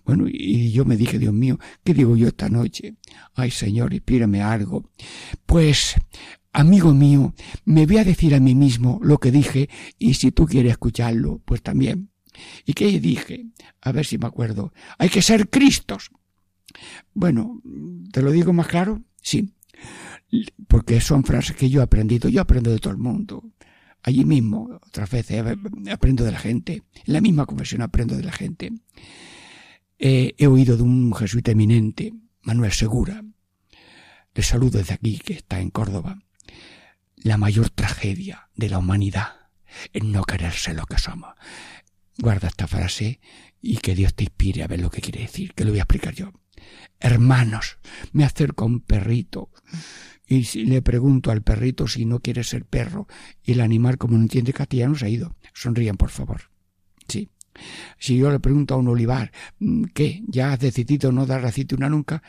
Bueno, 0.04 0.26
y 0.28 0.70
yo 0.70 0.84
me 0.84 0.96
dije, 0.96 1.18
Dios 1.18 1.34
mío, 1.34 1.58
¿qué 1.84 1.92
digo 1.92 2.16
yo 2.16 2.28
esta 2.28 2.48
noche? 2.48 2.94
Ay, 3.34 3.50
Señor, 3.50 3.92
inspírame 3.92 4.42
algo. 4.42 4.88
Pues 5.44 5.96
Amigo 6.52 6.92
mío, 6.92 7.32
me 7.64 7.86
voy 7.86 7.98
a 7.98 8.04
decir 8.04 8.34
a 8.34 8.40
mí 8.40 8.56
mismo 8.56 8.98
lo 9.02 9.18
que 9.18 9.30
dije 9.30 9.68
y 9.98 10.14
si 10.14 10.32
tú 10.32 10.46
quieres 10.46 10.72
escucharlo, 10.72 11.40
pues 11.44 11.62
también. 11.62 12.10
¿Y 12.64 12.72
qué 12.72 12.98
dije? 12.98 13.46
A 13.80 13.92
ver 13.92 14.04
si 14.04 14.18
me 14.18 14.26
acuerdo. 14.26 14.72
Hay 14.98 15.10
que 15.10 15.22
ser 15.22 15.48
Cristos. 15.48 16.10
Bueno, 17.14 17.62
¿te 18.12 18.22
lo 18.22 18.32
digo 18.32 18.52
más 18.52 18.66
claro? 18.66 19.02
Sí. 19.22 19.54
Porque 20.66 21.00
son 21.00 21.22
frases 21.22 21.54
que 21.54 21.70
yo 21.70 21.80
he 21.80 21.84
aprendido. 21.84 22.28
Yo 22.28 22.40
aprendo 22.40 22.70
de 22.70 22.78
todo 22.78 22.92
el 22.92 22.98
mundo. 22.98 23.44
Allí 24.02 24.24
mismo, 24.24 24.80
otras 24.86 25.10
veces, 25.10 25.44
aprendo 25.90 26.24
de 26.24 26.32
la 26.32 26.38
gente. 26.38 26.82
En 27.06 27.12
la 27.12 27.20
misma 27.20 27.46
confesión 27.46 27.82
aprendo 27.82 28.16
de 28.16 28.24
la 28.24 28.32
gente. 28.32 28.72
he 29.98 30.46
oído 30.46 30.76
de 30.76 30.82
un 30.82 31.14
jesuita 31.14 31.52
eminente, 31.52 32.12
Manuel 32.42 32.72
Segura. 32.72 33.22
Le 34.34 34.42
saludo 34.42 34.78
desde 34.78 34.94
aquí, 34.94 35.18
que 35.18 35.34
está 35.34 35.60
en 35.60 35.70
Córdoba 35.70 36.18
la 37.22 37.36
mayor 37.36 37.70
tragedia 37.70 38.48
de 38.54 38.68
la 38.68 38.78
humanidad 38.78 39.50
es 39.92 40.02
no 40.02 40.24
quererse 40.24 40.74
lo 40.74 40.86
que 40.86 40.98
somos. 40.98 41.34
Guarda 42.18 42.48
esta 42.48 42.66
frase 42.66 43.20
y 43.62 43.78
que 43.78 43.94
Dios 43.94 44.14
te 44.14 44.24
inspire 44.24 44.62
a 44.62 44.66
ver 44.66 44.80
lo 44.80 44.90
que 44.90 45.00
quiere 45.00 45.20
decir, 45.20 45.54
que 45.54 45.64
lo 45.64 45.70
voy 45.70 45.78
a 45.78 45.82
explicar 45.82 46.14
yo. 46.14 46.32
Hermanos, 46.98 47.78
me 48.12 48.24
acerco 48.24 48.64
a 48.64 48.66
un 48.68 48.80
perrito 48.80 49.50
y 50.26 50.64
le 50.64 50.82
pregunto 50.82 51.30
al 51.30 51.42
perrito 51.42 51.88
si 51.88 52.04
no 52.04 52.20
quiere 52.20 52.44
ser 52.44 52.64
perro 52.64 53.06
y 53.42 53.52
el 53.52 53.60
animal 53.60 53.98
como 53.98 54.16
no 54.16 54.22
entiende 54.22 54.52
castellano 54.52 54.94
se 54.94 55.06
ha 55.06 55.08
ido. 55.08 55.36
Sonrían, 55.54 55.96
por 55.96 56.10
favor. 56.10 56.50
Si 57.98 58.16
yo 58.16 58.30
le 58.30 58.40
pregunto 58.40 58.74
a 58.74 58.76
un 58.78 58.88
olivar, 58.88 59.32
mm, 59.58 59.84
¿qué? 59.94 60.22
¿Ya 60.26 60.52
has 60.52 60.60
decidido 60.60 61.12
no 61.12 61.26
dar 61.26 61.52
una 61.76 61.88
nunca? 61.88 62.22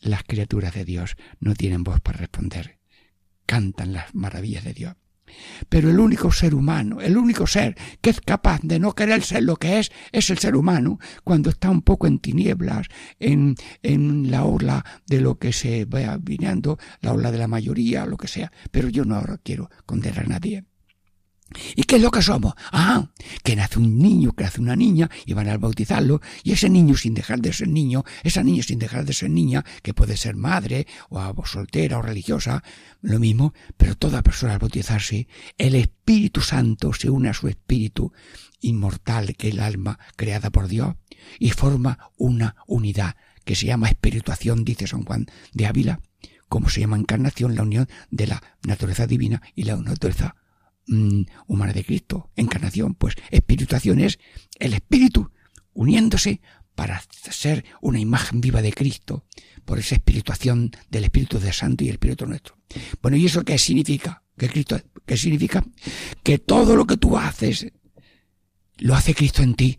Las 0.00 0.24
criaturas 0.24 0.74
de 0.74 0.84
Dios 0.84 1.16
no 1.40 1.54
tienen 1.54 1.84
voz 1.84 2.00
para 2.00 2.18
responder. 2.18 2.78
Cantan 3.46 3.92
las 3.92 4.14
maravillas 4.14 4.64
de 4.64 4.74
Dios. 4.74 4.94
Pero 5.68 5.90
el 5.90 5.98
único 5.98 6.30
ser 6.30 6.54
humano, 6.54 7.00
el 7.00 7.16
único 7.16 7.46
ser 7.46 7.76
que 8.00 8.10
es 8.10 8.20
capaz 8.20 8.60
de 8.62 8.78
no 8.78 8.94
querer 8.94 9.22
ser 9.22 9.42
lo 9.42 9.56
que 9.56 9.78
es, 9.78 9.90
es 10.12 10.30
el 10.30 10.38
ser 10.38 10.54
humano, 10.54 10.98
cuando 11.24 11.50
está 11.50 11.70
un 11.70 11.82
poco 11.82 12.06
en 12.06 12.18
tinieblas, 12.18 12.86
en, 13.18 13.56
en 13.82 14.30
la 14.30 14.44
ola 14.44 14.84
de 15.06 15.20
lo 15.20 15.38
que 15.38 15.52
se 15.52 15.84
vaya 15.86 16.18
viniendo, 16.20 16.78
la 17.00 17.12
ola 17.12 17.32
de 17.32 17.38
la 17.38 17.48
mayoría, 17.48 18.06
lo 18.06 18.16
que 18.16 18.28
sea. 18.28 18.52
Pero 18.70 18.88
yo 18.88 19.04
no 19.04 19.22
quiero 19.42 19.70
condenar 19.86 20.26
a 20.26 20.28
nadie. 20.28 20.64
¿Y 21.76 21.84
qué 21.84 21.96
es 21.96 22.02
lo 22.02 22.10
que 22.10 22.22
somos? 22.22 22.54
Ah, 22.72 23.10
que 23.42 23.54
nace 23.54 23.78
un 23.78 23.98
niño, 23.98 24.32
que 24.32 24.44
nace 24.44 24.60
una 24.60 24.76
niña, 24.76 25.10
y 25.26 25.34
van 25.34 25.48
a 25.48 25.58
bautizarlo, 25.58 26.20
y 26.42 26.52
ese 26.52 26.68
niño 26.70 26.96
sin 26.96 27.14
dejar 27.14 27.40
de 27.40 27.52
ser 27.52 27.68
niño, 27.68 28.04
esa 28.22 28.42
niña 28.42 28.62
sin 28.62 28.78
dejar 28.78 29.04
de 29.04 29.12
ser 29.12 29.30
niña, 29.30 29.64
que 29.82 29.94
puede 29.94 30.16
ser 30.16 30.36
madre, 30.36 30.86
o 31.10 31.46
soltera, 31.46 31.98
o 31.98 32.02
religiosa, 32.02 32.62
lo 33.02 33.18
mismo, 33.20 33.54
pero 33.76 33.96
toda 33.96 34.22
persona 34.22 34.54
al 34.54 34.58
bautizarse, 34.58 35.28
el 35.58 35.74
Espíritu 35.74 36.40
Santo 36.40 36.92
se 36.92 37.10
une 37.10 37.28
a 37.28 37.34
su 37.34 37.48
espíritu 37.48 38.12
inmortal, 38.60 39.36
que 39.36 39.48
es 39.48 39.54
el 39.54 39.60
alma 39.60 39.98
creada 40.16 40.50
por 40.50 40.68
Dios, 40.68 40.96
y 41.38 41.50
forma 41.50 42.10
una 42.16 42.56
unidad, 42.66 43.16
que 43.44 43.54
se 43.54 43.66
llama 43.66 43.88
espirituación, 43.88 44.64
dice 44.64 44.86
San 44.86 45.04
Juan 45.04 45.26
de 45.52 45.66
Ávila, 45.66 46.00
como 46.48 46.68
se 46.68 46.80
llama 46.80 46.96
encarnación, 46.96 47.54
la 47.54 47.62
unión 47.62 47.88
de 48.10 48.26
la 48.26 48.42
naturaleza 48.66 49.06
divina 49.06 49.42
y 49.54 49.64
la 49.64 49.76
naturaleza 49.76 50.36
Mm, 50.86 51.22
humana 51.46 51.72
de 51.72 51.82
Cristo, 51.82 52.30
encarnación, 52.36 52.94
pues 52.94 53.14
espirituación 53.30 54.00
es 54.00 54.18
el 54.58 54.74
espíritu 54.74 55.30
uniéndose 55.72 56.42
para 56.74 57.02
ser 57.30 57.64
una 57.80 58.00
imagen 58.00 58.40
viva 58.42 58.60
de 58.60 58.72
Cristo, 58.72 59.24
por 59.64 59.78
esa 59.78 59.94
espirituación 59.94 60.72
del 60.90 61.04
Espíritu 61.04 61.38
de 61.38 61.52
Santo 61.52 61.84
y 61.84 61.88
el 61.88 61.94
Espíritu 61.94 62.26
nuestro. 62.26 62.58
Bueno, 63.00 63.16
¿y 63.16 63.26
eso 63.26 63.44
qué 63.44 63.58
significa? 63.58 64.22
¿Qué, 64.36 64.48
Cristo, 64.48 64.80
¿Qué 65.06 65.16
significa? 65.16 65.64
Que 66.22 66.38
todo 66.38 66.76
lo 66.76 66.86
que 66.86 66.96
tú 66.96 67.16
haces 67.16 67.68
lo 68.78 68.94
hace 68.94 69.14
Cristo 69.14 69.42
en 69.42 69.54
ti 69.54 69.78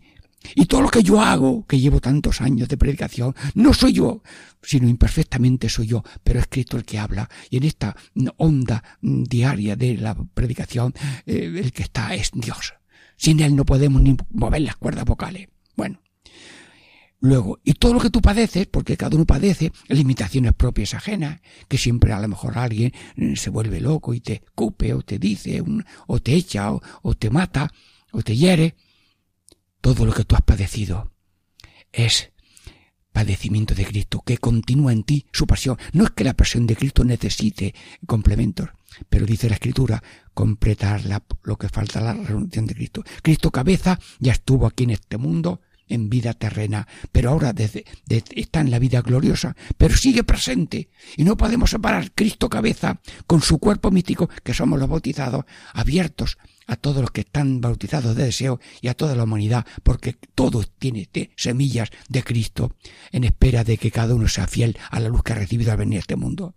y 0.54 0.66
todo 0.66 0.82
lo 0.82 0.88
que 0.88 1.02
yo 1.02 1.20
hago, 1.20 1.66
que 1.66 1.80
llevo 1.80 2.00
tantos 2.00 2.40
años 2.40 2.68
de 2.68 2.76
predicación, 2.76 3.34
no 3.54 3.74
soy 3.74 3.94
yo, 3.94 4.22
sino 4.62 4.88
imperfectamente 4.88 5.68
soy 5.68 5.88
yo, 5.88 6.04
pero 6.22 6.40
es 6.40 6.46
Cristo 6.48 6.76
el 6.76 6.84
que 6.84 6.98
habla. 6.98 7.28
Y 7.50 7.56
en 7.56 7.64
esta 7.64 7.96
onda 8.36 8.82
diaria 9.00 9.76
de 9.76 9.96
la 9.96 10.14
predicación, 10.14 10.94
eh, 11.26 11.52
el 11.56 11.72
que 11.72 11.82
está 11.82 12.14
es 12.14 12.30
Dios. 12.32 12.74
Sin 13.16 13.40
Él 13.40 13.56
no 13.56 13.64
podemos 13.64 14.02
ni 14.02 14.16
mover 14.30 14.62
las 14.62 14.76
cuerdas 14.76 15.04
vocales. 15.04 15.48
Bueno. 15.74 16.00
Luego, 17.18 17.58
y 17.64 17.72
todo 17.72 17.94
lo 17.94 18.00
que 18.00 18.10
tú 18.10 18.20
padeces, 18.20 18.66
porque 18.66 18.96
cada 18.96 19.16
uno 19.16 19.24
padece 19.24 19.72
limitaciones 19.88 20.52
propias 20.52 20.92
ajenas, 20.92 21.40
que 21.66 21.78
siempre 21.78 22.12
a 22.12 22.20
lo 22.20 22.28
mejor 22.28 22.58
alguien 22.58 22.92
eh, 23.16 23.36
se 23.36 23.48
vuelve 23.48 23.80
loco 23.80 24.12
y 24.12 24.20
te 24.20 24.42
cupe 24.54 24.92
o 24.92 25.00
te 25.00 25.18
dice, 25.18 25.62
o 26.06 26.20
te 26.20 26.34
echa, 26.34 26.70
o 26.70 27.14
te 27.14 27.30
mata, 27.30 27.72
o 28.12 28.22
te 28.22 28.36
hiere, 28.36 28.76
todo 29.86 30.04
lo 30.04 30.12
que 30.12 30.24
tú 30.24 30.34
has 30.34 30.42
padecido 30.42 31.12
es 31.92 32.32
padecimiento 33.12 33.72
de 33.72 33.84
Cristo, 33.84 34.20
que 34.26 34.36
continúa 34.36 34.92
en 34.92 35.04
ti 35.04 35.26
su 35.32 35.46
pasión. 35.46 35.78
No 35.92 36.02
es 36.02 36.10
que 36.10 36.24
la 36.24 36.34
pasión 36.34 36.66
de 36.66 36.74
Cristo 36.74 37.04
necesite 37.04 37.72
complementos, 38.04 38.68
pero 39.08 39.26
dice 39.26 39.48
la 39.48 39.54
Escritura, 39.54 40.02
completar 40.34 41.02
lo 41.44 41.56
que 41.56 41.68
falta 41.68 42.00
la 42.00 42.14
renuncia 42.14 42.62
de 42.62 42.74
Cristo. 42.74 43.04
Cristo 43.22 43.52
cabeza 43.52 44.00
ya 44.18 44.32
estuvo 44.32 44.66
aquí 44.66 44.82
en 44.82 44.90
este 44.90 45.18
mundo 45.18 45.60
en 45.86 46.10
vida 46.10 46.34
terrena, 46.34 46.88
pero 47.12 47.30
ahora 47.30 47.54
está 48.08 48.60
en 48.60 48.72
la 48.72 48.80
vida 48.80 49.02
gloriosa, 49.02 49.54
pero 49.78 49.96
sigue 49.96 50.24
presente 50.24 50.90
y 51.16 51.22
no 51.22 51.36
podemos 51.36 51.70
separar 51.70 52.10
Cristo 52.10 52.48
cabeza 52.48 53.00
con 53.28 53.40
su 53.40 53.60
cuerpo 53.60 53.92
místico, 53.92 54.28
que 54.42 54.52
somos 54.52 54.80
los 54.80 54.88
bautizados, 54.88 55.44
abiertos 55.74 56.38
a 56.66 56.76
todos 56.76 57.00
los 57.00 57.10
que 57.10 57.22
están 57.22 57.60
bautizados 57.60 58.16
de 58.16 58.24
deseo 58.24 58.60
y 58.80 58.88
a 58.88 58.94
toda 58.94 59.14
la 59.14 59.24
humanidad, 59.24 59.66
porque 59.82 60.16
todo 60.34 60.64
tiene 60.78 61.08
semillas 61.36 61.90
de 62.08 62.22
Cristo 62.22 62.76
en 63.12 63.24
espera 63.24 63.64
de 63.64 63.78
que 63.78 63.90
cada 63.90 64.14
uno 64.14 64.28
sea 64.28 64.46
fiel 64.46 64.76
a 64.90 65.00
la 65.00 65.08
luz 65.08 65.22
que 65.22 65.32
ha 65.32 65.36
recibido 65.36 65.72
al 65.72 65.78
venir 65.78 65.98
a 65.98 66.00
este 66.00 66.16
mundo. 66.16 66.54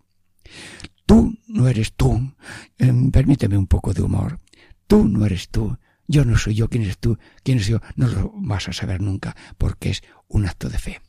Tú 1.06 1.38
no 1.48 1.68
eres 1.68 1.92
tú. 1.94 2.34
Em, 2.78 3.10
permíteme 3.10 3.56
un 3.56 3.66
poco 3.66 3.92
de 3.92 4.02
humor. 4.02 4.38
Tú 4.86 5.08
no 5.08 5.26
eres 5.26 5.48
tú. 5.48 5.76
Yo 6.06 6.24
no 6.24 6.36
soy 6.36 6.54
yo. 6.54 6.68
¿Quién 6.68 6.84
eres 6.84 6.98
tú? 6.98 7.18
¿Quién 7.42 7.58
es 7.58 7.66
yo? 7.66 7.80
No 7.96 8.08
lo 8.08 8.32
vas 8.36 8.68
a 8.68 8.72
saber 8.72 9.00
nunca, 9.00 9.36
porque 9.58 9.90
es 9.90 10.02
un 10.28 10.46
acto 10.46 10.68
de 10.68 10.78
fe. 10.78 11.00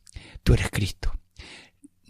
Tú 0.44 0.54
eres 0.54 0.70
Cristo 0.72 1.21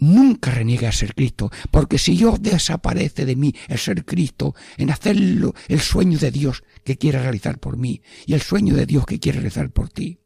nunca 0.01 0.51
reniegue 0.51 0.87
a 0.87 0.91
ser 0.91 1.15
Cristo, 1.15 1.49
porque 1.69 1.97
si 1.97 2.17
yo 2.17 2.35
desaparece 2.37 3.25
de 3.25 3.35
mí 3.35 3.53
el 3.69 3.77
ser 3.77 4.03
Cristo, 4.03 4.53
en 4.77 4.89
hacerlo 4.89 5.53
el 5.69 5.79
sueño 5.79 6.19
de 6.19 6.31
Dios 6.31 6.63
que 6.83 6.97
quiere 6.97 7.21
realizar 7.21 7.59
por 7.59 7.77
mí 7.77 8.01
y 8.25 8.33
el 8.33 8.41
sueño 8.41 8.75
de 8.75 8.85
Dios 8.85 9.05
que 9.05 9.19
quiere 9.19 9.39
realizar 9.39 9.71
por 9.71 9.89
ti, 9.89 10.19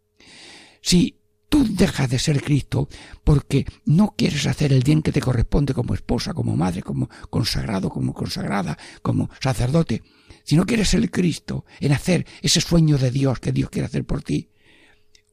si 0.82 1.20
tú 1.50 1.68
dejas 1.70 2.10
de 2.10 2.20
ser 2.20 2.42
Cristo 2.42 2.88
porque 3.24 3.66
no 3.86 4.16
quieres 4.18 4.48
hacer 4.48 4.72
el 4.72 4.84
bien 4.84 5.02
que 5.02 5.12
te 5.12 5.22
corresponde 5.22 5.74
como 5.74 5.94
esposa, 5.94 6.34
como 6.34 6.56
madre, 6.56 6.82
como 6.82 7.10
consagrado, 7.30 7.90
como 7.90 8.14
consagrada, 8.14 8.78
como 9.02 9.30
sacerdote, 9.42 10.04
si 10.44 10.56
no 10.56 10.66
quieres 10.66 10.90
ser 10.90 11.12
Cristo 11.12 11.66
en 11.80 11.92
hacer 11.92 12.26
ese 12.42 12.62
sueño 12.62 12.98
de 12.98 13.12
Dios 13.12 13.40
que 13.40 13.52
Dios 13.52 13.70
quiere 13.70 13.88
hacer 13.88 14.06
por 14.06 14.24
ti, 14.24 14.50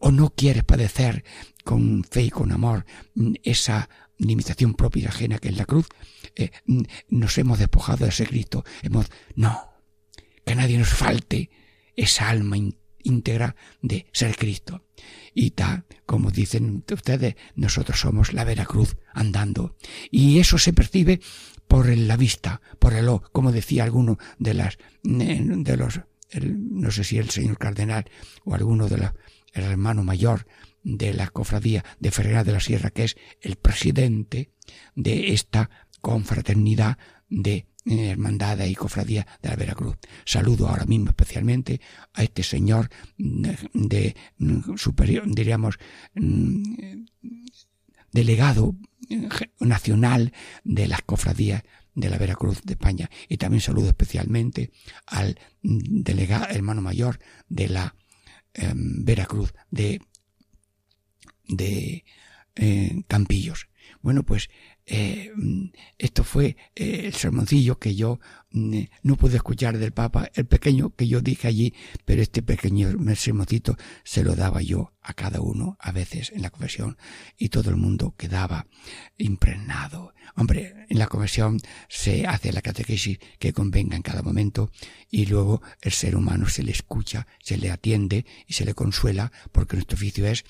o 0.03 0.11
no 0.11 0.31
quieres 0.31 0.65
padecer 0.65 1.25
con 1.65 2.03
fe 2.03 2.23
y 2.25 2.31
con 2.31 2.51
amor 2.51 2.85
esa 3.45 3.89
limitación 4.27 4.75
propia 4.75 5.05
y 5.05 5.07
ajena 5.07 5.39
que 5.39 5.49
es 5.49 5.57
la 5.57 5.65
cruz, 5.65 5.87
eh, 6.37 6.51
nos 7.09 7.37
hemos 7.39 7.59
despojado 7.59 8.05
de 8.05 8.11
ese 8.11 8.27
Cristo. 8.27 8.65
Hemos, 8.83 9.07
no, 9.35 9.73
que 10.45 10.53
a 10.53 10.57
nadie 10.57 10.79
nos 10.79 10.89
falte 10.89 11.51
esa 11.97 12.29
alma 12.29 12.57
íntegra 13.03 13.57
de 13.81 14.07
ser 14.13 14.37
Cristo. 14.37 14.87
Y 15.35 15.51
tal, 15.51 15.85
como 16.07 16.31
dicen 16.31 16.85
ustedes, 16.91 17.37
nosotros 17.55 18.01
somos 18.01 18.33
la 18.33 18.45
Veracruz 18.45 18.97
andando. 19.13 19.77
Y 20.11 20.39
eso 20.39 20.59
se 20.59 20.73
percibe 20.73 21.21
por 21.69 21.89
la 21.97 22.17
vista, 22.17 22.61
por 22.79 22.93
el 22.93 23.09
o, 23.09 23.23
como 23.33 23.51
decía 23.51 23.85
alguno 23.85 24.19
de 24.39 24.55
las, 24.55 24.79
de 25.03 25.77
los, 25.77 26.01
no 26.41 26.91
sé 26.91 27.05
si 27.05 27.19
el 27.19 27.31
señor 27.31 27.59
cardenal 27.59 28.11
o 28.45 28.55
alguno 28.55 28.89
de 28.89 28.99
los, 28.99 29.11
el 29.53 29.65
hermano 29.65 30.05
mayor 30.05 30.47
de 30.83 31.13
la 31.13 31.29
cofradía 31.29 31.85
de 32.01 32.11
Ferreira 32.11 32.45
de 32.45 32.53
la 32.53 32.61
Sierra, 32.61 32.91
que 32.91 33.05
es 33.05 33.17
el 33.41 33.57
presidente 33.57 34.51
de 34.95 35.33
esta 35.33 35.71
confraternidad 36.01 36.99
de 37.29 37.67
eh, 37.85 38.11
hermandad 38.11 38.65
y 38.65 38.75
cofradía 38.75 39.27
de 39.41 39.49
la 39.49 39.57
Veracruz. 39.57 39.97
Saludo 40.25 40.69
ahora 40.69 40.85
mismo 40.85 41.11
especialmente 41.11 41.81
a 42.13 42.23
este 42.23 42.43
señor 42.43 42.89
mm, 43.19 44.77
superior, 44.77 45.25
diríamos, 45.27 45.79
mm, 46.15 47.05
delegado 48.13 48.77
eh, 49.09 49.29
nacional 49.61 50.33
de 50.65 50.87
las 50.89 51.03
cofradías 51.03 51.63
de 51.95 52.11
la 52.11 52.19
Veracruz 52.19 52.63
de 52.63 52.75
España. 52.75 53.11
Y 53.29 53.37
también 53.37 53.61
saludo 53.61 53.89
especialmente 53.89 54.71
al 55.07 55.39
delegado, 55.63 56.47
hermano 56.49 56.83
mayor 56.83 57.19
de 57.49 57.69
la 57.69 57.95
em, 58.55 59.05
Veracruz 59.05 59.55
de 59.71 60.01
de 61.49 62.05
eh, 62.57 63.03
Campillos. 63.09 63.69
Bueno, 64.01 64.25
pues 64.25 64.49
eh, 64.85 65.31
esto 65.97 66.25
fue 66.25 66.57
eh, 66.75 67.03
el 67.05 67.15
sermoncillo 67.15 67.79
que 67.79 67.95
yo 67.95 68.19
mm, 68.51 68.81
no 69.03 69.17
pude 69.17 69.37
escuchar 69.37 69.79
del 69.79 69.93
Papa, 69.93 70.29
el 70.35 70.47
pequeño 70.47 70.95
que 70.97 71.07
yo 71.07 71.21
dije 71.21 71.47
allí, 71.47 71.75
pero 72.05 72.21
este 72.21 72.43
pequeño 72.43 72.91
sermoncito 73.15 73.77
se 74.03 74.25
lo 74.25 74.35
daba 74.35 74.61
yo 74.61 74.93
a 75.01 75.15
cada 75.15 75.41
uno 75.41 75.77
a 75.81 75.93
veces 75.93 76.33
en 76.33 76.43
la 76.43 76.51
confesión 76.51 76.97
y 77.37 77.49
todo 77.51 77.71
el 77.71 77.77
mundo 77.77 78.15
quedaba 78.17 78.67
impregnado. 79.19 80.15
Hombre, 80.35 80.87
en 80.89 80.99
la 80.99 81.07
confesión 81.07 81.61
se 81.89 82.27
hace 82.27 82.53
la 82.53 82.63
catequesis 82.63 83.19
que 83.39 83.53
convenga 83.53 83.97
en 83.97 84.03
cada 84.03 84.23
momento 84.23 84.71
y 85.11 85.27
luego 85.27 85.63
el 85.81 85.93
ser 85.93 86.17
humano 86.17 86.49
se 86.49 86.65
le 86.65 86.73
escucha, 86.73 87.27
se 87.41 87.57
le 87.57 87.71
atiende 87.71 88.27
y 88.47 88.55
se 88.55 88.65
le 88.65 88.75
consuela 88.75 89.31
porque 89.53 89.77
nuestro 89.77 89.97
oficio 89.97 90.27
es 90.27 90.45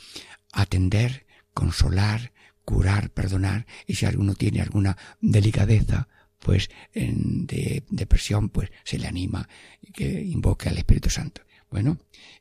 atender, 0.52 1.26
consolar, 1.52 2.32
curar, 2.64 3.10
perdonar, 3.10 3.66
y 3.86 3.94
si 3.94 4.06
alguno 4.06 4.34
tiene 4.34 4.60
alguna 4.60 4.96
delicadeza, 5.20 6.08
pues 6.38 6.70
de 6.92 7.84
depresión, 7.88 8.48
pues 8.48 8.70
se 8.84 8.98
le 8.98 9.06
anima 9.06 9.48
que 9.92 10.22
invoque 10.22 10.68
al 10.68 10.78
Espíritu 10.78 11.08
Santo. 11.08 11.42
Bueno, 11.70 11.98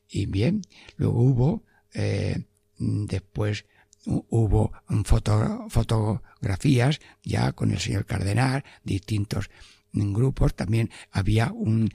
y 0.08 0.26
bien, 0.26 0.62
luego 0.96 1.22
hubo, 1.22 1.64
eh, 1.94 2.44
después 2.78 3.64
hubo 4.04 4.72
fotografías 5.04 7.00
ya 7.22 7.52
con 7.52 7.70
el 7.70 7.78
señor 7.78 8.04
cardenal, 8.04 8.64
distintos 8.82 9.48
en 9.94 10.12
grupos, 10.12 10.54
también 10.54 10.90
había 11.10 11.52
un, 11.52 11.90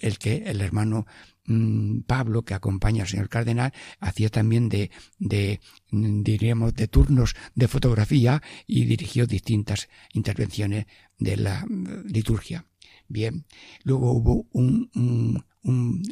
el 0.00 0.18
que 0.18 0.44
el 0.46 0.60
hermano 0.60 1.06
mm, 1.46 2.00
Pablo, 2.02 2.42
que 2.42 2.54
acompaña 2.54 3.02
al 3.02 3.08
señor 3.08 3.28
cardenal, 3.28 3.72
hacía 3.98 4.28
también 4.28 4.68
de, 4.68 4.90
de, 5.18 5.60
mm, 5.90 6.22
diríamos, 6.22 6.74
de 6.74 6.88
turnos 6.88 7.34
de 7.54 7.68
fotografía 7.68 8.42
y 8.66 8.84
dirigió 8.84 9.26
distintas 9.26 9.88
intervenciones 10.12 10.86
de 11.18 11.36
la 11.36 11.64
mm, 11.66 12.06
liturgia. 12.06 12.66
Bien, 13.08 13.44
luego 13.82 14.12
hubo 14.12 14.46
un, 14.52 14.90
un 15.62 16.02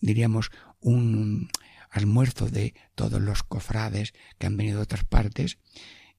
diríamos, 0.00 0.50
un 0.80 1.48
almuerzo 1.90 2.48
de 2.48 2.74
todos 2.94 3.20
los 3.20 3.42
cofrades 3.42 4.12
que 4.38 4.46
han 4.46 4.56
venido 4.56 4.78
de 4.78 4.84
otras 4.84 5.04
partes 5.04 5.58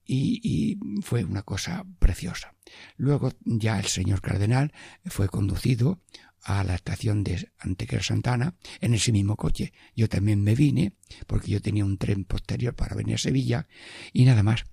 y, 0.09 0.79
fue 1.01 1.25
una 1.25 1.41
cosa 1.41 1.85
preciosa. 1.99 2.55
Luego 2.95 3.33
ya 3.43 3.77
el 3.79 3.87
señor 3.87 4.21
cardenal 4.21 4.71
fue 5.05 5.27
conducido 5.27 5.99
a 6.47 6.63
la 6.63 6.75
estación 6.75 7.25
de 7.25 7.51
Antequera 7.59 8.01
Santana 8.01 8.55
en 8.79 8.93
ese 8.93 9.11
mismo 9.11 9.35
coche. 9.35 9.73
Yo 9.95 10.07
también 10.07 10.41
me 10.41 10.55
vine 10.55 10.93
porque 11.27 11.51
yo 11.51 11.61
tenía 11.61 11.83
un 11.83 11.97
tren 11.97 12.23
posterior 12.23 12.73
para 12.73 12.95
venir 12.95 13.15
a 13.15 13.19
Sevilla 13.19 13.67
y 14.13 14.23
nada 14.23 14.43
más. 14.43 14.63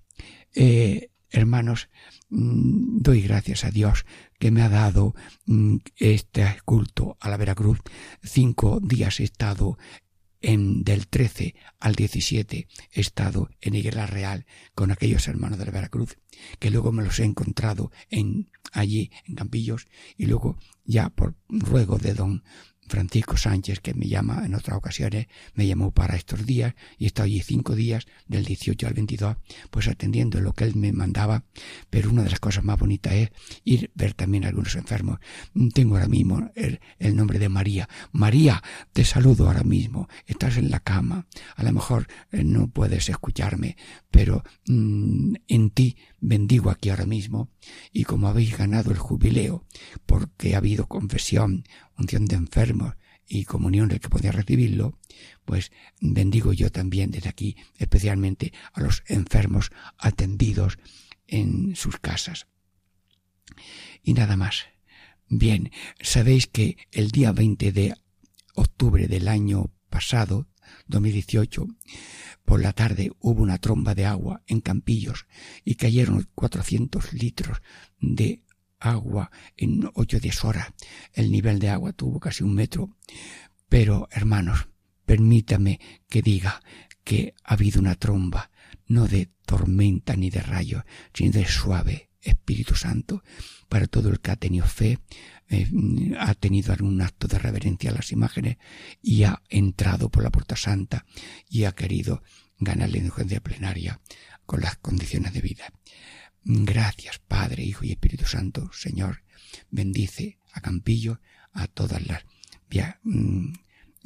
Eh, 0.55 1.09
hermanos, 1.29 1.89
mm, 2.29 2.99
doy 3.01 3.21
gracias 3.21 3.65
a 3.65 3.71
Dios 3.71 4.05
que 4.39 4.51
me 4.51 4.61
ha 4.61 4.69
dado 4.69 5.15
mm, 5.47 5.77
este 5.97 6.45
culto 6.63 7.17
a 7.19 7.29
la 7.29 7.35
Veracruz. 7.35 7.79
Cinco 8.23 8.79
días 8.81 9.19
he 9.19 9.25
estado 9.25 9.77
en, 10.45 10.83
del 10.83 11.07
13 11.07 11.55
al 11.79 11.95
17 11.95 12.67
he 12.91 13.01
estado 13.01 13.49
en 13.61 13.73
Higuera 13.73 14.05
Real 14.05 14.45
con 14.75 14.91
aquellos 14.91 15.27
hermanos 15.27 15.57
de 15.57 15.65
la 15.65 15.71
Veracruz, 15.71 16.19
que 16.59 16.69
luego 16.69 16.91
me 16.91 17.03
los 17.03 17.19
he 17.19 17.23
encontrado 17.23 17.91
en, 18.11 18.51
allí 18.71 19.09
en 19.25 19.33
Campillos 19.33 19.87
y 20.17 20.27
luego 20.27 20.57
ya 20.83 21.09
por 21.09 21.35
ruego 21.49 21.97
de 21.97 22.13
don 22.13 22.43
Francisco 22.87 23.37
Sánchez, 23.37 23.79
que 23.79 23.93
me 23.93 24.07
llama 24.07 24.45
en 24.45 24.55
otras 24.55 24.77
ocasiones, 24.77 25.27
me 25.53 25.67
llamó 25.67 25.91
para 25.91 26.15
estos 26.15 26.45
días 26.45 26.75
y 26.97 27.07
he 27.07 27.21
allí 27.21 27.41
cinco 27.41 27.75
días, 27.75 28.05
del 28.27 28.45
18 28.45 28.87
al 28.87 28.93
22, 28.93 29.37
pues 29.69 29.87
atendiendo 29.87 30.39
lo 30.41 30.53
que 30.53 30.65
él 30.65 30.75
me 30.75 30.91
mandaba. 30.91 31.43
Pero 31.89 32.09
una 32.09 32.23
de 32.23 32.29
las 32.29 32.39
cosas 32.39 32.63
más 32.63 32.77
bonitas 32.77 33.13
es 33.13 33.31
ir 33.63 33.91
ver 33.95 34.13
también 34.13 34.45
a 34.45 34.49
algunos 34.49 34.75
enfermos. 34.75 35.19
Tengo 35.73 35.95
ahora 35.95 36.07
mismo 36.07 36.51
el, 36.55 36.79
nombre 37.15 37.39
de 37.39 37.49
María. 37.49 37.89
María, 38.11 38.61
te 38.93 39.05
saludo 39.05 39.47
ahora 39.47 39.63
mismo. 39.63 40.07
Estás 40.25 40.57
en 40.57 40.69
la 40.69 40.79
cama. 40.79 41.27
A 41.55 41.63
lo 41.63 41.71
mejor 41.71 42.07
eh, 42.31 42.43
no 42.43 42.67
puedes 42.67 43.09
escucharme, 43.09 43.77
pero 44.11 44.43
mm, 44.67 45.35
en 45.47 45.69
ti 45.71 45.97
bendigo 46.19 46.69
aquí 46.69 46.89
ahora 46.89 47.05
mismo. 47.05 47.49
Y 47.91 48.03
como 48.03 48.27
habéis 48.27 48.57
ganado 48.57 48.91
el 48.91 48.97
jubileo, 48.97 49.65
porque 50.05 50.55
ha 50.55 50.59
habido 50.59 50.87
confesión, 50.87 51.63
unción 51.97 52.25
de 52.25 52.35
enfermos 52.35 52.95
y 53.27 53.45
comunión 53.45 53.89
del 53.89 53.99
que 53.99 54.09
podía 54.09 54.31
recibirlo, 54.31 54.99
pues 55.45 55.71
bendigo 55.99 56.53
yo 56.53 56.71
también 56.71 57.11
desde 57.11 57.29
aquí 57.29 57.57
especialmente 57.77 58.53
a 58.73 58.81
los 58.81 59.03
enfermos 59.07 59.71
atendidos 59.97 60.77
en 61.27 61.75
sus 61.75 61.97
casas. 61.99 62.47
Y 64.03 64.13
nada 64.13 64.37
más. 64.37 64.65
Bien, 65.27 65.71
sabéis 66.01 66.45
que 66.45 66.77
el 66.91 67.09
día 67.09 67.31
20 67.31 67.71
de 67.71 67.95
octubre 68.53 69.07
del 69.07 69.27
año 69.27 69.71
pasado, 69.89 70.47
2018, 70.87 71.67
por 72.43 72.61
la 72.61 72.73
tarde 72.73 73.11
hubo 73.19 73.41
una 73.41 73.57
tromba 73.57 73.95
de 73.95 74.05
agua 74.05 74.43
en 74.45 74.61
Campillos 74.61 75.25
y 75.63 75.75
cayeron 75.75 76.29
400 76.35 77.13
litros 77.13 77.61
de 77.99 78.43
agua 78.85 79.31
en 79.55 79.89
ocho 79.93 80.19
diez 80.19 80.43
horas. 80.43 80.67
El 81.13 81.31
nivel 81.31 81.59
de 81.59 81.69
agua 81.69 81.93
tuvo 81.93 82.19
casi 82.19 82.43
un 82.43 82.53
metro. 82.53 82.95
Pero, 83.69 84.07
hermanos, 84.11 84.67
permítame 85.05 85.79
que 86.09 86.21
diga 86.21 86.61
que 87.03 87.33
ha 87.43 87.53
habido 87.53 87.79
una 87.79 87.95
tromba, 87.95 88.51
no 88.87 89.07
de 89.07 89.31
tormenta 89.45 90.15
ni 90.15 90.29
de 90.29 90.41
rayo, 90.41 90.85
sino 91.13 91.31
de 91.31 91.45
suave 91.45 92.09
Espíritu 92.21 92.75
Santo 92.75 93.23
para 93.69 93.87
todo 93.87 94.09
el 94.09 94.19
que 94.19 94.31
ha 94.31 94.35
tenido 94.35 94.65
fe, 94.65 94.99
eh, 95.47 95.69
ha 96.19 96.33
tenido 96.33 96.73
algún 96.73 97.01
acto 97.01 97.27
de 97.27 97.37
reverencia 97.37 97.91
a 97.91 97.93
las 97.93 98.11
imágenes 98.11 98.57
y 99.01 99.23
ha 99.23 99.41
entrado 99.49 100.09
por 100.09 100.23
la 100.23 100.31
puerta 100.31 100.55
santa 100.55 101.05
y 101.47 101.65
ha 101.65 101.73
querido 101.73 102.23
ganar 102.57 102.89
la 102.89 102.97
indulgencia 102.97 103.41
plenaria 103.41 104.01
con 104.45 104.61
las 104.61 104.77
condiciones 104.77 105.33
de 105.33 105.41
vida. 105.41 105.71
Gracias, 106.47 107.17
Padre, 107.17 107.63
Hijo 107.63 107.85
y 107.85 107.91
Espíritu 107.91 108.25
Santo, 108.25 108.69
Señor. 108.71 109.23
Bendice 109.71 110.37
a 110.53 110.61
Campillo, 110.61 111.19
a 111.53 111.65
todas 111.67 112.05
las, 112.05 112.23
vía, 112.69 112.99
mm, 113.01 113.53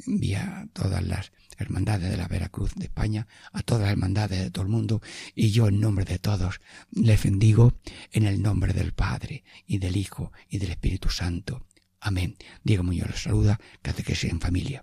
vía 0.06 0.66
todas 0.72 1.04
las 1.04 1.32
hermandades 1.58 2.10
de 2.10 2.16
la 2.16 2.28
Veracruz 2.28 2.74
de 2.76 2.84
España, 2.84 3.26
a 3.52 3.60
todas 3.60 3.82
las 3.82 3.92
hermandades 3.92 4.40
de 4.40 4.50
todo 4.50 4.64
el 4.64 4.70
mundo, 4.70 5.02
y 5.34 5.50
yo 5.50 5.68
en 5.68 5.80
nombre 5.80 6.06
de 6.06 6.18
todos 6.18 6.62
les 6.92 7.22
bendigo 7.22 7.74
en 8.10 8.24
el 8.24 8.40
nombre 8.40 8.72
del 8.72 8.94
Padre, 8.94 9.44
y 9.66 9.76
del 9.76 9.98
Hijo, 9.98 10.32
y 10.48 10.56
del 10.56 10.70
Espíritu 10.70 11.10
Santo. 11.10 11.66
Amén. 12.00 12.36
Diego 12.64 12.84
Muñoz 12.84 13.10
les 13.10 13.22
saluda, 13.22 13.60
sea 14.14 14.30
en 14.30 14.40
familia. 14.40 14.82